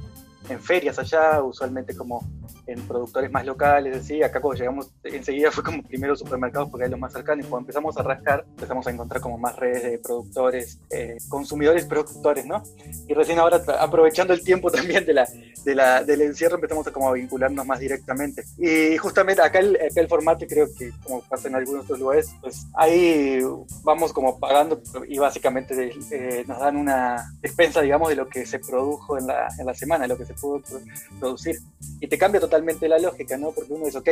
en 0.48 0.60
ferias 0.60 0.98
allá, 0.98 1.42
usualmente 1.42 1.96
como 1.96 2.26
en 2.66 2.80
productores 2.86 3.30
más 3.30 3.46
locales, 3.46 3.96
así. 3.96 4.22
Acá 4.22 4.40
cuando 4.40 4.58
llegamos, 4.58 4.90
enseguida 5.04 5.50
fue 5.50 5.62
como 5.62 5.82
primero 5.82 6.16
supermercados 6.16 6.68
porque 6.70 6.84
hay 6.84 6.90
los 6.90 6.98
más 6.98 7.12
cercanos. 7.12 7.46
Y 7.46 7.48
cuando 7.48 7.64
empezamos 7.64 7.96
a 7.96 8.02
rascar, 8.02 8.44
empezamos 8.48 8.86
a 8.86 8.90
encontrar 8.90 9.20
como 9.20 9.38
más 9.38 9.56
redes 9.56 9.82
de 9.84 9.98
productores, 9.98 10.80
eh, 10.90 11.16
consumidores, 11.28 11.84
productores, 11.84 12.44
¿no? 12.46 12.62
Y 13.08 13.14
recién 13.14 13.38
ahora, 13.38 13.62
aprovechando 13.80 14.32
el 14.32 14.42
tiempo 14.42 14.70
también 14.72 15.04
de 15.06 15.14
la, 15.14 15.28
de 15.64 15.74
la, 15.74 16.02
del 16.02 16.22
encierro, 16.22 16.56
empezamos 16.56 16.86
a 16.86 16.92
como 16.92 17.08
a 17.08 17.12
vincularnos 17.12 17.64
más 17.64 17.78
directamente. 17.78 18.44
Y 18.58 18.96
justamente 18.96 19.42
acá 19.42 19.60
el, 19.60 19.76
acá 19.76 20.00
el 20.00 20.08
formato, 20.08 20.46
creo 20.48 20.66
que 20.76 20.90
como 21.04 21.22
pasa 21.22 21.48
en 21.48 21.54
algunos 21.54 21.84
otros 21.84 21.98
lugares, 21.98 22.30
pues 22.40 22.66
ahí 22.74 23.40
vamos 23.82 24.12
como 24.12 24.38
pagando 24.38 24.80
y 25.08 25.18
básicamente 25.18 25.92
eh, 26.10 26.44
nos 26.46 26.58
dan 26.58 26.76
una 26.76 27.32
despensa, 27.40 27.80
digamos, 27.80 28.08
de 28.08 28.16
lo 28.16 28.28
que 28.28 28.44
se 28.44 28.58
produjo 28.58 29.18
en 29.18 29.26
la, 29.26 29.48
en 29.58 29.66
la 29.66 29.74
semana, 29.74 30.02
de 30.02 30.08
lo 30.08 30.18
que 30.18 30.24
se 30.24 30.34
pudo 30.40 30.60
pro- 30.62 30.80
producir. 31.18 31.56
Y 32.00 32.06
te 32.08 32.18
cambia 32.18 32.40
totalmente 32.40 32.88
la 32.88 32.98
lógica, 32.98 33.36
¿no? 33.36 33.52
Porque 33.52 33.72
uno 33.72 33.86
dice, 33.86 33.98
ok, 33.98 34.08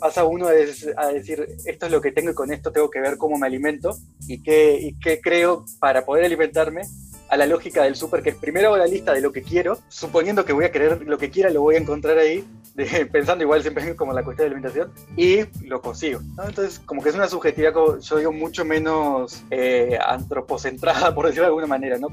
pasa 0.00 0.24
uno 0.24 0.46
a, 0.48 0.52
des- 0.52 0.88
a 0.96 1.08
decir, 1.08 1.46
esto 1.64 1.86
es 1.86 1.92
lo 1.92 2.00
que 2.00 2.12
tengo 2.12 2.30
y 2.30 2.34
con 2.34 2.52
esto 2.52 2.70
tengo 2.72 2.90
que 2.90 3.00
ver 3.00 3.16
cómo 3.16 3.38
me 3.38 3.46
alimento 3.46 3.96
y 4.26 4.42
qué, 4.42 4.78
y 4.80 4.98
qué 4.98 5.20
creo 5.20 5.64
para 5.80 6.04
poder 6.04 6.24
alimentarme 6.24 6.82
a 7.28 7.36
la 7.36 7.46
lógica 7.46 7.82
del 7.84 7.94
súper, 7.94 8.22
que 8.22 8.32
primero 8.32 8.68
hago 8.68 8.78
la 8.78 8.86
lista 8.86 9.12
de 9.12 9.20
lo 9.20 9.32
que 9.32 9.42
quiero, 9.42 9.78
suponiendo 9.88 10.44
que 10.44 10.52
voy 10.52 10.64
a 10.64 10.72
querer 10.72 11.06
lo 11.06 11.18
que 11.18 11.30
quiera, 11.30 11.50
lo 11.50 11.62
voy 11.62 11.76
a 11.76 11.78
encontrar 11.78 12.18
ahí, 12.18 12.44
pensando 13.12 13.44
igual 13.44 13.62
siempre 13.62 13.94
como 13.96 14.12
la 14.12 14.22
cuestión 14.22 14.48
de 14.48 14.54
alimentación, 14.54 14.92
y 15.16 15.40
lo 15.66 15.80
consigo. 15.80 16.20
Entonces, 16.20 16.78
como 16.80 17.02
que 17.02 17.10
es 17.10 17.14
una 17.14 17.28
subjetividad, 17.28 17.72
yo 18.00 18.16
digo, 18.16 18.32
mucho 18.32 18.64
menos 18.64 19.44
eh, 19.50 19.98
antropocentrada, 20.04 21.14
por 21.14 21.26
decirlo 21.26 21.44
de 21.44 21.48
alguna 21.48 21.66
manera, 21.66 21.98
¿no? 21.98 22.08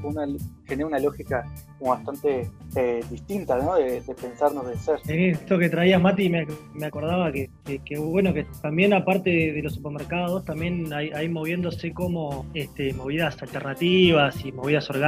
Genera 0.66 0.86
una 0.86 0.98
lógica 0.98 1.44
como 1.78 1.92
bastante 1.92 2.50
eh, 2.74 3.00
distinta, 3.10 3.56
¿no? 3.58 3.76
De, 3.76 4.02
pensarnos, 4.20 4.66
de 4.68 4.76
ser. 4.76 5.00
Esto 5.06 5.58
que 5.58 5.68
traías, 5.68 6.00
Mati, 6.00 6.28
me, 6.28 6.46
me 6.74 6.86
acordaba 6.86 7.32
que, 7.32 7.50
bueno, 7.98 8.34
que 8.34 8.46
también 8.60 8.92
aparte 8.92 9.30
de, 9.30 9.62
los 9.62 9.74
supermercados, 9.74 10.44
también 10.44 10.92
hay, 10.92 11.10
hay 11.10 11.28
moviéndose 11.28 11.92
como 11.92 12.46
este, 12.54 12.92
movidas 12.92 13.40
alternativas 13.42 14.44
y 14.44 14.52
movidas 14.52 14.88
orgánicas 14.90 15.05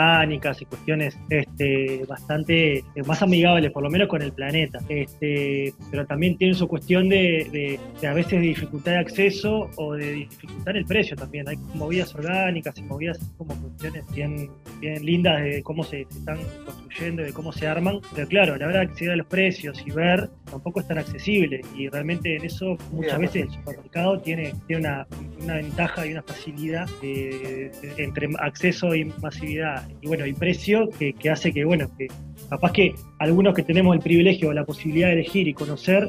y 0.60 0.64
cuestiones 0.64 1.16
este, 1.30 2.04
bastante 2.08 2.78
eh, 2.78 2.82
más 3.06 3.22
amigables, 3.22 3.70
por 3.72 3.82
lo 3.82 3.90
menos 3.90 4.08
con 4.08 4.22
el 4.22 4.32
planeta. 4.32 4.78
Este, 4.88 5.72
pero 5.90 6.06
también 6.06 6.36
tienen 6.36 6.54
su 6.56 6.68
cuestión 6.68 7.08
de, 7.08 7.46
de- 7.52 7.80
de 8.00 8.06
a 8.06 8.14
veces 8.14 8.32
de 8.40 8.46
dificultad 8.48 8.92
de 8.92 8.98
acceso 8.98 9.70
o 9.76 9.94
de 9.94 10.12
dificultar 10.12 10.76
el 10.76 10.84
precio 10.84 11.16
también. 11.16 11.48
Hay 11.48 11.56
movidas 11.74 12.14
orgánicas 12.14 12.78
y 12.78 12.82
movidas 12.82 13.18
como 13.36 13.54
cuestiones 13.60 14.04
bien, 14.14 14.50
bien 14.80 15.04
lindas 15.04 15.42
de 15.42 15.62
cómo 15.62 15.82
se, 15.84 16.06
se 16.10 16.18
están 16.18 16.38
construyendo, 16.64 17.22
de 17.22 17.32
cómo 17.32 17.52
se 17.52 17.66
arman. 17.66 18.00
Pero 18.14 18.28
claro, 18.28 18.56
la 18.56 18.68
de 18.68 18.78
acceder 18.78 19.12
a 19.12 19.16
los 19.16 19.26
precios 19.26 19.82
y 19.86 19.90
ver, 19.90 20.28
tampoco 20.50 20.80
es 20.80 20.86
tan 20.88 20.98
accesible. 20.98 21.60
Y 21.76 21.88
realmente 21.88 22.36
en 22.36 22.44
eso 22.44 22.76
muchas 22.92 23.18
veces 23.18 23.42
el 23.46 23.50
supermercado 23.50 24.20
tiene, 24.20 24.52
tiene 24.66 24.80
una, 24.88 25.06
una 25.42 25.54
ventaja 25.54 26.06
y 26.06 26.12
una 26.12 26.22
facilidad 26.22 26.86
de- 27.02 27.70
de- 27.82 28.04
entre 28.04 28.28
acceso 28.38 28.94
y 28.94 29.06
masividad 29.20 29.87
y 30.00 30.06
bueno, 30.06 30.26
y 30.26 30.32
precio 30.32 30.88
que, 30.98 31.12
que 31.12 31.30
hace 31.30 31.52
que, 31.52 31.64
bueno, 31.64 31.90
que 31.96 32.08
capaz 32.48 32.72
que 32.72 32.94
algunos 33.18 33.54
que 33.54 33.62
tenemos 33.62 33.94
el 33.94 34.02
privilegio 34.02 34.50
o 34.50 34.52
la 34.52 34.64
posibilidad 34.64 35.08
de 35.08 35.14
elegir 35.14 35.48
y 35.48 35.54
conocer, 35.54 36.08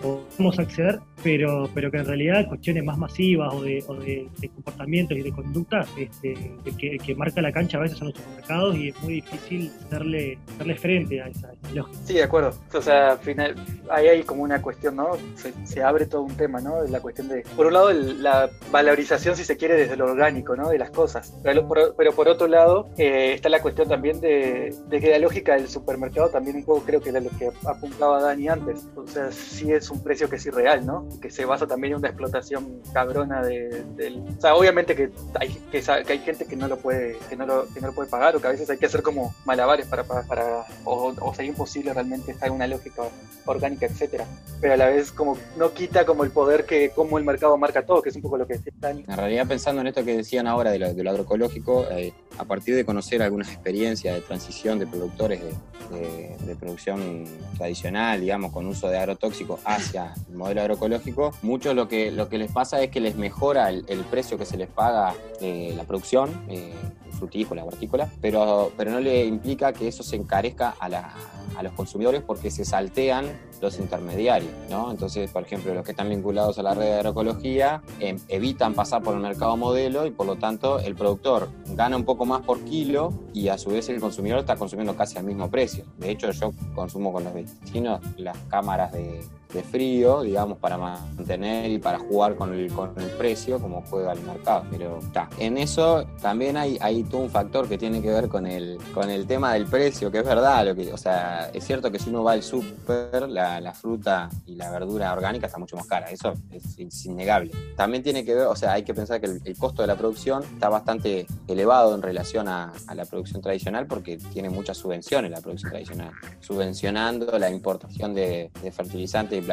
podemos 0.00 0.58
acceder, 0.58 1.00
pero, 1.22 1.68
pero 1.74 1.90
que 1.90 1.98
en 1.98 2.06
realidad 2.06 2.46
cuestiones 2.48 2.84
más 2.84 2.98
masivas 2.98 3.52
o 3.54 3.62
de, 3.62 3.84
o 3.86 3.94
de, 3.94 4.28
comportamientos 4.54 5.16
y 5.18 5.22
de 5.22 5.32
conducta, 5.32 5.84
este, 5.98 6.52
que, 6.78 6.98
que, 6.98 7.14
marca 7.14 7.40
la 7.40 7.52
cancha 7.52 7.78
a 7.78 7.80
veces 7.80 7.98
son 7.98 8.08
los 8.08 8.16
supermercados 8.16 8.76
y 8.76 8.88
es 8.88 9.02
muy 9.02 9.14
difícil 9.14 9.72
darle, 9.90 10.38
darle 10.58 10.76
frente 10.76 11.22
a 11.22 11.28
esa 11.28 11.50
lógica. 11.74 11.98
Sí, 12.04 12.14
de 12.14 12.22
acuerdo. 12.22 12.52
O 12.72 12.82
sea, 12.82 13.12
al 13.12 13.18
final, 13.18 13.54
ahí 13.90 14.08
hay 14.08 14.22
como 14.22 14.42
una 14.42 14.60
cuestión, 14.60 14.96
¿no? 14.96 15.16
Se, 15.36 15.52
se, 15.66 15.82
abre 15.82 16.06
todo 16.06 16.22
un 16.22 16.36
tema, 16.36 16.60
¿no? 16.60 16.82
La 16.84 17.00
cuestión 17.00 17.28
de, 17.28 17.42
por 17.56 17.66
un 17.66 17.72
lado, 17.72 17.92
la 17.92 18.50
valorización, 18.70 19.36
si 19.36 19.44
se 19.44 19.56
quiere, 19.56 19.74
desde 19.76 19.96
lo 19.96 20.06
orgánico, 20.06 20.56
¿no? 20.56 20.68
De 20.68 20.78
las 20.78 20.90
cosas. 20.90 21.34
Pero 21.42 21.66
por, 21.66 21.94
pero 21.96 22.12
por 22.12 22.28
otro 22.28 22.46
lado, 22.46 22.90
eh, 22.98 23.32
está 23.34 23.48
la 23.48 23.62
cuestión 23.62 23.88
también 23.88 24.20
de, 24.20 24.74
de, 24.88 25.00
que 25.00 25.10
la 25.10 25.18
lógica 25.18 25.54
del 25.54 25.68
supermercado 25.68 26.28
también 26.28 26.56
un 26.56 26.64
poco 26.64 26.82
creo 26.84 27.00
que 27.00 27.10
era 27.10 27.20
lo 27.20 27.30
que 27.30 27.50
apuntaba 27.64 28.20
Dani 28.20 28.48
antes. 28.48 28.86
O 28.94 29.06
sea, 29.06 29.30
sí 29.32 29.72
es 29.72 29.90
un 29.90 30.02
precio 30.02 30.28
que 30.28 30.36
es 30.36 30.46
irreal, 30.46 30.84
¿no? 30.84 31.05
Que 31.20 31.30
se 31.30 31.44
basa 31.44 31.66
también 31.66 31.92
en 31.92 31.98
una 31.98 32.08
explotación 32.08 32.82
cabrona 32.92 33.42
de, 33.42 33.84
del... 33.96 34.22
O 34.36 34.40
sea, 34.40 34.54
obviamente 34.54 34.94
que 34.94 35.10
hay, 35.38 35.48
que, 35.70 35.80
que, 35.80 36.12
hay 36.12 36.18
gente 36.18 36.46
que 36.46 36.56
no 36.56 36.68
lo 36.68 36.76
puede 36.78 37.18
que 37.28 37.36
no 37.36 37.46
lo, 37.46 37.66
que 37.72 37.80
no 37.80 37.88
lo 37.88 37.94
puede 37.94 38.08
pagar 38.08 38.36
o 38.36 38.40
que 38.40 38.46
a 38.46 38.50
veces 38.50 38.68
hay 38.70 38.78
que 38.78 38.86
hacer 38.86 39.02
como 39.02 39.34
malabares 39.44 39.86
para, 39.86 40.04
para, 40.04 40.22
para 40.22 40.64
o, 40.84 41.14
o 41.20 41.34
sea, 41.34 41.44
imposible 41.44 41.92
realmente 41.92 42.32
estar 42.32 42.48
en 42.48 42.54
una 42.54 42.66
lógica 42.66 43.02
orgánica, 43.46 43.86
etcétera. 43.86 44.26
Pero 44.60 44.74
a 44.74 44.76
la 44.76 44.86
vez 44.86 45.12
como 45.12 45.38
no 45.56 45.72
quita 45.72 46.04
como 46.04 46.24
el 46.24 46.30
poder 46.30 46.64
que 46.64 46.90
como 46.90 47.18
el 47.18 47.24
mercado 47.24 47.56
marca 47.56 47.84
todo, 47.84 48.02
que 48.02 48.10
es 48.10 48.16
un 48.16 48.22
poco 48.22 48.36
lo 48.36 48.46
que 48.46 48.54
decía 48.54 48.72
Dani. 48.76 49.04
En 49.06 49.16
realidad 49.16 49.46
pensando 49.46 49.80
en 49.80 49.88
esto 49.88 50.04
que 50.04 50.16
decían 50.16 50.46
ahora 50.46 50.70
de 50.70 50.78
lo, 50.78 50.94
de 50.94 51.02
lo 51.02 51.10
agroecológico, 51.10 51.86
eh, 51.90 52.12
a 52.38 52.44
partir 52.44 52.74
de 52.74 52.84
conocer 52.84 53.22
algunas 53.22 53.48
experiencias 53.48 54.14
de 54.14 54.20
transición 54.20 54.78
de 54.78 54.86
productores 54.86 55.40
de, 55.40 56.56
producción 56.58 57.24
tradicional, 57.56 58.20
digamos, 58.20 58.50
con 58.52 58.66
uso 58.66 58.88
de 58.88 58.98
agrotóxicos 58.98 59.60
hacia 59.64 60.14
el 60.28 60.36
modelo 60.36 60.62
agroecológico, 60.62 61.32
muchos 61.42 61.74
lo 61.74 61.86
que, 61.86 62.10
lo 62.10 62.28
que 62.28 62.38
les 62.38 62.50
pasa 62.50 62.82
es 62.82 62.90
que 62.90 63.00
les 63.00 63.16
mejora 63.16 63.68
el, 63.68 63.84
el 63.88 64.00
precio 64.00 64.38
que 64.38 64.46
se 64.46 64.56
les 64.56 64.68
paga 64.68 65.14
eh, 65.40 65.74
la 65.76 65.84
producción, 65.84 66.44
eh, 66.48 66.74
frutícola, 67.16 67.64
hortícola, 67.64 68.10
pero, 68.20 68.72
pero 68.76 68.90
no 68.90 69.00
le 69.00 69.24
implica 69.24 69.72
que 69.72 69.88
eso 69.88 70.02
se 70.02 70.16
encarezca 70.16 70.74
a, 70.78 70.88
la, 70.88 71.14
a 71.56 71.62
los 71.62 71.72
consumidores 71.72 72.22
porque 72.22 72.50
se 72.50 72.64
saltean 72.64 73.26
los 73.60 73.78
intermediarios, 73.78 74.52
¿no? 74.70 74.90
Entonces, 74.90 75.30
por 75.30 75.42
ejemplo, 75.42 75.74
los 75.74 75.84
que 75.84 75.92
están 75.92 76.08
vinculados 76.08 76.58
a 76.58 76.62
la 76.62 76.74
red 76.74 76.84
de 76.84 76.94
agroecología 76.94 77.82
eh, 78.00 78.16
evitan 78.28 78.74
pasar 78.74 79.02
por 79.02 79.14
el 79.14 79.20
mercado 79.20 79.56
modelo 79.56 80.06
y 80.06 80.10
por 80.10 80.26
lo 80.26 80.36
tanto 80.36 80.78
el 80.78 80.94
productor 80.94 81.48
gana 81.68 81.96
un 81.96 82.04
poco 82.04 82.26
más 82.26 82.42
por 82.42 82.60
kilo 82.64 83.12
y 83.32 83.48
a 83.48 83.58
su 83.58 83.70
vez 83.70 83.88
el 83.88 84.00
consumidor 84.00 84.40
está 84.40 84.56
consumiendo 84.56 84.94
casi 84.94 85.18
al 85.18 85.24
mismo 85.24 85.50
precio. 85.50 85.84
De 85.96 86.10
hecho, 86.10 86.30
yo 86.30 86.52
consumo 86.74 87.12
con 87.12 87.24
los 87.24 87.32
vecinos 87.32 88.00
las 88.18 88.36
cámaras 88.48 88.92
de, 88.92 89.20
de 89.56 89.62
frío, 89.62 90.22
digamos, 90.22 90.58
para 90.58 90.78
mantener 90.78 91.70
y 91.70 91.78
para 91.78 91.98
jugar 91.98 92.36
con 92.36 92.54
el, 92.54 92.70
con 92.72 92.92
el 92.96 93.10
precio 93.10 93.58
como 93.58 93.82
juega 93.82 94.12
el 94.12 94.20
mercado. 94.20 94.64
Pero 94.70 94.98
está. 94.98 95.28
En 95.38 95.58
eso 95.58 96.06
también 96.20 96.56
hay, 96.56 96.78
hay 96.80 97.02
todo 97.04 97.22
un 97.22 97.30
factor 97.30 97.68
que 97.68 97.78
tiene 97.78 98.00
que 98.00 98.10
ver 98.10 98.28
con 98.28 98.46
el, 98.46 98.78
con 98.94 99.10
el 99.10 99.26
tema 99.26 99.54
del 99.54 99.66
precio, 99.66 100.10
que 100.10 100.18
es 100.18 100.24
verdad. 100.24 100.66
Lo 100.66 100.74
que, 100.74 100.92
o 100.92 100.96
sea, 100.96 101.50
es 101.52 101.64
cierto 101.64 101.90
que 101.90 101.98
si 101.98 102.10
uno 102.10 102.22
va 102.22 102.32
al 102.32 102.42
súper, 102.42 103.28
la, 103.28 103.60
la, 103.60 103.72
fruta 103.72 104.28
y 104.46 104.54
la 104.54 104.70
verdura 104.70 105.12
orgánica 105.12 105.46
está 105.46 105.58
mucho 105.58 105.76
más 105.76 105.86
cara. 105.86 106.10
Eso 106.10 106.34
es, 106.50 107.06
innegable. 107.06 107.50
También 107.76 108.02
tiene 108.02 108.24
que 108.24 108.34
ver, 108.34 108.46
o 108.46 108.56
sea, 108.56 108.72
hay 108.72 108.82
que 108.82 108.94
pensar 108.94 109.20
que 109.20 109.26
el, 109.44 109.56
costo 109.56 109.82
de 109.82 109.88
la 109.88 109.96
producción 109.96 110.42
está 110.42 110.68
bastante 110.68 111.26
elevado 111.48 111.94
en 111.94 112.02
relación 112.02 112.48
a, 112.48 112.72
a 112.86 112.94
la 112.94 113.04
producción 113.04 113.40
tradicional 113.42 113.86
porque 113.86 114.18
tiene 114.18 114.50
muchas 114.50 114.76
subvenciones 114.76 115.30
la 115.30 115.40
producción 115.40 115.70
tradicional, 115.70 116.12
subvencionando 116.40 117.38
la 117.38 117.50
importación 117.50 118.14
de, 118.14 118.50
de 118.62 118.72
fertilizantes 118.72 119.45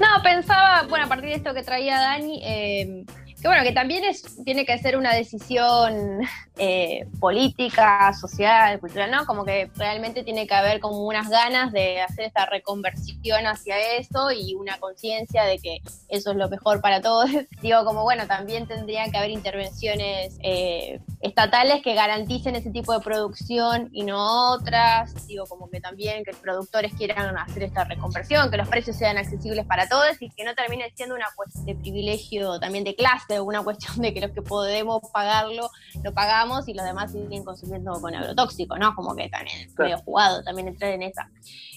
No, 0.00 0.22
pensaba, 0.22 0.86
bueno, 0.88 1.06
a 1.06 1.08
partir 1.08 1.30
de 1.30 1.36
esto 1.36 1.54
que 1.54 1.62
traía 1.62 1.98
Dani, 1.98 2.40
eh, 2.44 3.04
que 3.44 3.48
bueno, 3.48 3.62
que 3.62 3.72
también 3.72 4.04
es, 4.04 4.42
tiene 4.42 4.64
que 4.64 4.78
ser 4.78 4.96
una 4.96 5.12
decisión 5.12 6.22
eh, 6.56 7.06
política, 7.20 8.10
social, 8.14 8.80
cultural, 8.80 9.10
¿no? 9.10 9.26
Como 9.26 9.44
que 9.44 9.70
realmente 9.76 10.22
tiene 10.22 10.46
que 10.46 10.54
haber 10.54 10.80
como 10.80 11.04
unas 11.04 11.28
ganas 11.28 11.70
de 11.70 12.00
hacer 12.00 12.24
esta 12.24 12.46
reconversión 12.46 13.46
hacia 13.46 13.98
eso 13.98 14.32
y 14.32 14.54
una 14.54 14.78
conciencia 14.78 15.44
de 15.44 15.58
que 15.58 15.82
eso 16.08 16.30
es 16.30 16.36
lo 16.38 16.48
mejor 16.48 16.80
para 16.80 17.02
todos. 17.02 17.28
Digo, 17.60 17.84
como 17.84 18.02
bueno, 18.04 18.26
también 18.26 18.66
tendrían 18.66 19.10
que 19.10 19.18
haber 19.18 19.30
intervenciones 19.30 20.38
eh, 20.42 21.00
estatales 21.20 21.82
que 21.82 21.92
garanticen 21.92 22.56
ese 22.56 22.70
tipo 22.70 22.94
de 22.94 23.00
producción 23.00 23.90
y 23.92 24.04
no 24.04 24.54
otras. 24.54 25.26
Digo, 25.26 25.44
como 25.44 25.68
que 25.68 25.82
también 25.82 26.24
que 26.24 26.30
los 26.30 26.40
productores 26.40 26.94
quieran 26.94 27.36
hacer 27.36 27.64
esta 27.64 27.84
reconversión, 27.84 28.50
que 28.50 28.56
los 28.56 28.68
precios 28.68 28.96
sean 28.96 29.18
accesibles 29.18 29.66
para 29.66 29.86
todos 29.86 30.16
y 30.20 30.30
que 30.30 30.44
no 30.44 30.54
termine 30.54 30.90
siendo 30.94 31.14
una 31.14 31.26
cuestión 31.36 31.66
de 31.66 31.74
privilegio 31.74 32.58
también 32.58 32.84
de 32.84 32.94
clase, 32.94 33.33
una 33.40 33.62
cuestión 33.62 34.00
de 34.00 34.12
que 34.12 34.20
los 34.20 34.30
que 34.32 34.42
podemos 34.42 35.02
pagarlo 35.12 35.70
lo 36.02 36.12
pagamos 36.12 36.68
y 36.68 36.74
los 36.74 36.84
demás 36.84 37.12
siguen 37.12 37.44
consumiendo 37.44 38.00
con 38.00 38.14
agrotóxico, 38.14 38.76
¿no? 38.78 38.94
Como 38.94 39.14
que 39.14 39.28
también 39.28 39.68
es 39.68 39.78
medio 39.78 39.98
jugado 39.98 40.42
también 40.42 40.68
entrar 40.68 40.92
en 40.92 41.02
esa. 41.02 41.30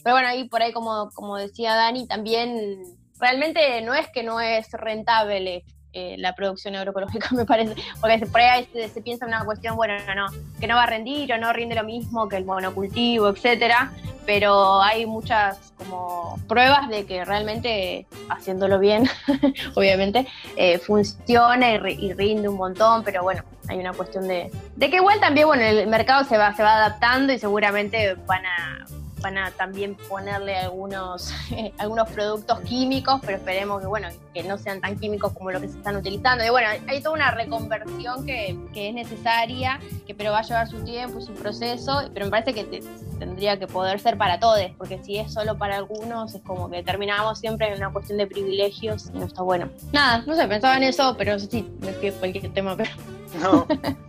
Pero 0.03 0.15
bueno, 0.15 0.27
ahí 0.29 0.47
por 0.47 0.61
ahí 0.61 0.71
como, 0.71 1.09
como 1.13 1.37
decía 1.37 1.75
Dani, 1.75 2.07
también 2.07 2.97
realmente 3.19 3.81
no 3.81 3.93
es 3.93 4.07
que 4.09 4.23
no 4.23 4.39
es 4.39 4.71
rentable 4.71 5.63
eh, 5.99 6.15
la 6.19 6.35
producción 6.35 6.75
agroecológica, 6.75 7.29
me 7.35 7.43
parece, 7.43 7.73
porque 7.99 8.19
por 8.27 8.39
ahí 8.39 8.69
se, 8.71 8.87
se, 8.87 9.01
piensa 9.01 9.25
en 9.25 9.29
una 9.29 9.43
cuestión, 9.43 9.75
bueno, 9.75 9.95
no, 10.15 10.27
que 10.59 10.67
no 10.67 10.75
va 10.75 10.83
a 10.83 10.85
rendir 10.85 11.33
o 11.33 11.39
no 11.39 11.51
rinde 11.53 11.73
lo 11.73 11.83
mismo 11.83 12.29
que 12.29 12.37
el 12.37 12.45
monocultivo, 12.45 13.29
etcétera, 13.29 13.91
pero 14.23 14.79
hay 14.79 15.07
muchas 15.07 15.73
como 15.75 16.37
pruebas 16.47 16.87
de 16.89 17.07
que 17.07 17.25
realmente 17.25 18.05
haciéndolo 18.29 18.77
bien, 18.77 19.09
obviamente, 19.73 20.27
eh, 20.55 20.77
funciona 20.77 21.71
y, 21.71 22.05
y, 22.05 22.13
rinde 22.13 22.47
un 22.47 22.57
montón, 22.57 23.03
pero 23.03 23.23
bueno, 23.23 23.41
hay 23.67 23.79
una 23.79 23.93
cuestión 23.93 24.27
de, 24.27 24.51
de 24.75 24.89
que 24.91 24.97
igual 24.97 25.19
también, 25.19 25.47
bueno, 25.47 25.63
el 25.63 25.87
mercado 25.87 26.25
se 26.25 26.37
va, 26.37 26.53
se 26.53 26.61
va 26.61 26.75
adaptando 26.75 27.33
y 27.33 27.39
seguramente 27.39 28.13
van 28.27 28.45
a 28.45 28.85
van 29.27 29.37
a 29.37 29.51
también 29.51 29.95
ponerle 30.07 30.55
algunos, 30.55 31.33
algunos 31.77 32.09
productos 32.09 32.61
químicos, 32.61 33.19
pero 33.25 33.37
esperemos 33.37 33.81
que, 33.81 33.87
bueno, 33.87 34.07
que 34.33 34.43
no 34.43 34.57
sean 34.57 34.79
tan 34.79 34.97
químicos 34.97 35.33
como 35.33 35.51
los 35.51 35.61
que 35.61 35.67
se 35.67 35.77
están 35.77 35.97
utilizando. 35.97 36.45
Y 36.45 36.49
bueno, 36.49 36.69
hay 36.87 37.01
toda 37.01 37.15
una 37.15 37.31
reconversión 37.31 38.25
que, 38.25 38.57
que 38.73 38.89
es 38.89 38.95
necesaria, 38.95 39.79
que 40.05 40.15
pero 40.15 40.31
va 40.31 40.39
a 40.39 40.43
llevar 40.43 40.67
su 40.67 40.81
tiempo 40.83 41.19
y 41.19 41.21
su 41.23 41.33
proceso, 41.33 42.09
pero 42.13 42.25
me 42.25 42.31
parece 42.31 42.53
que 42.53 42.63
te, 42.63 42.79
tendría 43.19 43.59
que 43.59 43.67
poder 43.67 43.99
ser 43.99 44.17
para 44.17 44.39
todos, 44.39 44.57
porque 44.77 45.03
si 45.03 45.17
es 45.17 45.33
solo 45.33 45.57
para 45.57 45.75
algunos, 45.75 46.33
es 46.33 46.41
como 46.41 46.69
que 46.69 46.83
terminamos 46.83 47.39
siempre 47.39 47.67
en 47.67 47.77
una 47.77 47.91
cuestión 47.91 48.17
de 48.17 48.27
privilegios 48.27 49.09
y 49.13 49.17
no 49.17 49.25
está 49.25 49.41
bueno. 49.41 49.69
Nada, 49.91 50.23
no 50.25 50.35
sé, 50.35 50.47
pensaba 50.47 50.77
en 50.77 50.83
eso, 50.83 51.15
pero 51.17 51.37
sí, 51.37 51.69
me 51.81 51.91
fui 51.93 52.11
cualquier 52.11 52.53
tema, 52.53 52.75
pero... 52.77 52.91
No, 53.41 53.67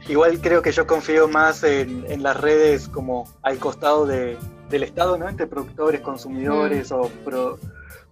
igual 0.09 0.41
creo 0.41 0.63
que 0.63 0.71
yo 0.71 0.87
confío 0.87 1.27
más 1.27 1.65
en, 1.65 2.07
en 2.09 2.23
las 2.23 2.37
redes 2.37 2.89
como 2.89 3.29
al 3.43 3.59
costado 3.59 4.07
de, 4.07 4.39
del 4.69 4.83
Estado, 4.83 5.17
¿no? 5.19 5.29
Entre 5.29 5.47
productores, 5.47 6.01
consumidores 6.01 6.91
mm. 6.91 6.95
o 6.95 7.09
pro, 7.25 7.59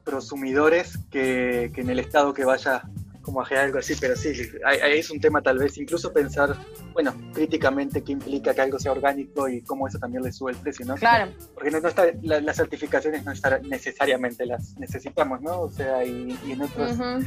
prosumidores 0.04 0.98
que, 1.10 1.70
que, 1.74 1.80
en 1.80 1.90
el 1.90 1.98
Estado 1.98 2.32
que 2.32 2.44
vaya 2.44 2.82
como 3.26 3.40
a 3.40 3.44
generar 3.44 3.66
algo 3.66 3.80
así, 3.80 3.94
pero 4.00 4.14
sí, 4.14 4.28
ahí 4.64 5.00
es 5.00 5.10
un 5.10 5.20
tema 5.20 5.42
tal 5.42 5.58
vez, 5.58 5.76
incluso 5.78 6.12
pensar, 6.12 6.56
bueno, 6.92 7.12
críticamente 7.34 8.00
qué 8.04 8.12
implica 8.12 8.54
que 8.54 8.60
algo 8.60 8.78
sea 8.78 8.92
orgánico 8.92 9.48
y 9.48 9.62
cómo 9.62 9.88
eso 9.88 9.98
también 9.98 10.22
le 10.22 10.30
sube 10.30 10.52
el 10.52 10.58
precio, 10.58 10.86
¿no? 10.86 10.94
Claro. 10.94 11.32
Porque 11.52 11.72
no, 11.72 11.80
no 11.80 11.88
está, 11.88 12.06
la, 12.22 12.40
las 12.40 12.56
certificaciones 12.56 13.24
no 13.24 13.32
está, 13.32 13.58
necesariamente 13.58 14.46
las 14.46 14.78
necesitamos, 14.78 15.42
¿no? 15.42 15.62
O 15.62 15.70
sea, 15.70 16.04
y, 16.04 16.38
y 16.46 16.52
en 16.52 16.62
otros, 16.62 16.92
uh 16.92 17.02
-huh. 17.02 17.26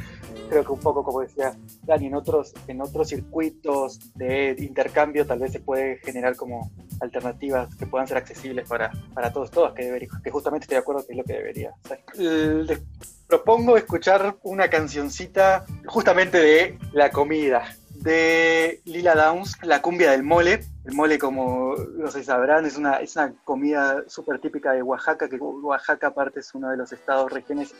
creo 0.50 0.64
que 0.64 0.72
un 0.72 0.80
poco 0.80 1.04
como 1.04 1.20
decía 1.20 1.58
Dani, 1.84 2.08
en 2.08 2.16
otros, 2.16 2.54
en 2.68 2.82
otros 2.82 3.10
circuitos 3.10 4.00
de 4.16 4.56
intercambio 4.58 5.26
tal 5.26 5.40
vez 5.40 5.52
se 5.52 5.60
puede 5.60 5.98
generar 5.98 6.38
como 6.38 6.72
alternativas 7.02 7.76
que 7.76 7.86
puedan 7.86 8.08
ser 8.08 8.16
accesibles 8.16 8.70
para, 8.70 8.90
para 9.14 9.34
todos, 9.34 9.52
todas, 9.52 9.74
que, 9.74 9.84
debería, 9.84 10.08
que 10.24 10.32
justamente 10.32 10.64
estoy 10.64 10.76
de 10.76 10.80
acuerdo 10.80 11.06
que 11.06 11.12
es 11.12 11.18
lo 11.18 11.26
que 11.26 11.34
debería 11.34 11.74
ser. 11.86 12.00
El, 12.18 12.68
propongo 13.30 13.78
escuchar 13.78 14.38
una 14.42 14.70
cancioncita 14.70 15.64
justamente 15.86 16.40
de 16.40 16.80
la 16.94 17.12
comida, 17.12 17.76
de 17.92 18.82
Lila 18.86 19.14
Downs, 19.14 19.56
la 19.62 19.82
cumbia 19.84 20.12
del 20.12 20.24
mole. 20.24 20.66
El 20.84 20.96
mole, 20.96 21.20
como 21.20 21.76
no 21.76 22.10
sé 22.10 22.24
sabrán, 22.24 22.66
es 22.66 22.76
una, 22.76 22.96
es 22.96 23.16
una 23.16 23.34
comida 23.44 24.04
súper 24.08 24.40
típica 24.40 24.72
de 24.72 24.82
Oaxaca, 24.82 25.30
que 25.30 25.38
Oaxaca 25.38 26.08
aparte 26.08 26.40
es 26.40 26.56
uno 26.56 26.72
de 26.72 26.78
los 26.78 26.92
estados, 26.92 27.32
regiones 27.32 27.76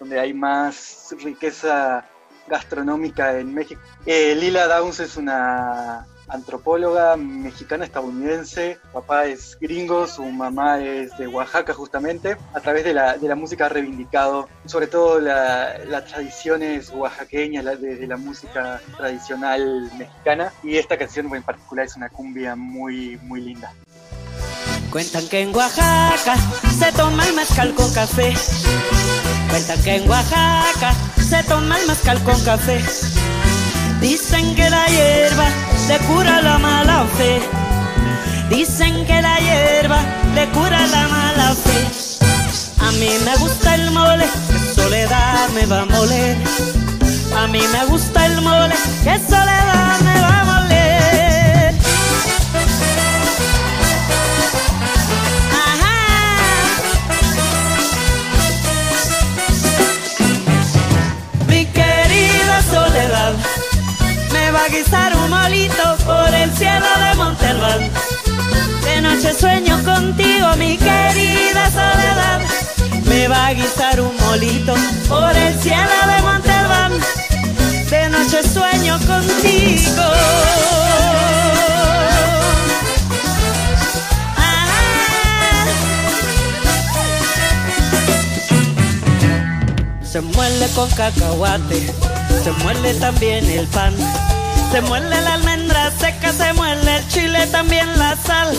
donde 0.00 0.18
hay 0.18 0.32
más 0.32 1.14
riqueza 1.22 2.06
gastronómica 2.48 3.38
en 3.38 3.52
México. 3.52 3.80
Eh, 4.06 4.34
Lila 4.34 4.66
Downs 4.66 5.00
es 5.00 5.18
una 5.18 6.06
antropóloga 6.28 7.16
mexicana 7.16 7.84
estadounidense, 7.84 8.78
papá 8.92 9.26
es 9.26 9.58
gringo, 9.60 10.06
su 10.06 10.24
mamá 10.24 10.80
es 10.80 11.16
de 11.18 11.26
Oaxaca 11.26 11.74
justamente, 11.74 12.36
a 12.52 12.60
través 12.60 12.84
de 12.84 12.94
la, 12.94 13.16
de 13.16 13.28
la 13.28 13.34
música 13.34 13.66
ha 13.66 13.68
reivindicado 13.68 14.48
sobre 14.64 14.86
todo 14.86 15.20
las 15.20 15.86
la 15.86 16.04
tradiciones 16.04 16.90
oaxaqueñas, 16.90 17.64
la, 17.64 17.74
la 17.74 18.16
música 18.16 18.80
tradicional 18.96 19.90
mexicana 19.98 20.52
y 20.62 20.76
esta 20.76 20.96
canción 20.96 21.34
en 21.34 21.42
particular 21.42 21.86
es 21.86 21.96
una 21.96 22.08
cumbia 22.08 22.56
muy, 22.56 23.18
muy 23.22 23.40
linda. 23.40 23.72
Cuentan 24.90 25.28
que 25.28 25.40
en 25.40 25.54
Oaxaca 25.54 26.36
se 26.78 26.92
toma 26.92 27.26
el 27.26 27.34
mezcal 27.34 27.74
con 27.74 27.92
café 27.92 28.32
Cuentan 29.54 29.82
que 29.82 29.96
en 29.96 30.10
Oaxaca 30.10 30.94
se 31.16 31.42
toma 31.44 31.78
el 31.78 31.86
mezcal 31.86 32.20
con 32.24 32.40
café. 32.44 32.82
Dicen 34.00 34.54
que 34.56 34.68
la 34.68 34.84
le 35.88 35.98
cura 36.06 36.40
la 36.42 36.58
mala 36.58 37.04
fe. 37.16 37.40
Dicen 38.48 39.04
que 39.06 39.20
la 39.20 39.36
hierba 39.38 40.00
le 40.34 40.48
cura 40.50 40.86
la 40.86 41.08
mala 41.08 41.54
fe. 41.54 41.80
A 42.86 42.90
mí 42.92 43.10
me 43.24 43.36
gusta 43.36 43.74
el 43.74 43.90
mole, 43.90 44.26
que 44.48 44.80
soledad 44.80 45.48
me 45.54 45.66
va 45.66 45.82
a 45.82 45.86
moler. 45.86 46.36
A 47.36 47.46
mí 47.48 47.60
me 47.72 47.84
gusta 47.86 48.26
el 48.26 48.40
mole, 48.40 48.74
que 49.04 49.18
soledad 49.18 50.00
me 50.00 50.20
va 50.20 50.28
a 50.28 50.43
moler. 50.43 50.43
A 64.64 64.68
guisar 64.68 65.14
un 65.16 65.28
molito 65.28 65.96
por 66.06 66.34
el 66.34 66.50
cielo 66.56 66.86
de 67.04 67.14
Montalbán. 67.16 67.90
De 68.82 69.00
noche 69.02 69.34
sueño 69.34 69.82
contigo, 69.84 70.56
mi 70.56 70.78
querida 70.78 71.70
soledad. 71.70 72.40
Me 73.04 73.28
va 73.28 73.48
a 73.48 73.54
guisar 73.54 74.00
un 74.00 74.16
molito 74.16 74.74
por 75.08 75.36
el 75.36 75.54
cielo 75.60 75.98
de 76.06 76.22
Montalbán. 76.22 76.92
De 77.90 78.08
noche 78.08 78.42
sueño 78.42 78.98
contigo. 79.00 80.02
Ah. 84.38 85.66
Se 90.02 90.20
muele 90.22 90.68
con 90.74 90.88
cacahuate, 90.90 91.92
se 92.42 92.52
muele 92.62 92.94
también 92.94 93.44
el 93.44 93.66
pan. 93.66 93.94
Se 94.74 94.80
muele 94.80 95.20
la 95.20 95.34
almendra 95.34 95.92
seca, 96.00 96.32
se 96.32 96.52
muele 96.54 96.96
el 96.96 97.06
chile, 97.06 97.46
también 97.46 97.96
la 97.96 98.16
sal. 98.16 98.58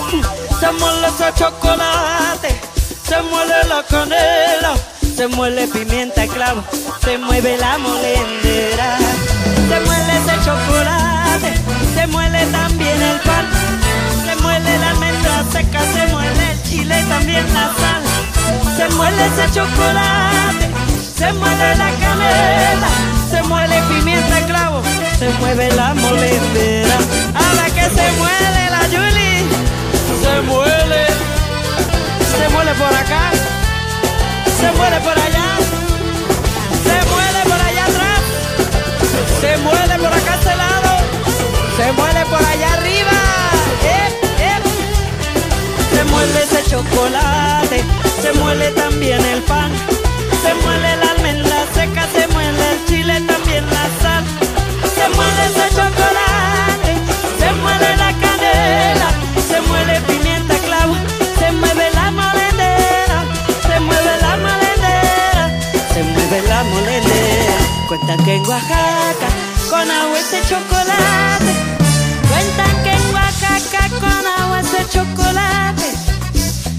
Se 0.62 0.71
muele 0.71 1.08
ese 1.08 1.34
chocolate, 1.38 2.58
se 3.06 3.21
muele 3.23 3.63
la 3.67 3.84
canela, 3.84 4.75
se 5.13 5.28
muele 5.28 5.67
pimienta 5.67 6.25
clavo, 6.28 6.63
se 7.04 7.17
mueve 7.17 7.58
la 7.58 7.78
molendera. 7.80 8.97
Se 9.67 9.80
muele 9.82 10.13
ese 10.19 10.36
chocolate, 10.45 11.54
se 11.93 12.08
muele 12.08 12.45
también 12.45 13.01
el 13.01 13.19
pan. 13.19 13.45
Se 14.23 14.41
muele 14.41 14.78
la 14.80 14.89
almendra 14.91 15.43
seca, 15.51 15.82
se 15.82 16.08
muele 16.13 16.51
el 16.54 16.63
chile, 16.63 17.06
también 17.10 17.45
la 17.54 17.73
sal. 17.75 18.04
Se 18.78 18.88
muele 18.95 19.25
ese 19.25 19.51
chocolate, 19.54 20.69
se 21.17 21.34
muele 21.34 21.75
la 21.75 21.91
canela, 21.91 22.05
mueve 25.39 25.69
la 25.76 25.93
molendera. 25.93 26.98
A 27.36 27.54
la 27.56 27.65
que 27.65 27.84
se 27.84 28.12
muele 28.19 28.69
la 28.76 28.88
Yuli, 28.93 29.34
se 30.24 30.41
muele, 30.41 31.06
se 32.38 32.50
muele 32.50 32.74
por 32.74 32.93
acá, 32.93 33.32
se 34.60 34.71
muele 34.78 35.00
por 35.02 35.17
allá, 35.26 35.48
se 36.86 36.95
muele 37.12 37.41
por 37.43 37.62
allá 37.67 37.86
atrás, 37.86 38.21
se 39.41 39.58
muele 39.58 39.95
por 40.04 40.13
acá 40.19 40.32
a 40.34 40.36
este 40.36 40.56
lado, 40.56 40.91
se 41.78 41.91
muele 41.93 42.26
por 42.26 42.43
allá 42.43 42.74
arriba. 42.74 43.17
¡Eh, 43.84 44.10
eh! 44.39 44.60
Se 45.93 46.04
muele 46.06 46.43
ese 46.43 46.69
chocolate, 46.69 47.84
se 48.21 48.34
muele 48.34 48.71
también 48.71 49.24
el 49.26 49.41
pan, 49.43 49.71
se 50.43 50.54
muele 50.63 50.95
la 50.98 51.12
almendra 51.12 51.65
seca, 51.74 52.08
se 52.15 52.28
muele 52.28 52.71
el 52.71 52.86
chile, 52.88 53.21
también 53.28 53.65
la 53.65 53.89
sal. 54.02 54.45
Cuentan 67.88 68.26
que 68.26 68.36
en 68.36 68.46
Oaxaca 68.48 69.28
con 69.70 69.89
agua 69.89 70.20
ese 70.20 70.41
chocolate, 70.50 71.54
cuentan 72.30 72.84
que 72.84 72.91
en 72.91 73.15
Oaxaca 73.15 73.89
con 74.00 74.28
agua 74.41 74.60
ese 74.60 74.89
chocolate. 74.89 75.84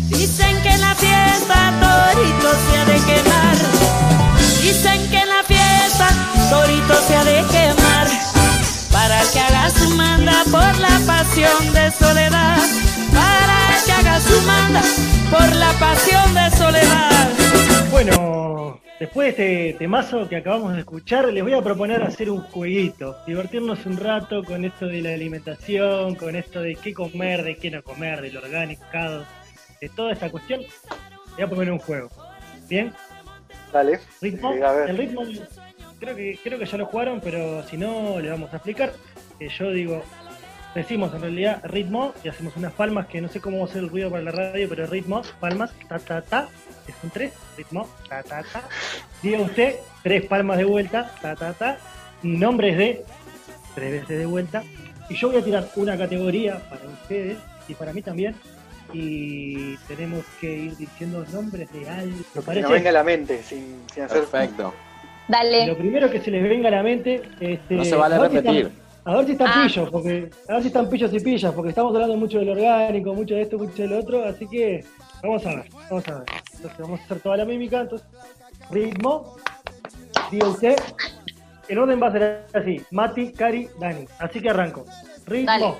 Dicen 0.08 0.62
que 0.62 0.68
en 0.68 0.80
la 0.80 0.94
fiesta 0.94 1.72
Torito 1.80 2.50
se 2.70 2.78
ha 2.78 2.84
de 2.84 3.00
quemar. 3.06 3.56
Dicen 4.62 5.10
que 5.10 5.18
en 5.18 5.28
la 5.28 5.42
fiesta 5.44 6.08
Torito 6.50 6.94
se 7.06 7.16
ha 7.16 7.24
de 7.24 7.44
quemar. 7.50 7.75
Para 9.16 9.32
que 9.32 9.40
haga 9.40 9.70
su 9.70 9.90
manda 9.96 10.44
por 10.44 10.78
la 10.78 11.00
pasión 11.06 11.72
de 11.72 11.90
soledad. 11.90 12.58
Para 13.14 13.82
que 13.86 13.92
haga 13.92 14.20
su 14.20 14.42
manda 14.42 14.82
por 15.30 15.56
la 15.56 15.72
pasión 15.80 16.34
de 16.34 16.50
soledad. 16.54 17.30
Bueno, 17.90 18.78
después 19.00 19.34
de 19.34 19.70
este 19.70 19.78
temazo 19.78 20.28
que 20.28 20.36
acabamos 20.36 20.74
de 20.74 20.80
escuchar, 20.80 21.32
les 21.32 21.42
voy 21.42 21.54
a 21.54 21.62
proponer 21.62 22.02
hacer 22.02 22.28
un 22.28 22.42
jueguito, 22.42 23.16
divertirnos 23.26 23.86
un 23.86 23.96
rato 23.96 24.44
con 24.44 24.66
esto 24.66 24.86
de 24.86 25.00
la 25.00 25.14
alimentación, 25.14 26.14
con 26.16 26.36
esto 26.36 26.60
de 26.60 26.74
qué 26.74 26.92
comer, 26.92 27.42
de 27.42 27.56
qué 27.56 27.70
no 27.70 27.82
comer, 27.82 28.20
del 28.20 28.36
orgánico, 28.36 28.84
de 29.80 29.88
toda 29.96 30.12
esta 30.12 30.30
cuestión. 30.30 30.60
Voy 31.36 31.42
a 31.42 31.48
poner 31.48 31.72
un 31.72 31.78
juego. 31.78 32.10
¿Bien? 32.68 32.92
Dale. 33.72 33.98
¿Ritmo? 34.20 34.52
Eh, 34.52 34.62
a 34.62 34.72
ver. 34.72 34.90
El 34.90 34.98
ritmo 34.98 35.22
creo 35.98 36.16
que, 36.16 36.38
creo 36.42 36.58
que 36.58 36.66
ya 36.66 36.78
lo 36.78 36.86
jugaron, 36.86 37.20
pero 37.20 37.62
si 37.68 37.76
no, 37.76 38.18
le 38.20 38.30
vamos 38.30 38.52
a 38.52 38.56
explicar. 38.56 38.92
Que 39.38 39.48
yo 39.48 39.70
digo, 39.70 40.02
decimos 40.74 41.14
en 41.14 41.20
realidad 41.20 41.60
ritmo 41.64 42.14
y 42.24 42.28
hacemos 42.28 42.56
unas 42.56 42.72
palmas 42.72 43.06
que 43.06 43.20
no 43.20 43.28
sé 43.28 43.40
cómo 43.40 43.58
va 43.60 43.64
a 43.64 43.68
ser 43.68 43.82
el 43.82 43.88
ruido 43.88 44.10
para 44.10 44.22
la 44.22 44.30
radio, 44.32 44.68
pero 44.68 44.86
ritmo, 44.86 45.22
palmas, 45.40 45.72
ta 45.88 45.98
ta 45.98 46.22
ta, 46.22 46.48
que 46.86 46.92
son 46.92 47.10
tres, 47.10 47.32
ritmo, 47.56 47.88
ta 48.08 48.22
ta 48.22 48.42
ta. 48.42 48.62
Diga 49.22 49.40
usted, 49.40 49.76
tres 50.02 50.24
palmas 50.26 50.58
de 50.58 50.64
vuelta, 50.64 51.12
ta 51.20 51.34
ta 51.34 51.52
ta, 51.52 51.78
nombres 52.22 52.76
de 52.78 53.04
tres 53.74 53.92
veces 54.00 54.18
de 54.18 54.26
vuelta. 54.26 54.62
Y 55.08 55.14
yo 55.14 55.28
voy 55.28 55.38
a 55.40 55.44
tirar 55.44 55.68
una 55.76 55.96
categoría 55.96 56.58
para 56.68 56.84
ustedes 56.86 57.38
y 57.68 57.74
para 57.74 57.92
mí 57.92 58.02
también. 58.02 58.34
Y 58.92 59.76
tenemos 59.88 60.24
que 60.40 60.52
ir 60.52 60.76
diciendo 60.76 61.24
nombres 61.32 61.70
de 61.72 61.88
algo. 61.88 62.16
¿Te 62.16 62.24
Lo 62.34 62.40
que 62.40 62.46
parece? 62.46 62.62
nos 62.62 62.72
venga 62.72 62.90
a 62.90 62.92
la 62.92 63.04
mente, 63.04 63.42
sin, 63.42 63.82
sin 63.92 64.04
hacer. 64.04 64.20
Perfecto. 64.20 64.72
Dale. 65.28 65.66
Lo 65.66 65.76
primero 65.76 66.10
que 66.10 66.20
se 66.20 66.30
les 66.30 66.42
venga 66.42 66.68
a 66.68 66.72
la 66.72 66.82
mente, 66.82 67.22
este, 67.40 67.74
No 67.74 67.84
se 67.84 67.96
vale 67.96 68.14
a 68.14 68.18
ver 68.20 68.30
si 68.30 68.36
repetir. 68.36 68.66
están- 68.66 68.86
a 69.04 69.16
ver 69.16 69.26
si 69.26 69.32
están 69.32 69.48
Ah. 69.48 69.62
pillos, 69.66 69.90
porque 69.90 70.30
a 70.48 70.52
ver 70.54 70.62
si 70.62 70.68
están 70.68 70.88
pillos 70.90 71.12
y 71.14 71.20
pillas, 71.20 71.52
porque 71.52 71.68
estamos 71.70 71.92
hablando 71.94 72.16
mucho 72.16 72.38
del 72.38 72.48
orgánico, 72.50 73.14
mucho 73.14 73.34
de 73.34 73.42
esto, 73.42 73.58
mucho 73.58 73.82
del 73.82 73.92
otro, 73.92 74.24
así 74.24 74.46
que 74.48 74.84
vamos 75.22 75.44
a 75.46 75.48
ver, 75.56 75.64
vamos 75.90 76.08
a 76.08 76.14
ver. 76.18 76.24
Entonces 76.54 76.78
vamos 76.78 77.00
a 77.00 77.04
hacer 77.04 77.20
toda 77.20 77.36
la 77.36 77.44
mímica, 77.44 77.80
entonces 77.80 78.06
ritmo, 78.70 79.36
diga 80.30 80.48
usted, 80.48 80.76
el 81.68 81.78
orden 81.78 82.00
va 82.02 82.08
a 82.08 82.12
ser 82.12 82.44
así, 82.52 82.80
Mati, 82.90 83.32
Cari, 83.32 83.68
Dani, 83.80 84.06
así 84.18 84.40
que 84.40 84.50
arranco. 84.50 84.84
Ritmo, 85.26 85.46
Dale. 85.52 85.74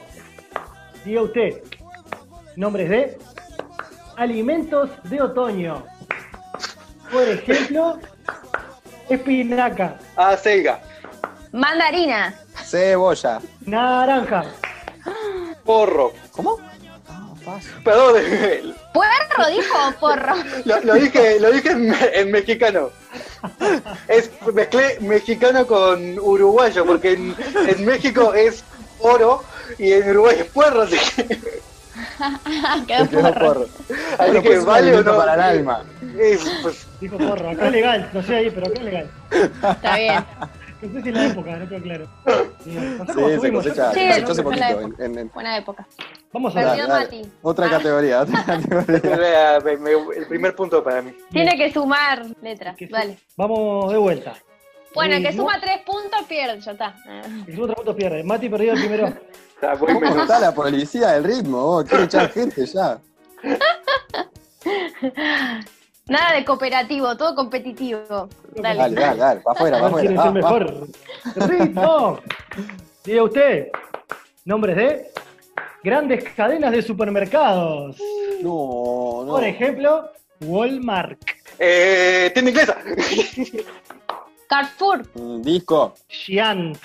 diga 1.05 1.23
usted, 1.23 1.63
nombres 2.57 2.89
de 2.89 3.19
alimentos 4.17 4.91
de 5.05 5.21
otoño. 5.23 5.85
Por 7.13 7.23
ejemplo, 7.29 7.99
espinaca, 9.09 9.97
Ah, 10.17 10.37
Selga. 10.37 10.81
Mandarina. 11.53 12.35
Cebolla. 12.65 13.41
naranja, 13.65 14.45
Porro. 15.65 16.13
¿Cómo? 16.33 16.57
Ah, 17.09 17.29
fácil. 17.45 17.71
Perdón, 17.85 18.15
¿Puerro 18.93 19.51
dijo 19.51 19.93
porro? 20.01 20.35
lo, 20.65 20.81
lo 20.81 20.95
dije, 20.95 21.39
lo 21.41 21.51
dije 21.53 21.71
en, 21.71 21.95
en 22.15 22.31
mexicano. 22.31 22.91
Es 24.09 24.31
mezclé 24.53 24.99
mexicano 25.01 25.67
con 25.67 26.19
uruguayo, 26.19 26.85
porque 26.85 27.13
en, 27.13 27.35
en 27.69 27.85
México 27.85 28.35
es 28.35 28.65
oro 29.01 29.45
y 29.79 29.93
en 29.93 30.09
Uruguay 30.11 30.37
es 30.41 30.47
puerro, 30.47 30.83
así 30.83 30.97
que, 30.99 31.27
Quedó 32.87 33.35
porro. 33.35 33.67
así 34.19 34.31
Bueno, 34.33 34.43
que 34.43 34.59
vale 34.61 34.97
o 34.97 35.03
no. 35.03 35.17
para 35.17 35.35
el 35.35 35.41
alma. 35.41 35.85
Es, 36.19 36.59
pues, 36.63 36.87
dijo 37.01 37.19
porro, 37.19 37.51
acá 37.51 37.67
es 37.67 37.73
legal, 37.73 38.11
no 38.13 38.23
sé 38.23 38.37
ahí, 38.37 38.51
pero 38.51 38.67
acá 38.67 38.79
es 38.79 38.85
legal. 38.85 39.11
Está 39.31 39.97
bien. 39.97 40.25
No 40.83 40.93
sé 40.93 41.03
si 41.03 41.09
en 41.09 41.15
la 41.15 41.27
época, 41.27 41.57
no 41.57 41.69
quedó 41.69 41.83
claro. 41.83 42.07
Sí, 42.63 42.77
cómo 43.15 43.41
se 43.41 43.53
cosecha, 43.53 43.93
Sí, 43.95 44.13
se 44.13 44.43
poquito. 44.43 44.65
época. 44.65 45.05
en- 45.05 45.13
en- 45.13 45.19
en- 45.19 45.31
Buena 45.33 45.57
época. 45.57 45.87
Vamos 46.33 46.55
a 46.55 46.75
ver. 46.75 46.87
Mati. 46.89 47.23
Otra 47.43 47.67
Ah. 47.67 47.71
categoría, 47.71 48.21
otra 48.21 48.45
categoría. 48.47 49.57
el 49.57 50.27
primer 50.29 50.55
punto 50.55 50.85
para 50.85 51.01
mí. 51.01 51.13
Tiene 51.31 51.57
que 51.57 51.73
sumar 51.73 52.27
letras. 52.43 52.77
Que 52.77 52.87
su- 52.87 52.93
Dale. 52.93 53.19
Vamos 53.37 53.91
de 53.91 53.99
vuelta. 53.99 54.35
Bueno, 54.95 55.15
el 55.17 55.23
que 55.23 55.33
suma 55.33 55.59
tres 55.61 55.79
puntos 55.85 56.23
pierde, 56.29 56.61
ya 56.61 56.73
está. 56.73 56.95
El 57.25 57.47
que 57.47 57.53
suma 57.55 57.67
tres 57.67 57.77
puntos 57.77 57.95
pierde. 57.97 58.23
Mati 58.23 58.49
perdió 58.49 58.73
el 58.75 58.79
primero. 58.81 59.13
¿Cómo 59.79 60.21
está 60.23 60.39
la 60.39 60.55
policía 60.55 61.13
del 61.13 61.25
ritmo? 61.25 61.63
vos? 61.63 61.85
Quiere 61.85 62.05
echar 62.05 62.31
gente 62.31 62.67
ya. 62.67 62.99
Nada 66.09 66.35
de 66.37 66.45
cooperativo, 66.45 67.17
todo 67.17 67.35
competitivo. 67.35 68.29
Dale. 68.55 68.79
Dale, 68.79 68.95
dale, 68.95 69.19
dale, 69.19 69.41
para 69.41 69.57
afuera, 69.59 69.81
para 69.81 69.93
A 69.93 69.97
ver 69.97 70.07
quién 70.07 70.19
afuera. 70.19 70.27
es 70.27 70.37
el 70.37 70.45
Va, 70.47 70.51
va. 70.51 70.59
mejor. 70.61 70.89
¡Ritmo! 71.51 72.21
Diga 73.05 73.23
usted, 73.25 73.69
nombres 74.45 74.77
de 74.77 75.11
grandes 75.83 76.25
cadenas 76.37 76.71
de 76.71 76.83
supermercados. 76.83 77.97
No, 78.41 79.25
no. 79.25 79.33
Por 79.33 79.45
ejemplo, 79.45 80.11
Walmart, 80.43 81.19
Eh, 81.59 82.31
tienda 82.35 82.51
inglesa. 82.53 82.77
Carrefour, 84.49 85.03
Mm, 85.15 85.43
Disco. 85.43 85.95
Giant, 86.09 86.79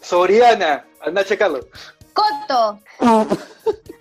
Soriana. 0.00 0.84
Anda 1.06 1.20
a 1.20 1.24
checarlo. 1.24 1.60
Coto. 2.12 2.80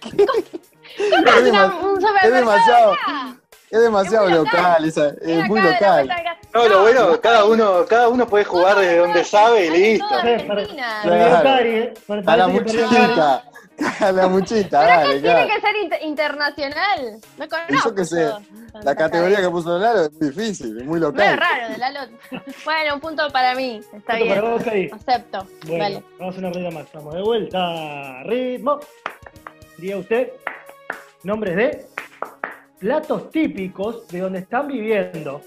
Es, 0.98 1.10
un 1.14 1.28
es 1.28 2.04
supermercado 2.04 2.34
demasiado, 2.34 2.94
acá. 2.94 3.36
Es 3.72 3.82
demasiado 3.82 4.28
Es 4.30 4.36
local, 4.36 4.62
local. 4.62 4.86
esa- 4.86 5.08
Es 5.08 5.28
es 5.28 5.48
muy 5.48 5.62
local. 5.62 6.10
No, 6.54 6.68
lo 6.68 6.82
bueno, 6.82 7.22
cada 7.22 7.46
uno, 7.46 7.86
cada 7.88 8.10
uno 8.10 8.28
puede 8.28 8.44
jugar 8.44 8.78
desde 8.78 8.98
donde 8.98 9.24
sabe 9.24 9.68
y 9.68 9.70
listo. 9.70 10.06
Eh. 10.26 11.94
A 12.26 12.38
la 12.38 12.48
muchita. 12.48 13.44
A 14.00 14.12
la 14.12 14.28
muchita, 14.28 14.80
Pero 14.82 14.92
dale, 15.00 15.14
que 15.16 15.20
tiene 15.22 15.48
que 15.48 15.62
ser 15.62 15.76
inter- 15.82 16.04
internacional. 16.04 17.18
No 17.40 17.50
conozco. 17.50 17.74
Y 17.74 17.78
yo 17.84 17.96
qué 17.96 18.06
sé, 18.06 18.26
todo. 18.26 18.42
La 18.84 18.96
categoría 18.96 19.42
que 19.42 19.50
puso 19.50 19.76
Lalo 19.80 20.02
es 20.02 20.14
muy 20.14 20.30
difícil, 20.30 20.78
es 20.80 20.86
muy 20.86 21.00
local. 21.00 21.36
raro 21.38 21.70
de 21.70 21.78
Lalo. 21.80 22.00
Bueno, 22.64 22.94
un 22.96 23.00
punto 23.02 23.28
para 23.32 23.56
mí. 23.56 23.78
Está 23.92 24.14
Punto 24.14 24.24
bien. 24.24 24.36
para 24.40 24.50
vos, 24.54 24.64
Cari. 24.64 24.92
Acepto. 24.94 25.48
Bueno, 25.66 26.04
vamos 26.20 26.36
a 26.36 26.40
una 26.40 26.50
rueda 26.52 26.70
más. 26.72 26.86
Vamos 26.94 27.14
de 27.16 27.22
vuelta. 27.24 28.24
Ritmo. 28.26 28.80
Diga 29.80 29.98
usted 29.98 30.32
nombres 31.24 31.56
de 31.56 31.88
platos 32.82 33.30
típicos 33.32 34.08
de 34.10 34.20
donde 34.20 34.40
están 34.40 34.68
viviendo. 34.68 35.42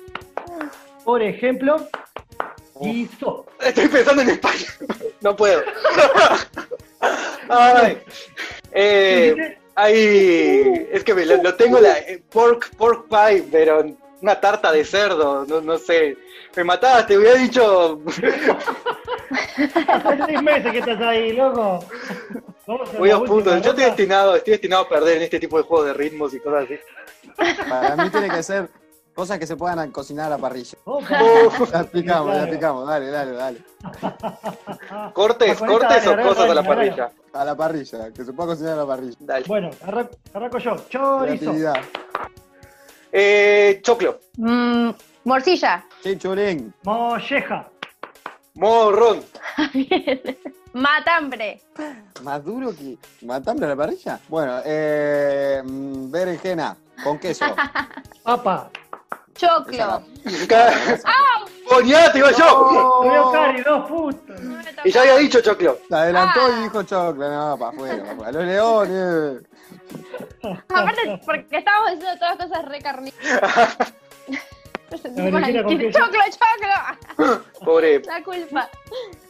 Por 1.04 1.20
ejemplo, 1.20 1.86
guiso. 2.80 3.44
Estoy 3.60 3.88
pensando 3.88 4.22
en 4.22 4.30
España. 4.30 4.64
No 5.20 5.34
puedo. 5.34 5.62
Ay. 7.48 7.98
Eh, 8.72 9.56
hay. 9.74 10.86
Es 10.92 11.02
que 11.02 11.14
me 11.14 11.24
lo, 11.24 11.42
lo 11.42 11.54
tengo 11.54 11.80
la. 11.80 11.96
eh, 11.98 12.22
Pork, 12.30 12.76
pork 12.76 13.08
pie, 13.08 13.42
pero 13.50 13.86
una 14.20 14.38
tarta 14.38 14.70
de 14.70 14.84
cerdo. 14.84 15.46
No, 15.46 15.62
no 15.62 15.78
sé. 15.78 16.18
Me 16.54 16.62
mataste, 16.62 17.16
hubiera 17.16 17.36
dicho. 17.36 18.02
Hace 19.88 20.24
seis 20.26 20.42
meses 20.42 20.72
que 20.72 20.78
estás 20.80 21.00
ahí, 21.00 21.32
loco. 21.32 21.82
Voy 22.66 23.10
a 23.10 23.16
punto. 23.18 23.34
última 23.34 23.58
Yo 23.58 23.70
estoy 23.70 23.84
destinado, 23.84 24.36
estoy 24.36 24.52
destinado 24.52 24.82
a 24.84 24.88
perder 24.88 25.16
en 25.18 25.22
este 25.24 25.38
tipo 25.40 25.56
de 25.58 25.64
juegos 25.64 25.86
de 25.86 25.92
ritmos 25.94 26.32
y 26.34 26.40
cosas 26.40 26.64
así. 26.64 26.78
Para 27.68 27.96
mí 27.96 28.10
tiene 28.10 28.28
que 28.30 28.42
ser 28.42 28.68
cosas 29.14 29.38
que 29.38 29.46
se 29.46 29.56
puedan 29.56 29.90
cocinar 29.92 30.26
a 30.26 30.30
la 30.30 30.38
parrilla. 30.38 30.76
Opa. 30.84 31.22
Uf, 31.22 31.70
La 31.72 31.84
picamos, 31.84 32.28
la 32.28 32.32
Claro. 32.34 32.52
picamos, 32.52 32.88
dale, 32.88 33.10
dale, 33.10 33.32
dale. 33.32 33.58
cortes, 35.12 35.58
cortes 35.58 36.06
o 36.06 36.16
cosas 36.16 36.50
a 36.50 36.54
la 36.54 36.62
parrilla. 36.62 37.10
A 37.32 37.44
la 37.44 37.54
parrilla, 37.56 38.10
que 38.12 38.24
se 38.24 38.32
pueda 38.32 38.50
cocinar 38.50 38.72
a 38.74 38.76
la 38.76 38.86
parrilla. 38.86 39.16
Dale. 39.20 39.44
Bueno, 39.46 39.70
arra- 39.86 40.08
arranco 40.32 40.58
yo. 40.58 40.76
Chorizo. 40.88 41.52
Eh, 43.12 43.80
choclo, 43.82 44.18
Mm, 44.36 44.90
morcilla. 45.24 45.84
Chichurín. 46.02 46.74
Molleja. 46.82 47.68
morrón, 48.54 49.24
Matambre. 50.74 51.62
¿Más 52.22 52.44
duro 52.44 52.74
que 52.74 52.98
matambre 53.24 53.66
a 53.66 53.68
la 53.70 53.76
parrilla? 53.76 54.18
Bueno, 54.28 54.60
eh, 54.64 55.62
mm, 55.64 56.10
berenjena 56.10 56.76
con 57.02 57.18
queso. 57.18 57.44
Papa. 58.22 58.70
Choclo. 59.34 60.02
¡Poñate, 61.68 62.18
iba 62.18 62.30
yo! 62.32 63.00
Te 63.02 63.32
Cari, 63.36 63.62
dos 63.62 63.90
me 64.38 64.54
Y 64.84 64.92
ya 64.92 65.00
había 65.00 65.16
dicho 65.16 65.40
choclo. 65.40 65.78
Se 65.88 65.94
adelantó 65.94 66.40
Ah. 66.44 66.56
y 66.58 66.62
dijo 66.64 66.82
choclo. 66.84 67.28
No, 67.30 67.58
para 67.58 67.70
afuera, 67.72 68.04
pa' 68.04 68.12
afuera. 68.12 68.32
Los 68.32 68.44
leones. 68.44 69.42
Aparte, 70.68 71.20
porque 71.24 71.56
estábamos 71.58 71.92
diciendo 71.92 72.18
todas 72.18 72.36
cosas 72.36 72.64
re 72.66 72.80
carnívoras. 72.80 73.76
Con. 74.90 75.92
Choclo, 75.92 76.20
choclo. 76.30 77.42
Pobre. 77.64 78.00
La 78.04 78.22
culpa. 78.22 78.70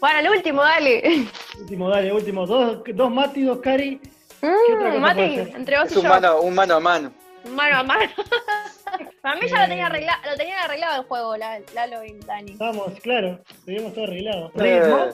Bueno, 0.01 0.19
el 0.21 0.29
último, 0.31 0.63
dale. 0.63 1.27
Último, 1.61 1.89
dale, 1.89 2.13
último. 2.13 2.47
Dos, 2.47 2.83
dos 2.95 3.11
Mati, 3.11 3.43
dos 3.45 3.59
Cari. 3.61 4.01
Mm, 4.43 5.01
Mati, 5.01 5.23
entre 5.55 5.79
vos 5.79 5.87
Es 5.87 5.93
y 5.95 5.99
un 5.99 6.03
yo. 6.05 6.09
mano, 6.11 6.41
un 6.41 6.55
mano 6.55 6.75
a 6.75 6.81
mano. 6.81 7.13
Mano 7.51 7.79
a 7.79 7.83
mano. 7.83 8.11
Para 9.23 9.41
mí 9.41 9.49
ya 9.49 9.63
lo 9.63 9.69
tenía 9.69 9.87
arreglado, 9.87 10.19
lo 10.31 10.37
tenían 10.37 10.59
arreglado 10.61 11.01
el 11.03 11.09
juego, 11.09 11.37
la- 11.37 11.61
Lalo 11.75 12.05
y 12.05 12.13
Dani. 12.21 12.55
Vamos, 12.57 12.93
claro. 13.03 13.41
Teníamos 13.65 13.95
todo 13.95 14.05
arreglado. 14.05 14.51
Eh. 14.57 14.81
Ritmo. 14.81 15.07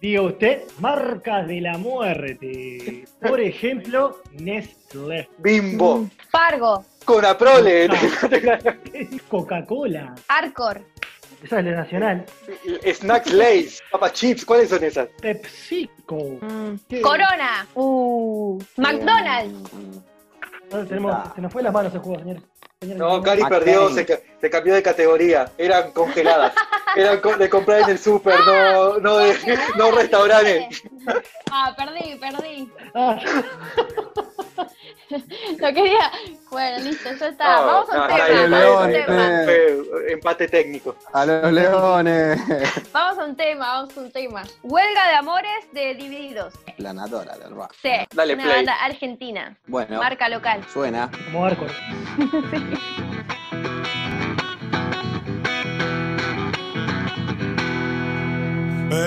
Diga 0.00 0.22
usted, 0.22 0.62
marcas 0.78 1.46
de 1.48 1.60
la 1.60 1.76
muerte. 1.78 3.04
Por 3.20 3.40
ejemplo, 3.40 4.20
Nestlé. 4.32 5.28
Bimbo. 5.38 6.06
Fargo, 6.30 6.84
Con 7.08 7.22
la 7.22 7.38
prole. 7.38 7.88
Coca-Cola. 9.28 10.14
Arcor, 10.28 10.82
Esa 11.42 11.58
es 11.60 11.64
la 11.64 11.70
nacional. 11.70 12.26
Snacks 12.84 13.32
Lays. 13.32 13.82
Papa 13.90 14.12
Chips. 14.12 14.44
¿Cuáles 14.44 14.68
son 14.68 14.84
esas? 14.84 15.08
PepsiCo. 15.22 16.38
¿Qué? 16.86 17.00
Corona, 17.00 17.66
uh, 17.76 18.58
McDonald's. 18.76 19.70
Tenemos- 20.86 21.34
se 21.34 21.40
nos 21.40 21.50
fue 21.50 21.62
las 21.62 21.72
manos 21.72 21.94
el 21.94 22.00
juego, 22.00 22.18
señores. 22.18 22.42
Señores, 22.78 22.98
No, 23.00 23.22
Cari 23.22 23.42
perdió, 23.44 23.88
se 23.88 24.50
cambió 24.50 24.74
de 24.74 24.82
categoría. 24.82 25.50
Eran 25.56 25.92
congeladas. 25.92 26.52
Eran 26.94 27.20
co- 27.22 27.36
de 27.38 27.48
comprar 27.48 27.80
en 27.84 27.88
el 27.90 27.98
súper, 27.98 28.38
no, 28.44 28.98
no, 28.98 29.16
de, 29.16 29.34
no 29.78 29.90
restaurantes. 29.92 30.82
Ah, 31.50 31.74
perdí, 31.74 32.16
perdí. 32.16 32.70
Ah, 32.94 33.18
Lo 35.58 35.68
quería. 35.74 36.10
Bueno, 36.50 36.84
listo, 36.84 37.08
ya 37.18 37.28
está. 37.28 37.56
No, 37.56 37.66
vamos 37.66 37.90
a 37.90 37.92
un 37.92 37.98
no, 38.00 38.06
tema. 38.16 38.60
Vamos 38.60 38.76
a 38.82 38.84
un 38.84 38.92
León, 38.92 39.06
tema. 39.06 39.52
empate 40.10 40.48
técnico. 40.48 40.96
A 41.12 41.24
los 41.26 41.52
leones. 41.52 42.40
Vamos 42.92 43.18
a 43.18 43.24
un 43.24 43.36
tema, 43.36 43.66
vamos 43.74 43.96
a 43.96 44.00
un 44.00 44.10
tema. 44.12 44.42
Huelga 44.62 45.08
de 45.08 45.14
amores 45.14 45.72
de 45.72 45.94
Divididos. 45.94 46.54
Planadora 46.76 47.36
del 47.38 47.50
rock. 47.54 47.74
Sí, 47.82 47.90
Dale, 48.14 48.34
una 48.34 48.42
play. 48.44 48.56
banda 48.56 48.74
argentina. 48.84 49.56
Bueno, 49.66 49.98
Marca 49.98 50.28
local. 50.28 50.64
suena. 50.72 51.10
como 51.26 51.44
Arcor. 51.46 51.70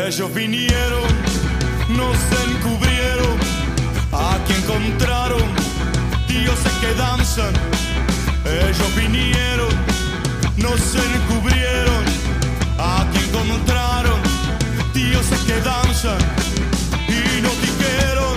Ellos 0.08 0.34
vinieron, 0.34 1.04
nos 1.90 2.18
encubrieron, 2.48 3.38
aquí 4.14 4.54
encontraron 4.54 5.61
dioses 6.32 6.72
que 6.80 6.94
danzan. 6.96 7.54
Ellos 8.46 8.96
vinieron, 8.96 9.70
nos 10.58 10.82
encubrieron, 10.96 12.04
aquí 12.78 13.20
encontraron 13.28 14.20
dioses 14.94 15.40
que 15.42 15.60
danzan 15.62 16.20
y 17.08 17.42
nos 17.42 17.56
dijeron, 17.68 18.36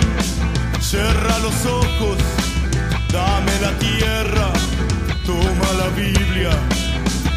cierra 0.79 1.39
los 1.39 1.57
ojos, 1.65 2.17
dame 3.11 3.53
la 3.61 3.71
tierra, 3.79 4.47
toma 5.25 5.69
la 5.81 5.89
Biblia, 5.95 6.51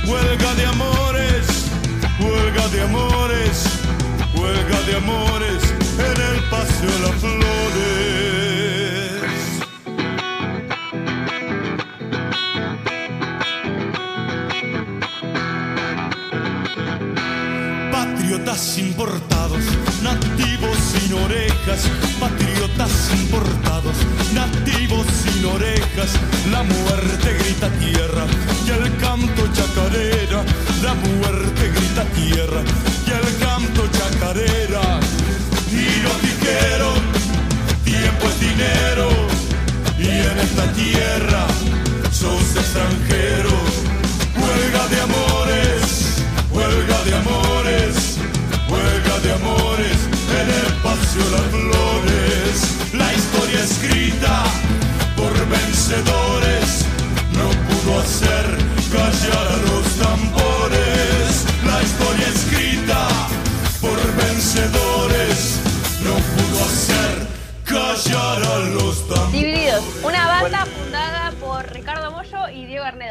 huelga 0.06 0.54
de 0.54 0.66
amores, 0.66 1.46
huelga 2.20 2.68
de 2.68 2.82
amores, 2.82 3.64
huelga 4.34 4.80
de 4.88 4.96
amores 4.96 5.62
en 6.10 6.16
el 6.30 6.38
paseo 6.50 6.90
de 6.90 6.98
las 7.06 7.14
flores. 7.20 7.58
Patriotas 18.48 18.78
importados, 18.78 19.64
nativos 20.02 20.78
sin 20.78 21.12
orejas, 21.12 21.82
patriotas 22.18 23.10
importados, 23.12 23.94
nativos 24.32 25.06
sin 25.06 25.44
orejas, 25.44 26.12
la 26.50 26.62
muerte 26.62 27.34
grita 27.40 27.68
tierra 27.78 28.24
y 28.66 28.70
el 28.70 28.96
canto 28.96 29.42
chacarera, 29.52 30.42
la 30.82 30.94
muerte 30.94 31.68
grita 31.76 32.04
tierra 32.16 32.62
y 33.06 33.10
el 33.10 33.38
canto 33.38 33.86
chacarera. 33.92 34.98
Y 35.70 36.00
nos 36.00 36.22
dijeron, 36.22 36.96
tiempo 37.84 38.28
es 38.28 38.40
dinero, 38.40 39.10
y 39.98 40.08
en 40.08 40.38
esta 40.38 40.72
tierra 40.72 41.46
sos 42.10 42.56
extranjero, 42.56 43.52
huelga 44.40 44.88
de 44.88 45.00
amores, 45.02 46.22
huelga 46.50 47.04
de 47.04 47.14
amores, 47.14 47.47
flores. 51.24 52.76
La 52.92 53.12
historia 53.14 53.62
escrita 53.62 54.44
por 55.16 55.32
vencedores 55.48 56.67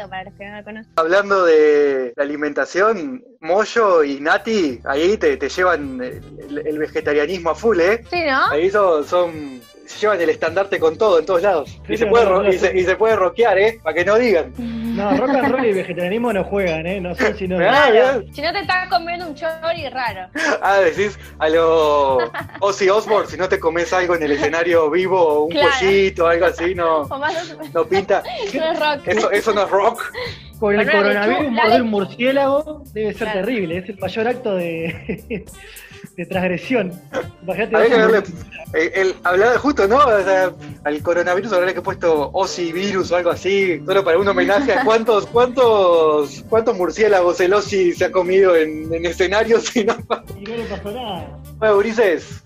para 0.08 0.24
los 0.24 0.34
que 0.34 0.46
no 0.48 0.62
conocen. 0.62 0.92
Hablando 0.96 1.44
de 1.44 2.12
la 2.14 2.22
alimentación, 2.22 3.24
Moyo 3.40 4.04
y 4.04 4.20
Nati, 4.20 4.80
ahí 4.84 5.16
te, 5.16 5.36
te 5.36 5.48
llevan 5.48 6.00
el, 6.02 6.62
el 6.66 6.78
vegetarianismo 6.78 7.50
a 7.50 7.54
full, 7.54 7.80
¿eh? 7.80 8.04
Sí, 8.10 8.22
¿no? 8.24 8.46
Ahí 8.50 8.70
son, 8.70 9.04
son 9.04 9.60
se 9.88 9.98
llevan 10.00 10.20
el 10.20 10.28
estandarte 10.28 10.78
con 10.78 10.98
todo 10.98 11.18
en 11.18 11.24
todos 11.26 11.40
lados. 11.42 11.80
Y 11.88 11.96
se 11.96 12.06
puede, 12.06 12.26
no, 12.26 12.46
y 12.46 12.58
se, 12.58 12.78
y 12.78 12.84
se 12.84 12.94
puede 12.96 13.16
rockear, 13.16 13.58
¿eh? 13.58 13.80
Para 13.82 13.94
que 13.94 14.04
no 14.04 14.16
digan. 14.16 14.52
No, 14.58 15.16
rock 15.16 15.30
and 15.30 15.50
roll 15.52 15.64
y 15.64 15.72
vegetarianismo 15.72 16.32
no 16.32 16.44
juegan, 16.44 16.86
¿eh? 16.86 17.00
No 17.00 17.14
sé 17.14 17.34
si 17.34 17.48
no. 17.48 17.56
Ah, 17.56 17.88
Claro. 17.90 18.22
Si 18.32 18.42
no 18.42 18.52
te 18.52 18.60
estás 18.60 18.88
comiendo 18.88 19.26
un 19.26 19.34
chori 19.34 19.88
raro. 19.90 20.28
Ah, 20.60 20.78
decís 20.80 21.18
a 21.38 21.48
lo 21.48 22.18
Ozzy 22.60 22.88
Osbourne, 22.90 23.28
si 23.30 23.36
no 23.38 23.48
te 23.48 23.58
comes 23.58 23.92
algo 23.92 24.14
en 24.14 24.22
el 24.24 24.32
escenario 24.32 24.90
vivo, 24.90 25.44
un 25.44 25.50
Claro. 25.52 25.68
pollito, 25.80 26.26
algo 26.26 26.46
así, 26.46 26.74
no, 26.74 27.02
O 27.02 27.18
más 27.18 27.56
no 27.72 27.84
pinta. 27.86 28.22
no 28.54 28.64
es 28.72 28.78
rock. 28.78 29.00
Eso, 29.06 29.30
eso 29.30 29.54
no 29.54 29.62
es 29.64 29.70
rock. 29.70 30.02
Con 30.60 30.78
el 30.78 30.90
coronavirus 30.90 31.50
morder 31.52 31.82
un 31.82 31.88
murciélago 31.90 32.82
debe 32.92 33.12
ser 33.14 33.28
Claro. 33.28 33.40
terrible. 33.40 33.78
Es 33.78 33.88
el 33.88 33.98
mayor 33.98 34.28
acto 34.28 34.54
de, 34.56 35.46
de 36.18 36.26
transgresión. 36.26 36.92
Imagínate. 37.44 37.76
Habría 37.76 38.22
que 38.22 39.14
hablaba 39.22 39.56
justo, 39.58 39.86
¿no? 39.86 39.98
O 39.98 40.22
sea, 40.24 40.50
al 40.82 41.00
coronavirus 41.02 41.52
habría 41.52 41.72
que 41.72 41.80
puesto 41.80 42.30
Ozzy 42.32 42.72
virus 42.72 43.12
o 43.12 43.16
algo 43.16 43.30
así, 43.30 43.80
solo 43.86 44.02
para 44.04 44.18
un 44.18 44.26
homenaje 44.26 44.72
a 44.72 44.84
cuántos, 44.84 45.26
cuántos, 45.32 46.44
cuántos 46.50 46.76
murciélagos 46.76 47.38
el 47.40 47.54
Ozzy 47.54 47.92
se 47.92 48.06
ha 48.06 48.10
comido 48.12 48.56
en, 48.56 48.92
en 48.92 49.06
escenarios 49.06 49.74
y 49.76 49.84
no. 49.84 49.94
Y 50.40 50.42
no 50.42 50.56
le 50.56 50.64
pasó 50.64 50.90
nada. 50.90 51.38
Bueno, 51.58 51.76
Ulises, 51.76 52.42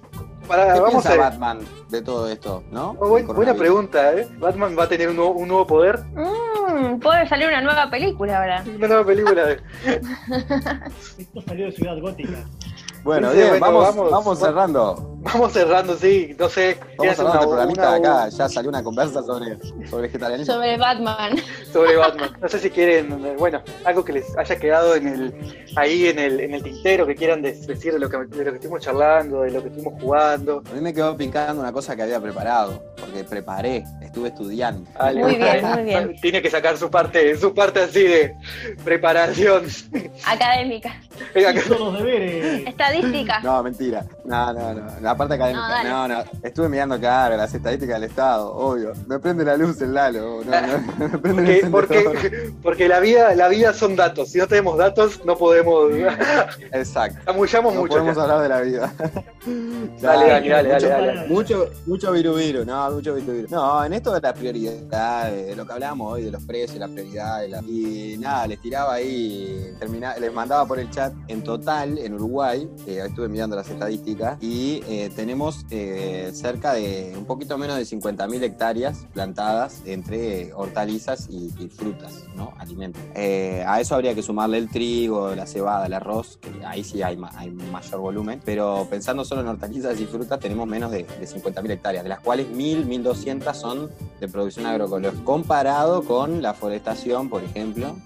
para, 0.47 0.75
¿Qué 0.75 0.81
vamos 0.81 1.03
piensa 1.05 1.13
a 1.15 1.31
Batman 1.31 1.61
de 1.89 2.03
todo 2.03 2.29
esto, 2.31 2.63
no? 2.71 2.95
Oh, 3.01 3.09
buen- 3.09 3.27
buena 3.27 3.55
pregunta, 3.55 4.13
¿eh? 4.13 4.29
¿Batman 4.39 4.77
va 4.79 4.85
a 4.85 4.89
tener 4.89 5.09
un 5.09 5.17
nuevo, 5.17 5.31
un 5.33 5.49
nuevo 5.49 5.67
poder? 5.67 5.99
Mm, 6.15 6.99
puede 7.01 7.27
salir 7.27 7.49
una 7.49 7.63
nueva 7.63 7.89
película 7.91 8.39
ahora. 8.39 8.65
Una 8.77 8.87
nueva 8.89 9.07
película. 9.07 9.47
de- 9.47 9.61
Esto 11.19 11.41
salió 11.47 11.67
de 11.67 11.73
Ciudad 11.73 11.99
Gótica. 12.01 12.39
Bueno, 13.05 13.33
bien, 13.33 13.49
bueno, 13.59 13.61
vamos, 13.67 13.97
vamos- 13.97 14.11
vamos, 14.11 14.39
cerrando. 14.39 15.09
Vamos 15.25 15.53
cerrando, 15.53 15.97
sí, 15.97 16.35
no 16.37 16.49
sé. 16.49 16.77
Vamos 16.81 16.95
¿quieres 16.99 17.17
cerrando 17.17 17.41
el 17.43 17.47
una- 17.49 17.57
programita 17.57 17.95
acá. 17.95 18.29
Ya 18.29 18.49
salió 18.49 18.69
una 18.71 18.83
conversa 18.83 19.23
sobre, 19.23 19.57
sobre 19.89 20.03
vegetarianismo. 20.03 20.55
Sobre 20.55 20.77
Batman. 20.77 21.37
sobre 21.73 21.97
Batman. 21.97 22.31
No 22.41 22.49
sé 22.49 22.59
si 22.59 22.71
quieren, 22.71 23.37
bueno, 23.39 23.63
algo 23.85 24.05
que 24.05 24.15
les 24.15 24.37
haya 24.37 24.57
quedado 24.57 24.97
en 24.97 25.07
el, 25.07 25.35
ahí 25.77 26.09
en 26.09 26.19
el, 26.19 26.41
en 26.41 26.55
el 26.55 26.63
tintero, 26.65 27.07
que 27.07 27.15
quieran 27.15 27.41
decir 27.41 27.93
de 27.93 27.99
lo 28.01 28.09
que, 28.09 28.17
de 28.19 28.45
lo 28.45 28.51
que 28.51 28.57
estuvimos 28.57 28.81
charlando, 28.81 29.43
de 29.43 29.53
lo 29.53 29.63
que 29.63 29.69
estuvimos 29.69 30.01
jugando. 30.03 30.63
A 30.71 30.75
mí 30.75 30.81
me 30.81 30.93
quedó 30.93 31.17
picando 31.17 31.61
una 31.63 31.73
cosa 31.73 31.95
que 31.95 32.03
había 32.03 32.21
preparado, 32.21 32.83
porque 32.99 33.23
preparé, 33.23 33.85
estuve 34.03 34.29
estudiando. 34.29 34.89
Muy 35.15 35.37
bien, 35.37 35.65
muy 35.73 35.83
bien. 35.85 36.17
Tiene 36.21 36.43
que 36.43 36.51
sacar 36.51 36.77
su 36.77 36.91
parte, 36.91 37.37
su 37.37 37.55
parte 37.55 37.81
así 37.81 38.03
de 38.03 38.35
preparación. 38.85 39.67
Académica. 40.27 41.01
Hizo 41.37 41.79
los 41.79 41.99
deberes. 41.99 42.67
No, 43.43 43.63
mentira. 43.63 44.05
No, 44.25 44.53
no, 44.53 44.75
no. 44.75 44.83
La 45.01 45.17
parte 45.17 45.35
académica. 45.35 45.83
No. 45.85 46.09
No, 46.09 46.15
no. 46.17 46.25
Estuve 46.43 46.69
mirando, 46.69 46.99
claro, 46.99 47.37
las 47.37 47.53
estadísticas 47.55 48.01
del 48.01 48.11
Estado, 48.11 48.53
obvio. 48.55 48.93
Me 49.07 49.19
prende 49.19 49.45
la 49.45 49.57
luz 49.57 49.81
el 49.81 49.95
Lalo. 49.95 50.43
No, 50.45 50.51
no, 50.61 51.09
me 51.09 51.19
prende 51.19 51.61
el 51.61 51.71
porque, 51.71 52.01
porque, 52.03 52.53
porque 52.63 52.89
la 52.89 53.01
vida, 53.01 53.35
la 53.35 53.49
vida 53.49 53.73
son 53.73 53.97
datos. 53.97 54.29
Si 54.31 54.39
no 54.39 54.47
tenemos 54.47 54.77
datos, 54.79 55.25
no 55.25 55.37
podemos. 55.37 55.91
Exacto. 56.73 57.19
Amullamos 57.31 57.75
No 57.75 57.81
mucho. 57.81 57.93
podemos 57.95 58.19
hablar 58.19 58.41
de 58.43 58.49
la 58.49 58.61
vida. 58.61 58.93
Dale, 60.01 60.29
dale, 60.29 60.49
dale, 60.49 60.73
mucho, 60.75 60.89
dale, 60.89 61.07
dale. 61.07 61.29
Mucho, 61.29 61.69
mucho 61.87 62.13
viru 62.13 62.35
viru, 62.35 62.65
no, 62.65 62.91
mucho 62.93 63.15
viru 63.15 63.33
viru. 63.33 63.49
No, 63.51 63.85
en 63.85 63.93
esto 63.93 64.13
de 64.13 64.21
la 64.21 64.33
prioridad, 64.33 65.31
de 65.33 65.57
lo 65.57 65.67
que 65.67 65.73
hablábamos 65.73 66.13
hoy, 66.13 66.23
de 66.25 66.31
los 66.31 66.43
precios, 66.45 66.79
la 66.79 66.87
prioridad, 66.87 67.41
de 67.41 67.49
la- 67.49 67.61
y 67.63 68.17
nada, 68.21 68.47
les 68.47 68.61
tiraba 68.61 68.95
ahí, 68.95 69.75
termina- 69.81 70.17
les 70.19 70.33
mandaba 70.33 70.65
por 70.67 70.79
el 70.79 70.89
chat, 70.91 71.13
en 71.27 71.43
total, 71.43 71.99
en 71.99 72.15
Uruguay, 72.15 72.69
eh, 72.87 73.03
estuve 73.07 73.29
mirando 73.29 73.57
las 73.57 73.69
estadísticas, 73.71 74.43
y 74.43 74.83
eh, 74.89 75.11
tenemos 75.15 75.65
eh, 75.71 76.31
cerca 76.35 76.75
de 76.75 77.15
un 77.17 77.25
poquito 77.25 77.57
menos 77.59 77.77
de 77.77 77.83
50.000 77.85 78.43
hectáreas 78.43 79.07
plantadas 79.13 79.83
entre 79.87 80.53
hortalizas 80.55 81.29
y, 81.31 81.51
frutas, 81.69 82.25
¿no? 82.37 82.53
Alimentos. 82.59 83.01
Eh, 83.15 83.65
a 83.67 83.81
eso 83.81 83.95
habría 83.95 84.15
que 84.15 84.23
sumarle 84.23 84.59
el 84.59 84.69
trigo, 84.69 85.35
la 85.35 85.47
cebada, 85.47 85.87
el 85.87 85.93
arroz, 85.95 86.39
que 86.41 86.65
ahí 86.65 86.83
sí 86.85 87.03
hay, 87.03 87.17
ma- 87.17 87.31
hay 87.37 87.51
mayor 87.51 88.01
volumen, 88.01 88.41
pero 88.45 88.87
pensando 88.91 89.25
solo 89.25 89.41
en 89.43 89.49
hortalizas 89.49 89.99
y 90.01 90.07
frutas 90.07 90.39
tenemos 90.41 90.67
menos 90.67 90.91
de, 90.91 91.05
de 91.05 91.27
50.000 91.27 91.71
hectáreas, 91.71 92.03
de 92.03 92.09
las 92.09 92.21
cuales 92.21 92.47
1.000, 92.49 92.85
1.200 92.87 93.55
son 93.55 93.91
de 94.21 94.29
producción 94.29 94.67
agroecológica, 94.67 95.25
comparado 95.25 96.03
con 96.05 96.43
la 96.43 96.55
forestación, 96.55 97.29
por 97.29 97.43
ejemplo, 97.45 97.97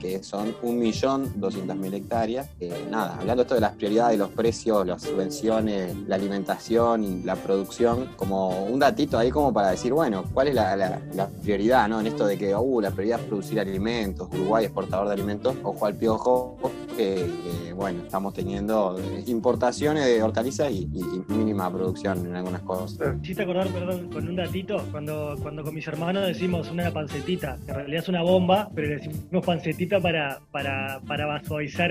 que 0.00 0.22
son 0.22 0.54
1.200.000 0.62 1.94
hectáreas. 1.94 2.48
Nada, 2.90 3.16
hablando 3.20 3.42
esto 3.42 3.54
de 3.54 3.60
las 3.60 3.72
prioridades, 3.72 3.87
los 3.88 4.30
precios, 4.30 4.86
las 4.86 5.02
subvenciones, 5.02 5.96
la 6.06 6.16
alimentación 6.16 7.02
y 7.04 7.22
la 7.22 7.36
producción, 7.36 8.10
como 8.16 8.64
un 8.66 8.78
datito 8.78 9.16
ahí 9.18 9.30
como 9.30 9.52
para 9.52 9.70
decir, 9.70 9.92
bueno, 9.92 10.24
¿cuál 10.32 10.48
es 10.48 10.54
la, 10.54 10.76
la- 10.76 11.00
prioridad, 11.42 11.88
no? 11.88 12.00
En 12.00 12.06
esto 12.06 12.26
de 12.26 12.36
que, 12.36 12.54
uh, 12.54 12.80
la 12.80 12.90
prioridad 12.90 13.20
es 13.20 13.26
producir 13.26 13.58
alimentos, 13.60 14.28
Uruguay 14.32 14.64
exportador 14.66 15.08
de 15.08 15.14
alimentos, 15.14 15.54
ojo 15.62 15.86
al 15.86 15.94
piojo, 15.94 16.56
que, 16.98 17.14
que, 17.64 17.72
bueno, 17.72 18.02
estamos 18.02 18.34
teniendo 18.34 19.00
importaciones 19.26 20.04
de 20.04 20.20
hortalizas 20.22 20.70
y, 20.72 20.88
y- 20.92 21.22
y 21.28 21.32
mínima 21.32 21.72
producción 21.72 22.26
en 22.26 22.34
algunas 22.34 22.62
cosas. 22.62 23.14
Hiciste 23.22 23.44
acordar, 23.44 23.68
perdón, 23.68 24.10
con 24.10 24.28
un 24.28 24.34
datito, 24.34 24.76
cuando, 24.90 25.36
cuando 25.40 25.62
con 25.62 25.74
mis 25.74 25.86
hermanos 25.86 26.26
decimos 26.26 26.68
una 26.70 26.90
pancetita, 26.90 27.56
que 27.64 27.70
en 27.70 27.76
realidad 27.76 28.02
es 28.02 28.08
una 28.08 28.22
bomba, 28.22 28.68
pero 28.74 28.88
le 28.88 28.96
decimos 28.96 29.44
pancetita 29.46 30.00
para, 30.00 30.40
para, 30.50 31.00
para 31.06 31.26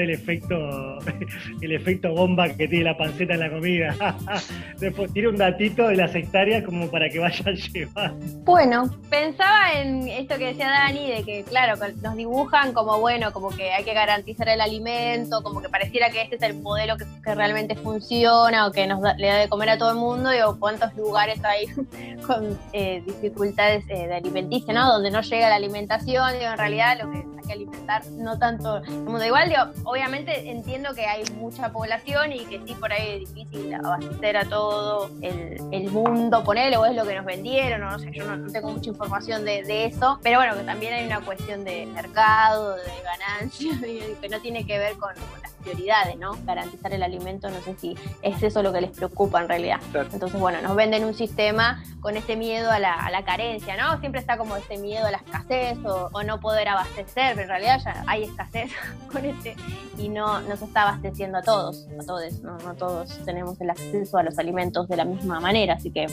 el 0.01 0.09
efecto, 0.09 0.55
el 1.61 1.71
efecto 1.71 2.11
bomba 2.13 2.49
que 2.49 2.67
tiene 2.67 2.83
la 2.83 2.97
panceta 2.97 3.35
en 3.35 3.39
la 3.39 3.49
comida. 3.49 3.95
Después 4.79 5.13
tiene 5.13 5.29
un 5.29 5.37
datito 5.37 5.87
de 5.87 5.95
las 5.95 6.13
hectáreas 6.13 6.63
como 6.65 6.89
para 6.91 7.07
que 7.09 7.19
vayan 7.19 7.55
llevando. 7.73 8.25
Bueno, 8.43 8.89
pensaba 9.09 9.71
en 9.73 10.09
esto 10.09 10.37
que 10.37 10.47
decía 10.47 10.67
Dani, 10.67 11.09
de 11.11 11.23
que, 11.23 11.43
claro, 11.43 11.75
nos 12.03 12.15
dibujan 12.17 12.73
como, 12.73 12.99
bueno, 12.99 13.31
como 13.31 13.49
que 13.49 13.71
hay 13.71 13.85
que 13.85 13.93
garantizar 13.93 14.49
el 14.49 14.59
alimento, 14.59 14.96
como 15.43 15.61
que 15.61 15.69
pareciera 15.69 16.09
que 16.09 16.21
este 16.21 16.35
es 16.35 16.41
el 16.41 16.55
modelo 16.61 16.97
que, 16.97 17.05
realmente 17.35 17.75
funciona 17.75 18.67
o 18.67 18.71
que 18.71 18.87
nos 18.87 19.01
da- 19.01 19.13
le 19.15 19.27
da 19.27 19.35
de 19.35 19.49
comer 19.49 19.69
a 19.71 19.77
todo 19.77 19.91
el 19.91 19.97
mundo, 19.97 20.29
digo, 20.29 20.57
¿cuántos 20.59 20.95
lugares 20.95 21.43
hay 21.43 21.67
con 22.27 22.57
eh, 22.73 23.03
dificultades 23.05 23.83
eh, 23.89 24.07
de 24.07 24.15
alimenticia. 24.15 24.73
Donde 24.73 25.11
no 25.11 25.21
llega 25.21 25.49
la 25.49 25.55
alimentación, 25.55 26.33
digo, 26.33 26.51
en 26.51 26.57
realidad 26.57 26.97
lo 27.01 27.11
que 27.11 27.17
hay 27.17 27.43
que 27.45 27.53
alimentar, 27.53 28.05
no 28.07 28.37
tanto 28.37 28.77
el 28.77 28.91
mundo. 28.99 29.25
Igual, 29.25 29.53
obviamente 29.83 30.49
entiendo 30.49 30.93
que 30.93 31.05
hay 31.05 31.23
mucha 31.35 31.71
población 31.71 32.33
y 32.33 32.39
que 32.45 32.61
sí, 32.65 32.73
por 32.75 32.91
ahí 32.91 33.23
es 33.23 33.33
difícil 33.33 33.73
abastecer 33.73 34.37
a 34.37 34.45
todo 34.45 35.09
el, 35.21 35.61
el 35.71 35.91
mundo, 35.91 36.43
ponele, 36.43 36.77
o 36.77 36.85
es 36.85 36.95
lo 36.95 37.05
que 37.05 37.15
nos 37.15 37.25
vendieron, 37.25 37.83
o 37.83 37.91
no 37.91 37.99
sé, 37.99 38.11
yo 38.11 38.25
no, 38.25 38.51
tengo 38.51 38.71
mucha 38.71 38.89
información 38.89 39.45
de, 39.45 39.63
de 39.63 39.85
eso, 39.85 40.19
pero 40.23 40.39
bueno, 40.39 40.55
que 40.55 40.63
también 40.63 40.93
hay 40.93 41.05
una 41.05 41.21
cuestión 41.21 41.63
de 41.63 41.85
mercado, 41.87 42.75
de 42.75 42.91
ganancia, 43.03 43.71
que 44.21 44.29
no 44.29 44.39
tiene 44.39 44.65
que 44.65 44.77
ver 44.77 44.86
con, 44.95 45.13
con 45.13 45.41
las 45.41 45.56
prioridades, 45.67 46.17
¿no? 46.17 46.37
Garantizar 46.45 46.93
el 46.93 47.03
alimento, 47.03 47.49
no 47.49 47.59
sé 47.61 47.75
si 47.77 47.95
es 48.21 48.41
eso 48.41 48.63
lo 48.63 48.71
que 48.71 48.81
les 48.81 48.91
preocupa 48.91 49.41
en 49.41 49.49
realidad. 49.49 49.79
Claro. 49.91 50.09
Entonces, 50.13 50.39
bueno, 50.39 50.61
nos 50.61 50.75
venden 50.75 51.03
un 51.03 51.13
sistema 51.13 51.83
con 51.99 52.15
este 52.15 52.35
miedo 52.35 52.71
a 52.71 52.79
la, 52.79 52.93
a 52.93 53.11
la 53.11 53.25
carencia, 53.25 53.75
¿no? 53.75 53.99
Siempre 53.99 54.21
está 54.21 54.37
como 54.37 54.55
este 54.55 54.77
miedo 54.77 55.05
a 55.05 55.11
la 55.11 55.17
escasez 55.17 55.77
o, 55.85 56.09
o 56.11 56.23
no 56.23 56.39
poder 56.39 56.69
abastecer, 56.69 57.35
pero 57.35 57.41
en 57.41 57.49
realidad 57.49 57.81
ya 57.83 58.03
hay 58.07 58.23
escasez 58.23 58.71
con 59.11 59.25
este 59.25 59.55
y 59.97 60.09
no, 60.09 60.41
no 60.41 60.55
se 60.55 60.65
está 60.65 60.83
abasteciendo 60.83 61.39
a 61.39 61.41
todos, 61.41 61.87
a 61.99 62.05
todos, 62.05 62.41
¿no? 62.41 62.57
No 62.59 62.75
todos 62.75 63.17
tenemos 63.25 63.59
el 63.61 63.69
acceso 63.69 64.17
a 64.17 64.23
los 64.23 64.37
alimentos 64.37 64.87
de 64.87 64.95
la 64.95 65.05
misma 65.05 65.39
manera, 65.39 65.73
así 65.73 65.91
que 65.91 66.07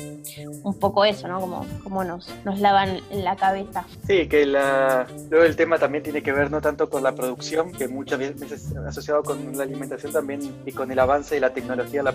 un 0.63 0.79
poco 0.79 1.05
eso, 1.05 1.29
¿no? 1.29 1.41
Como, 1.41 1.67
como 1.83 2.03
nos, 2.03 2.29
nos 2.45 2.59
lavan 2.61 3.01
la 3.11 3.37
cabeza. 3.37 3.85
Sí, 4.07 4.27
que 4.27 4.47
la, 4.47 5.07
luego 5.31 5.45
el 5.45 5.57
tema 5.57 5.79
también 5.79 6.03
tiene 6.03 6.23
que 6.23 6.33
ver 6.33 6.51
no 6.51 6.61
tanto 6.61 6.89
con 6.89 7.03
la 7.03 7.15
producción, 7.15 7.73
que 7.73 7.89
muchas 7.89 8.19
veces 8.19 8.75
asociado 8.87 9.23
con 9.23 9.44
la 9.53 9.65
alimentación 9.65 10.13
también 10.13 10.41
y 10.65 10.73
con 10.73 10.91
el 10.91 10.99
avance 10.99 11.35
de 11.35 11.41
la 11.41 11.53
tecnología 11.53 12.01
en 12.01 12.05
la, 12.05 12.13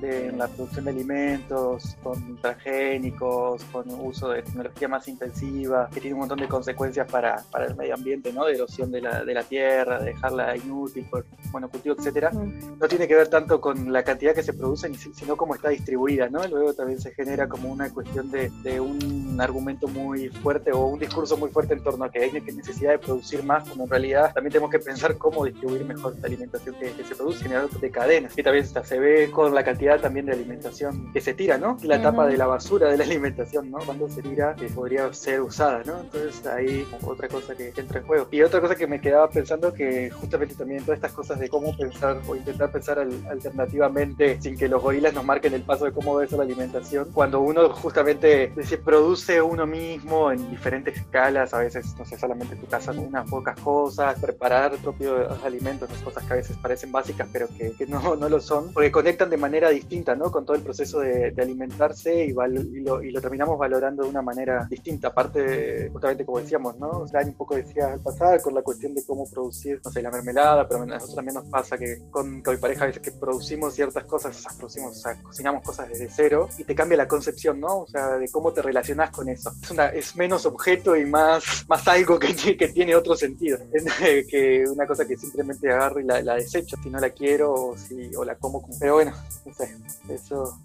de, 0.00 0.26
en 0.28 0.38
la 0.38 0.48
producción 0.48 0.84
de 0.84 0.90
alimentos, 0.90 1.96
con 2.02 2.36
transgénicos, 2.40 3.64
con 3.72 3.84
uso 3.90 4.28
de 4.28 4.42
tecnología 4.42 4.88
más 4.88 5.08
intensiva, 5.08 5.88
que 5.92 6.00
tiene 6.00 6.14
un 6.14 6.20
montón 6.20 6.38
de 6.40 6.48
consecuencias 6.48 7.10
para, 7.10 7.42
para 7.50 7.66
el 7.66 7.76
medio 7.76 7.94
ambiente, 7.94 8.32
¿no? 8.32 8.44
De 8.44 8.54
erosión 8.54 8.90
de 8.90 9.00
la, 9.00 9.24
de 9.24 9.34
la 9.34 9.42
tierra, 9.42 9.98
de 9.98 10.06
dejarla 10.06 10.56
inútil 10.56 11.06
por 11.10 11.24
monocultivo, 11.52 11.94
etcétera, 11.98 12.30
no 12.32 12.88
tiene 12.88 13.06
que 13.06 13.14
ver 13.14 13.28
tanto 13.28 13.60
con 13.60 13.92
la 13.92 14.02
cantidad 14.02 14.34
que 14.34 14.42
se 14.42 14.52
produce, 14.52 14.92
sino 14.94 15.36
cómo 15.36 15.54
está 15.54 15.68
distribuida, 15.68 16.28
¿no? 16.28 16.46
Luego 16.46 16.74
también 16.74 17.00
se 17.00 17.12
genera 17.12 17.48
como 17.48 17.70
una 17.70 17.90
cuestión 17.90 18.30
de, 18.30 18.50
de 18.62 18.80
un 18.80 19.38
argumento 19.40 19.88
muy 19.88 20.28
fuerte 20.28 20.72
o 20.72 20.86
un 20.86 20.98
discurso 20.98 21.36
muy 21.36 21.50
fuerte 21.50 21.74
en 21.74 21.82
torno 21.82 22.04
a 22.04 22.10
que 22.10 22.20
hay 22.20 22.32
ne- 22.32 22.40
necesidad 22.40 22.92
de 22.92 22.98
producir 22.98 23.42
más, 23.42 23.64
cuando 23.64 23.84
en 23.84 23.90
realidad 23.90 24.32
también 24.34 24.52
tenemos 24.52 24.70
que 24.70 24.78
pensar 24.78 25.16
cómo 25.18 25.44
distribuir 25.44 25.84
mejor 25.84 26.16
la 26.20 26.26
alimentación 26.26 26.71
que, 26.78 26.92
que 26.92 27.04
se 27.04 27.14
produce, 27.14 27.42
generar 27.42 27.68
de 27.68 27.90
cadenas, 27.90 28.34
que 28.34 28.42
también 28.42 28.64
se 28.66 28.98
ve 28.98 29.30
con 29.30 29.54
la 29.54 29.64
cantidad 29.64 30.00
también 30.00 30.26
de 30.26 30.32
alimentación 30.32 31.12
que 31.12 31.20
se 31.20 31.34
tira, 31.34 31.58
¿no? 31.58 31.76
La 31.82 31.96
etapa 31.96 32.22
Ujú. 32.22 32.30
de 32.32 32.36
la 32.36 32.46
basura 32.46 32.88
de 32.90 32.98
la 32.98 33.04
alimentación, 33.04 33.70
¿no? 33.70 33.78
Cuando 33.78 34.08
se 34.08 34.22
tira, 34.22 34.54
que 34.56 34.66
podría 34.66 35.12
ser 35.12 35.40
usada, 35.40 35.82
¿no? 35.84 36.00
Entonces 36.00 36.44
ahí 36.46 36.86
otra 37.04 37.28
cosa 37.28 37.54
que 37.54 37.72
entra 37.76 38.00
en 38.00 38.06
juego. 38.06 38.28
Y 38.30 38.42
otra 38.42 38.60
cosa 38.60 38.74
que 38.74 38.86
me 38.86 39.00
quedaba 39.00 39.28
pensando 39.30 39.72
que 39.72 40.10
justamente 40.10 40.54
también 40.54 40.84
todas 40.84 40.96
estas 40.98 41.12
cosas 41.12 41.38
de 41.38 41.48
cómo 41.48 41.76
pensar 41.76 42.18
o 42.26 42.36
intentar 42.36 42.70
pensar 42.72 42.98
al- 42.98 43.26
alternativamente 43.30 44.40
sin 44.40 44.56
que 44.56 44.68
los 44.68 44.82
gorilas 44.82 45.14
nos 45.14 45.24
marquen 45.24 45.54
el 45.54 45.62
paso 45.62 45.84
de 45.84 45.92
cómo 45.92 46.18
debe 46.18 46.28
ser 46.28 46.38
la 46.38 46.44
alimentación, 46.44 47.08
cuando 47.12 47.40
uno 47.40 47.68
justamente 47.70 48.52
se 48.62 48.78
produce 48.78 49.40
uno 49.40 49.66
mismo 49.66 50.30
en 50.32 50.50
diferentes 50.50 50.96
escalas, 50.96 51.54
a 51.54 51.58
veces, 51.58 51.94
no 51.98 52.04
sé, 52.04 52.18
solamente 52.18 52.54
en 52.54 52.60
tu 52.60 52.66
casa 52.66 52.92
unas 52.92 53.28
pocas 53.28 53.58
cosas, 53.60 54.18
preparar 54.20 54.72
propios 54.78 55.42
alimentos, 55.44 55.88
las 55.90 56.00
cosas 56.02 56.24
que 56.24 56.32
a 56.32 56.36
veces 56.36 56.56
parecen 56.62 56.92
básicas 56.92 57.28
pero 57.32 57.48
que, 57.48 57.72
que 57.72 57.86
no, 57.86 58.16
no 58.16 58.28
lo 58.28 58.40
son, 58.40 58.72
porque 58.72 58.90
conectan 58.92 59.30
de 59.30 59.36
manera 59.36 59.70
distinta, 59.70 60.14
¿no? 60.14 60.30
Con 60.30 60.44
todo 60.46 60.56
el 60.56 60.62
proceso 60.62 61.00
de, 61.00 61.30
de 61.32 61.42
alimentarse 61.42 62.24
y, 62.26 62.32
val- 62.32 62.68
y 62.72 62.80
lo, 62.80 63.02
y 63.02 63.10
lo 63.10 63.20
terminamos 63.20 63.58
valorando 63.58 64.04
de 64.04 64.08
una 64.10 64.22
manera 64.22 64.66
distinta, 64.70 65.08
aparte, 65.08 65.88
justamente 65.90 66.24
como 66.24 66.38
decíamos, 66.40 66.78
¿no? 66.78 67.04
Dani 67.10 67.30
un 67.30 67.36
poco 67.36 67.54
decía 67.56 67.92
al 67.92 68.00
pasar 68.00 68.40
con 68.40 68.54
la 68.54 68.62
cuestión 68.62 68.94
de 68.94 69.04
cómo 69.04 69.28
producir, 69.30 69.80
no 69.84 69.90
sé, 69.90 70.02
la 70.02 70.10
mermelada, 70.10 70.66
pero 70.68 70.82
a 70.82 70.86
nosotros 70.86 71.14
también 71.16 71.34
nos 71.34 71.46
pasa 71.46 71.76
que 71.78 72.02
con, 72.10 72.40
con 72.42 72.54
mi 72.54 72.60
pareja 72.60 72.84
a 72.84 72.86
veces 72.88 73.02
que 73.02 73.12
producimos 73.12 73.74
ciertas 73.74 74.04
cosas, 74.04 74.36
o 74.36 74.40
sea, 74.40 74.50
producimos, 74.56 74.96
o 74.98 75.00
sea, 75.00 75.22
cocinamos 75.22 75.62
cosas 75.62 75.88
desde 75.88 76.08
cero 76.08 76.48
y 76.58 76.64
te 76.64 76.74
cambia 76.74 76.96
la 76.98 77.08
concepción, 77.08 77.60
¿no? 77.60 77.80
O 77.80 77.86
sea, 77.86 78.18
de 78.18 78.28
cómo 78.28 78.52
te 78.52 78.62
relacionas 78.62 79.10
con 79.10 79.28
eso. 79.28 79.52
Es, 79.62 79.70
una, 79.70 79.88
es 79.88 80.16
menos 80.16 80.46
objeto 80.46 80.96
y 80.96 81.04
más, 81.06 81.64
más 81.68 81.86
algo 81.88 82.18
que, 82.18 82.34
que 82.56 82.68
tiene 82.68 82.94
otro 82.94 83.14
sentido, 83.16 83.58
que 84.28 84.64
una 84.70 84.86
cosa 84.86 85.06
que 85.06 85.16
simplemente 85.16 85.70
agarro 85.70 86.00
y 86.00 86.04
la, 86.04 86.22
la 86.22 86.34
desecho 86.42 86.76
si 86.82 86.90
no 86.90 86.98
la 87.00 87.10
quiero 87.10 87.52
o, 87.52 87.76
si, 87.76 88.14
o 88.16 88.24
la 88.24 88.34
como. 88.36 88.60
como- 88.62 88.78
Pero 88.78 88.94
bueno, 88.94 89.12
no 89.46 89.54
sé, 89.54 89.76
eso 90.08 90.58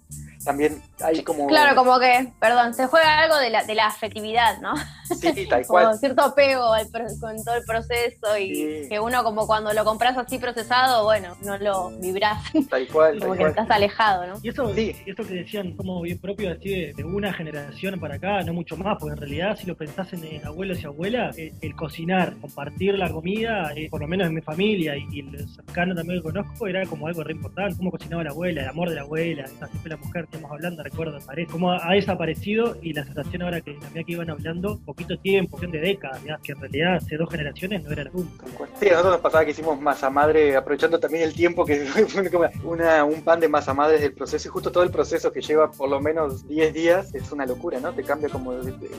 también 0.44 0.80
hay 1.02 1.22
como... 1.22 1.46
Claro, 1.48 1.74
como 1.74 1.98
que, 1.98 2.32
perdón, 2.40 2.72
se 2.72 2.86
juega 2.86 3.18
algo 3.20 3.36
de 3.36 3.50
la, 3.50 3.64
de 3.64 3.74
la 3.74 3.86
afectividad, 3.86 4.60
¿no? 4.60 4.72
Sí, 5.04 5.46
tal 5.48 5.62
Como 5.66 5.80
cual. 5.80 5.98
cierto 5.98 6.22
apego 6.22 6.72
al 6.72 6.88
pro- 6.88 7.06
con 7.20 7.42
todo 7.44 7.56
el 7.56 7.64
proceso 7.64 8.38
y 8.38 8.54
Sí. 8.54 8.88
que 8.88 9.00
uno 9.00 9.22
como 9.24 9.46
cuando 9.46 9.72
lo 9.72 9.84
compras 9.84 10.16
así 10.16 10.38
procesado, 10.38 11.04
bueno, 11.04 11.36
no 11.42 11.58
lo 11.58 11.90
vibras, 11.98 12.42
Tal 12.70 12.86
cual, 12.88 13.18
como 13.18 13.30
tal 13.30 13.32
que 13.32 13.38
cual. 13.38 13.50
estás 13.50 13.70
alejado, 13.70 14.26
¿no? 14.26 14.34
Y 14.42 14.48
eso, 14.48 14.72
Sí. 14.74 14.94
esto 15.06 15.24
que 15.26 15.34
decían 15.34 15.76
como 15.76 16.00
bien 16.02 16.18
propio 16.18 16.52
así 16.52 16.68
de, 16.70 16.92
de 16.94 17.04
una 17.04 17.32
generación 17.32 17.98
para 18.00 18.14
acá, 18.14 18.42
no 18.42 18.52
mucho 18.54 18.76
más, 18.76 18.96
porque 18.98 19.14
en 19.14 19.18
realidad 19.18 19.56
si 19.58 19.66
lo 19.66 19.76
pensás 19.76 20.12
en, 20.12 20.24
en 20.24 20.46
abuelos 20.46 20.80
y 20.82 20.86
abuelas, 20.86 21.36
el, 21.36 21.52
el 21.60 21.74
cocinar, 21.76 22.36
compartir 22.40 22.94
la 22.96 23.10
comida, 23.10 23.72
eh, 23.76 23.88
por 23.90 24.00
lo 24.00 24.08
menos 24.08 24.28
en 24.28 24.34
mi 24.34 24.40
familia 24.40 24.96
y, 24.96 25.06
y 25.10 25.20
el 25.20 25.48
cercano 25.68 25.94
también 25.94 26.18
que 26.20 26.24
conozco, 26.24 26.66
era 26.66 26.84
como 26.86 27.06
algo 27.06 27.22
re 27.22 27.32
importante, 27.32 27.76
cómo 27.76 27.90
cocinaba 27.90 28.24
la 28.24 28.30
abuela, 28.30 28.62
el 28.62 28.68
amor 28.68 28.88
de 28.88 28.96
la 28.96 29.02
abuela, 29.02 29.44
esa 29.44 29.66
siempre 29.68 29.90
la 29.90 29.96
mujer 29.98 30.24
que 30.26 30.36
estamos 30.36 30.50
hablando, 30.50 30.82
recuerdo, 30.82 31.18
parece, 31.26 31.50
cómo 31.52 31.72
ha 31.72 31.92
desaparecido 31.92 32.76
y 32.82 32.92
la 32.92 33.04
sensación 33.04 33.42
ahora 33.42 33.60
que 33.60 33.74
también 33.74 34.04
que 34.04 34.12
iban 34.12 34.30
hablando, 34.30 34.78
poquito 34.84 35.18
tiempo, 35.18 35.52
cuestión 35.52 35.72
de 35.72 35.80
décadas, 35.80 36.20
que 36.42 36.52
en 36.52 36.60
realidad 36.60 36.94
hace 36.96 37.16
dos 37.16 37.30
generaciones 37.30 37.82
no 37.84 37.90
era 37.92 38.04
nunca. 38.04 38.44
Sí, 38.80 38.86
nosotros 38.86 39.12
nos 39.12 39.20
pasaba 39.20 39.44
que 39.44 39.50
hicimos 39.52 39.80
masa 39.80 40.10
madre, 40.10 40.56
aprovechando 40.56 40.98
también 40.98 41.22
el 41.24 41.34
tiempo 41.34 41.64
que 41.64 41.86
una, 42.64 43.04
un 43.04 43.22
pan 43.22 43.40
de 43.40 43.48
masa 43.48 43.74
madre 43.74 43.98
del 43.98 44.12
proceso 44.12 44.48
y 44.48 44.50
justo 44.50 44.72
todo 44.72 44.82
el 44.84 44.90
proceso 44.90 45.32
que 45.32 45.40
lleva 45.40 45.70
por 45.70 45.88
lo 45.88 46.00
menos 46.00 46.46
10 46.48 46.72
días 46.72 47.14
es 47.14 47.30
una 47.32 47.46
locura, 47.46 47.80
¿no? 47.80 47.92
Te 47.92 48.02
cambia 48.02 48.28
como 48.28 48.52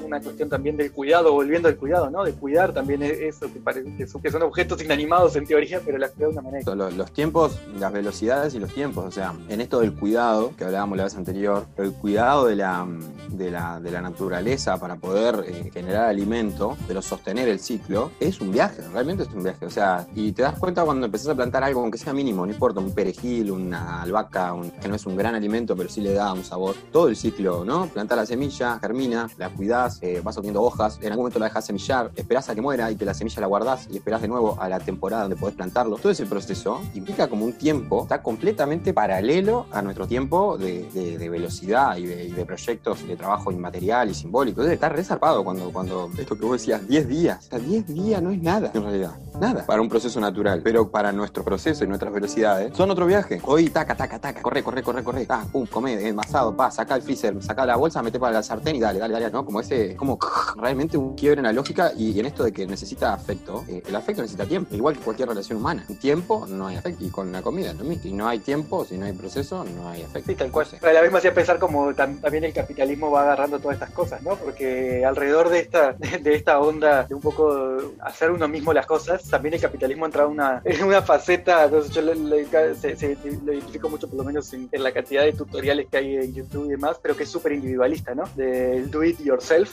una 0.06 0.22
cuestión 0.22 0.50
también 0.50 0.78
del 0.78 0.92
cuidado, 0.92 1.34
volviendo 1.34 1.68
al 1.68 1.78
cuidado, 1.78 2.10
¿no? 2.10 2.24
De 2.24 2.34
cuidar 2.34 2.74
también 2.74 3.02
es- 3.04 3.20
eso 3.20 3.52
que 3.52 3.60
parece 3.60 3.90
que 4.22 4.32
son, 4.32 4.42
objetos 4.44 4.82
inanimados 4.84 5.36
en 5.36 5.46
teoría, 5.46 5.82
pero 5.86 5.98
las 5.98 6.12
cuida 6.12 6.28
de 6.28 6.34
una 6.34 6.42
manera. 6.42 6.59
Los, 6.66 7.12
tiempos, 7.12 7.60
las 7.78 7.92
velocidades 7.92 8.54
y 8.54 8.60
los 8.60 8.74
tiempos, 8.74 9.06
o 9.06 9.12
sea, 9.12 9.34
en 9.48 9.62
esto 9.62 9.80
del 9.80 9.94
cuidado, 9.94 10.54
que 10.58 10.66
hablábamos 10.66 10.98
la 10.98 11.06
vez 11.06 11.16
anterior, 11.16 11.66
el 11.78 11.94
cuidado 11.94 12.46
de 12.46 12.56
la, 12.56 12.88
de 13.30 13.52
la, 13.52 13.80
de 13.80 13.92
la 13.92 14.02
naturaleza 14.02 14.78
para 14.78 14.96
poder 14.96 15.46
eh, 15.48 15.70
generar 15.74 16.06
alimento, 16.06 16.78
pero 16.88 17.02
sostener 17.02 17.48
el 17.48 17.60
ciclo, 17.60 18.12
es 18.20 18.42
un 18.42 18.52
viaje, 18.52 18.82
realmente 18.94 19.24
es 19.24 19.30
un 19.30 19.44
viaje, 19.44 19.66
o 19.66 19.70
sea, 19.70 20.08
y 20.16 20.32
te 20.32 20.44
das 20.44 20.58
cuenta 20.58 20.84
cuando 20.84 21.06
empezás 21.06 21.30
a 21.30 21.36
plantar 21.36 21.64
algo, 21.64 21.82
aunque 21.82 21.98
sea 21.98 22.14
mínimo, 22.14 22.46
no 22.46 22.52
importa, 22.52 22.80
un 22.80 22.94
perejil, 22.94 23.52
una 23.52 24.02
albahaca, 24.02 24.54
que 24.82 24.88
no 24.88 24.96
es 24.96 25.06
un 25.06 25.16
gran 25.16 25.36
alimento, 25.36 25.76
pero 25.76 25.90
sí 25.90 26.02
le 26.02 26.14
da 26.14 26.34
un 26.34 26.44
sabor, 26.44 26.76
todo 26.92 27.08
el 27.08 27.16
ciclo, 27.16 27.66
¿no? 27.66 27.88
Plantás 27.88 28.18
la 28.18 28.26
semilla, 28.26 28.80
germina, 28.80 29.30
la 29.38 29.50
cuidás, 29.50 30.00
eh, 30.02 30.22
vas 30.24 30.38
obteniendo 30.38 30.62
hojas, 30.62 30.98
en 31.02 31.08
algún 31.08 31.24
momento 31.24 31.40
la 31.40 31.46
dejas 31.46 31.66
semillar, 31.66 32.12
esperás 32.16 32.50
a 32.50 32.56
que 32.56 32.62
muera 32.62 32.92
y 32.92 32.96
que 32.96 33.06
la 33.06 33.14
semilla 33.14 33.42
la 33.42 33.48
guardás 33.48 33.88
y 33.92 33.98
esperás 33.98 34.22
de 34.22 34.28
nuevo 34.28 34.58
a 34.60 34.70
la 34.70 34.80
temporada 34.80 35.24
donde 35.24 35.36
podés 35.36 35.56
plantarlo. 35.56 35.98
Todo 35.98 36.12
ese 36.12 36.26
proceso 36.26 36.49
implica 36.94 37.28
como 37.28 37.46
un 37.46 37.54
tiempo, 37.54 38.04
está 38.04 38.22
completamente 38.22 38.94
paralelo 38.94 39.66
a 39.72 39.82
nuestro 39.82 40.08
tiempo 40.08 40.58
de, 40.58 40.90
de- 40.94 41.18
de 41.18 41.30
velocidad 41.30 41.98
y 41.98 42.06
de, 42.06 42.26
y 42.26 42.32
de 42.32 42.46
proyectos 42.46 43.06
de 43.08 43.16
trabajo 43.16 43.52
inmaterial 43.52 44.10
y 44.10 44.14
simbólico. 44.14 44.62
Entonces 44.62 44.74
está 44.74 44.90
resarpado 44.90 45.44
cuando, 45.44 45.72
cuando 45.72 46.10
esto 46.18 46.36
que 46.38 46.46
vos 46.46 46.54
decías, 46.54 46.88
10 46.88 47.08
días. 47.08 47.46
O 47.48 47.50
sea, 47.50 47.60
10 47.60 47.88
días 47.88 48.22
no 48.22 48.32
es 48.32 48.42
nada 48.42 48.72
en 48.74 48.84
realidad. 48.84 49.12
Nada 49.40 49.66
para 49.66 49.82
un 49.82 49.90
proceso 49.90 50.20
natural. 50.20 50.62
Pero 50.64 50.90
para 50.90 51.12
nuestro 51.12 51.44
proceso 51.44 51.84
y 51.84 51.88
nuestras 51.88 52.12
velocidades 52.14 52.76
son 52.76 52.92
otro 52.92 53.06
viaje. 53.06 53.42
Hoy, 53.46 53.70
taca, 53.70 53.96
taca, 53.96 54.20
taca, 54.20 54.42
corre, 54.42 54.64
corre, 54.64 54.84
corre, 54.84 55.04
corre. 55.04 55.26
Ah, 55.30 55.46
pum, 55.52 55.66
come, 55.66 56.08
envasado, 56.08 56.56
pa, 56.56 56.70
saca 56.72 56.96
el 56.96 57.02
freezer, 57.02 57.42
saca 57.44 57.66
la 57.66 57.76
bolsa, 57.76 58.02
mete 58.02 58.20
para 58.20 58.34
la 58.34 58.44
sartén 58.44 58.76
y 58.76 58.80
dale, 58.80 59.00
dale, 59.00 59.14
dale, 59.14 59.30
¿no? 59.32 59.46
Como 59.46 59.60
ese, 59.62 59.96
como 59.96 60.18
realmente 60.58 60.98
un 60.98 61.16
quiebre 61.16 61.40
en 61.40 61.46
la 61.46 61.54
lógica 61.54 61.92
y, 61.96 62.12
y 62.12 62.20
en 62.20 62.26
esto 62.26 62.44
de 62.44 62.52
que 62.52 62.66
necesita 62.68 63.14
afecto. 63.14 63.64
eh, 63.68 63.84
el 63.88 63.96
afecto 63.96 64.22
necesita 64.22 64.46
tiempo, 64.46 64.76
igual 64.76 64.96
que 64.98 65.02
cualquier 65.04 65.30
relación 65.30 65.58
humana. 65.60 65.84
Sin 65.88 65.98
tiempo 66.46 66.58
no 66.58 66.68
hay 66.68 66.76
afecto. 66.78 67.04
Y 67.04 67.10
con 67.10 67.32
la 67.32 67.42
comida, 67.42 67.74
¿no? 67.74 67.84
Si 68.02 68.12
no 68.14 68.28
hay 68.28 68.40
tiempo, 68.40 68.86
si 68.86 68.98
no 68.98 69.06
hay 69.06 69.14
proceso, 69.14 69.64
no 69.64 69.90
hay 69.90 70.04
afecto. 70.04 70.30
Sí, 70.32 70.36
tal 70.36 70.52
cual. 70.52 70.68
Pero 70.72 70.90
a 70.90 70.94
la 70.94 71.02
vez 71.02 71.12
me 71.12 71.18
hacía 71.18 71.34
pensar 71.34 71.60
como 71.60 71.92
tam- 71.92 72.20
también 72.22 72.44
el 72.44 72.54
capitalismo 72.54 73.12
va 73.12 73.24
agarrando 73.24 73.60
todas 73.60 73.76
estas 73.76 73.92
cosas, 73.92 74.22
¿no? 74.22 74.36
Porque 74.36 75.04
alrededor 75.06 75.50
de 75.50 75.60
esta, 75.60 75.94
de 76.22 76.36
esta 76.36 76.60
onda 76.60 77.04
de 77.04 77.16
un 77.16 77.22
poco 77.22 77.78
hacer 78.02 78.32
uno 78.32 78.48
mismo 78.48 78.74
las 78.74 78.86
cosas, 78.86 79.24
también 79.24 79.54
el 79.56 79.62
capitalismo 79.62 80.06
entra 80.06 80.24
en 80.24 80.30
una, 80.32 80.64
una 80.86 81.02
faceta, 81.02 81.66
entonces 81.66 81.92
yo 81.94 82.02
le- 82.02 82.16
le- 82.16 82.76
se- 82.76 82.96
se- 82.96 83.18
lo 83.46 83.54
identifico 83.54 83.90
mucho 83.90 84.08
por 84.08 84.18
lo 84.18 84.24
menos 84.24 84.52
en, 84.54 84.70
en 84.72 84.84
la 84.84 84.92
cantidad 84.92 85.24
de 85.24 85.34
tutoriales 85.34 85.88
que 85.90 85.98
hay 85.98 86.16
en 86.16 86.34
YouTube 86.34 86.66
y 86.66 86.70
demás, 86.70 86.98
pero 87.02 87.16
que 87.16 87.24
es 87.24 87.30
súper 87.30 87.54
individualista, 87.54 88.16
¿no? 88.16 88.24
Del 88.36 88.90
do 88.90 89.04
it 89.04 89.20
yourself 89.20 89.72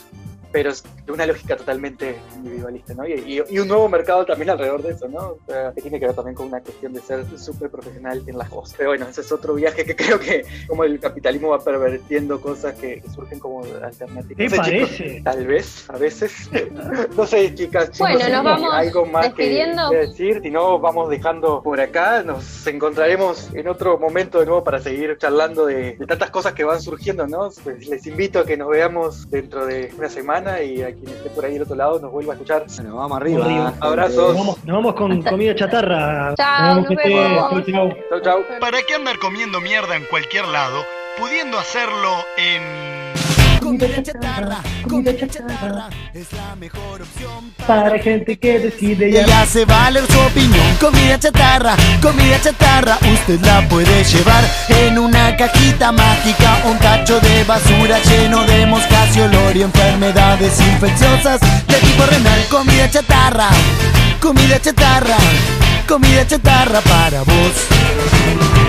pero 0.53 0.71
es 0.71 0.83
de 1.05 1.13
una 1.13 1.27
lógica 1.27 1.57
totalmente 1.57 2.17
individualista, 2.37 2.95
¿no? 2.95 3.07
Y, 3.07 3.13
y- 3.13 3.43
y 3.55 3.59
un 3.59 3.69
nuevo 3.69 3.89
mercado 3.89 4.25
también 4.25 4.51
alrededor 4.51 4.83
de 4.83 4.93
eso, 4.93 5.09
¿no? 5.09 5.19
O 5.21 5.39
sea, 5.47 5.73
que 5.73 5.83
tiene 5.83 5.99
que 6.01 6.07
ver 6.07 6.15
también 6.15 6.35
con 6.35 6.47
una 6.47 6.61
cuestión 6.61 6.93
de 6.93 7.01
ser 7.01 7.25
súper 7.39 7.71
profesional 7.71 8.23
en 8.27 8.39
las 8.39 8.49
cosas. 8.49 8.75
Pero 8.77 8.91
bueno, 8.91 9.07
ese 9.09 9.21
es 9.21 9.33
otro 9.33 9.55
viaje 9.55 9.85
que 9.85 9.95
creo 9.97 10.19
que 10.19 10.45
como 10.67 10.85
el 10.85 10.99
capitalismo 11.01 11.51
va 11.51 11.61
pervertiendo 11.63 12.41
cosas 12.41 12.75
que, 12.75 13.01
que 13.01 13.11
surgen 13.11 13.39
como 13.39 13.63
alternativas. 13.83 14.37
¿Te 14.37 14.45
No 14.57 14.65
sé, 14.65 14.71
chicos, 14.71 14.89
parece? 14.91 15.21
tal 15.23 15.47
vez, 15.47 15.91
a 15.91 15.97
veces. 15.99 16.51
no 17.17 17.27
sé, 17.27 17.55
chicas, 17.55 17.85
chicos, 17.91 17.99
Bueno, 17.99 18.21
si 18.25 18.33
nos 18.33 18.45
vamos 18.45 18.75
algo 18.75 19.07
más 19.07 19.25
despidiendo. 19.27 19.91
que 19.91 19.97
decir. 19.97 20.41
Si 20.43 20.51
no, 20.51 20.79
vamos 20.79 21.11
dejando 21.11 21.63
por 21.63 21.81
acá. 21.81 22.23
Nos 22.23 22.67
encontraremos 22.67 23.53
en 23.55 23.69
otro 23.69 23.99
momento 23.99 24.41
de 24.41 24.47
nuevo 24.47 24.65
para 24.65 24.81
seguir 24.81 25.17
charlando 25.19 25.67
de, 25.67 25.97
de 25.97 26.07
tantas 26.07 26.31
cosas 26.31 26.53
que 26.55 26.65
van 26.65 26.81
surgiendo, 26.81 27.27
¿no? 27.27 27.51
Pues 27.65 27.87
les 27.89 28.07
invito 28.07 28.41
a 28.41 28.47
que 28.47 28.57
nos 28.57 28.69
veamos 28.69 29.29
dentro 29.31 29.67
de 29.67 29.93
una 29.97 30.09
semana 30.09 30.46
y 30.63 30.83
a 30.83 30.95
quien 30.95 31.09
esté 31.09 31.31
por 31.31 31.45
ahí 31.45 31.55
del 31.55 31.63
otro 31.63 31.77
lado 31.77 31.99
nos 31.99 32.11
vuelva 32.13 32.33
a 32.33 32.37
escuchar. 32.37 32.65
Bueno, 32.77 32.97
vamos 32.97 33.17
arriba. 33.17 33.75
Abrazos. 33.81 34.29
Nos 34.29 34.37
vamos, 34.37 34.65
nos 34.65 34.77
vamos 34.77 34.95
con 34.95 35.23
comida 35.23 35.55
chatarra. 35.55 36.35
Chao. 36.37 36.85
Chau, 36.85 38.21
chau. 38.23 38.45
¿Para 38.61 38.79
qué 38.83 38.95
andar 38.95 39.19
comiendo 39.19 39.61
mierda 39.61 39.97
en 39.97 40.05
cualquier 40.07 40.47
lado, 40.47 40.83
pudiendo 41.19 41.59
hacerlo 41.59 42.11
en... 42.37 42.96
Comida 43.67 44.01
chatarra, 44.01 44.59
comida 44.89 45.17
chatarra 45.17 45.89
es 46.15 46.33
la 46.33 46.55
mejor 46.55 47.03
opción 47.03 47.53
Para 47.67 47.99
gente 47.99 48.39
que 48.39 48.61
decide 48.61 49.09
Y 49.09 49.13
ya. 49.15 49.23
ella 49.23 49.43
hace 49.43 49.65
valer 49.65 50.05
su 50.07 50.21
opinión. 50.21 50.77
Comida 50.81 51.19
chatarra, 51.19 51.75
comida 52.01 52.41
chatarra, 52.41 52.97
usted 53.13 53.41
la 53.41 53.69
puede 53.69 54.05
llevar 54.05 54.45
en 54.69 55.01
una 55.01 55.37
cajita 55.37 55.91
mágica, 55.91 56.61
un 56.71 56.79
tacho 56.79 57.19
de 57.19 57.43
basura 57.43 57.99
lleno 58.05 58.45
de 58.45 58.67
moscas 58.67 59.17
y 59.17 59.21
olor 59.23 59.57
y 59.57 59.63
enfermedades 59.63 60.61
infecciosas 60.61 61.41
de 61.41 61.75
tipo 61.75 62.07
renal. 62.07 62.41
Comida 62.49 62.89
chatarra, 62.89 63.49
comida 64.21 64.61
chatarra, 64.61 65.17
comida 65.89 66.25
chatarra 66.25 66.81
para 66.83 67.23
vos. 67.25 68.66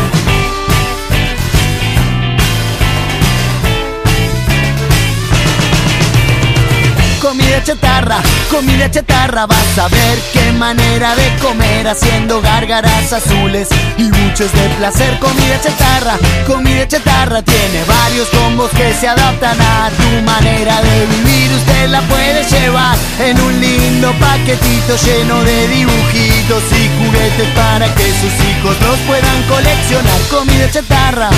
Comida 7.20 7.64
chatarra, 7.64 8.18
comida 8.50 8.90
chatarra. 8.90 9.46
Vas 9.46 9.78
a 9.78 9.88
ver 9.88 10.20
qué 10.34 10.52
manera 10.54 11.16
de 11.16 11.36
comer 11.42 11.88
haciendo 11.88 12.42
gárgaras 12.42 13.14
azules 13.14 13.68
y 13.98 14.04
muchos 14.04 14.52
de 14.52 14.70
placer. 14.78 15.18
Comida 15.20 15.60
chatarra, 15.62 16.18
comida 16.46 16.88
chatarra 16.88 17.42
tiene 17.42 17.84
varios 17.88 18.28
combos 18.30 18.70
que 18.72 18.94
se 18.94 19.08
adaptan 19.08 19.60
a 19.60 19.90
tu 19.92 20.22
manera 20.26 20.82
de 20.82 21.06
vivir. 21.06 21.52
Usted 21.58 21.90
la 21.90 22.02
puede 22.02 22.44
llevar 22.44 22.98
en 23.20 23.40
un 23.40 23.60
lindo 23.60 24.14
paquetito 24.20 24.96
lleno 25.06 25.44
de 25.44 25.68
dibujitos 25.68 26.64
y 26.72 26.90
juguetes 26.98 27.48
para 27.56 27.94
que 27.96 28.06
sus 28.06 28.34
hijos 28.48 28.76
los 28.82 29.00
puedan 29.00 29.44
coleccionar. 29.44 30.20
Comida 30.30 30.70
chatarra, 30.72 31.30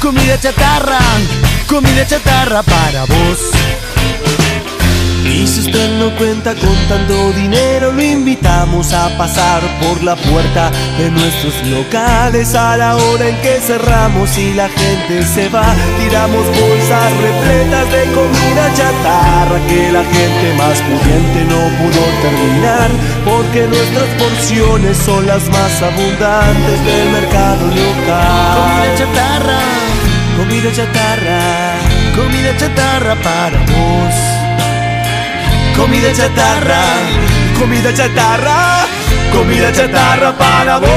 comida 0.00 0.38
chatarra, 0.40 0.98
comida 1.66 2.06
chatarra 2.06 2.62
para 2.62 3.04
vos. 3.04 3.38
Y 5.28 5.46
si 5.46 5.60
usted 5.60 5.98
no 5.98 6.10
cuenta 6.16 6.54
con 6.54 6.74
tanto 6.88 7.32
dinero, 7.32 7.92
lo 7.92 8.02
invitamos 8.02 8.94
a 8.94 9.16
pasar 9.18 9.60
por 9.80 10.02
la 10.02 10.16
puerta 10.16 10.70
de 10.98 11.10
nuestros 11.10 11.54
locales 11.66 12.54
a 12.54 12.76
la 12.78 12.96
hora 12.96 13.28
en 13.28 13.36
que 13.42 13.60
cerramos 13.60 14.36
y 14.38 14.54
la 14.54 14.68
gente 14.68 15.22
se 15.22 15.50
va. 15.50 15.74
Tiramos 15.98 16.46
bolsas 16.46 17.12
repletas 17.20 17.92
de 17.92 18.04
comida 18.12 18.72
chatarra 18.74 19.58
que 19.68 19.92
la 19.92 20.02
gente 20.02 20.54
más 20.56 20.80
pudiente 20.80 21.44
no 21.44 21.60
pudo 21.76 22.02
terminar, 22.22 22.90
porque 23.24 23.66
nuestras 23.68 24.08
porciones 24.18 24.96
son 24.96 25.26
las 25.26 25.46
más 25.50 25.82
abundantes 25.82 26.84
del 26.86 27.10
mercado 27.10 27.66
local. 27.66 28.56
Comida 28.56 28.96
chatarra, 28.96 29.58
Comida 30.38 30.72
chatarra, 30.72 31.40
comida 32.14 32.56
chatarra 32.56 33.16
para 33.16 33.58
vos. 33.58 34.47
Comida 35.78 36.12
chatarra, 36.12 36.82
comida 37.58 37.94
chatarra, 37.94 38.86
comida 39.32 39.72
chatarra 39.72 40.36
para 40.36 40.78
vos. 40.78 40.88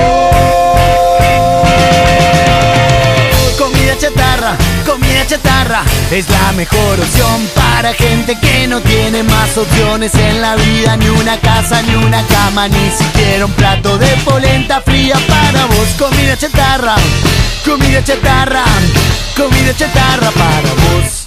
Comida 3.58 3.96
chatarra, 3.98 4.58
comida 4.86 5.26
chatarra 5.28 5.84
es 6.10 6.28
la 6.30 6.52
mejor 6.54 7.00
opción 7.00 7.48
para 7.54 7.94
gente 7.94 8.36
que 8.42 8.68
no 8.68 8.82
tiene 8.82 9.22
más 9.24 9.56
opciones 9.56 10.14
en 10.16 10.42
la 10.42 10.56
vida, 10.56 10.98
ni 10.98 11.10
una 11.10 11.38
casa, 11.38 11.82
ni 11.84 11.96
una 11.96 12.26
cama, 12.26 12.68
ni 12.68 12.90
siquiera 12.92 13.46
un 13.46 13.54
plato 13.54 13.98
de 14.00 14.10
polenta 14.26 14.82
fría 14.82 15.16
para 15.28 15.66
vos. 15.68 15.88
Comida 16.00 16.36
chatarra, 16.36 16.96
comida 17.64 18.04
chatarra, 18.04 18.64
comida 19.36 19.74
chatarra 19.78 20.32
para 20.32 20.74
vos. 20.74 21.21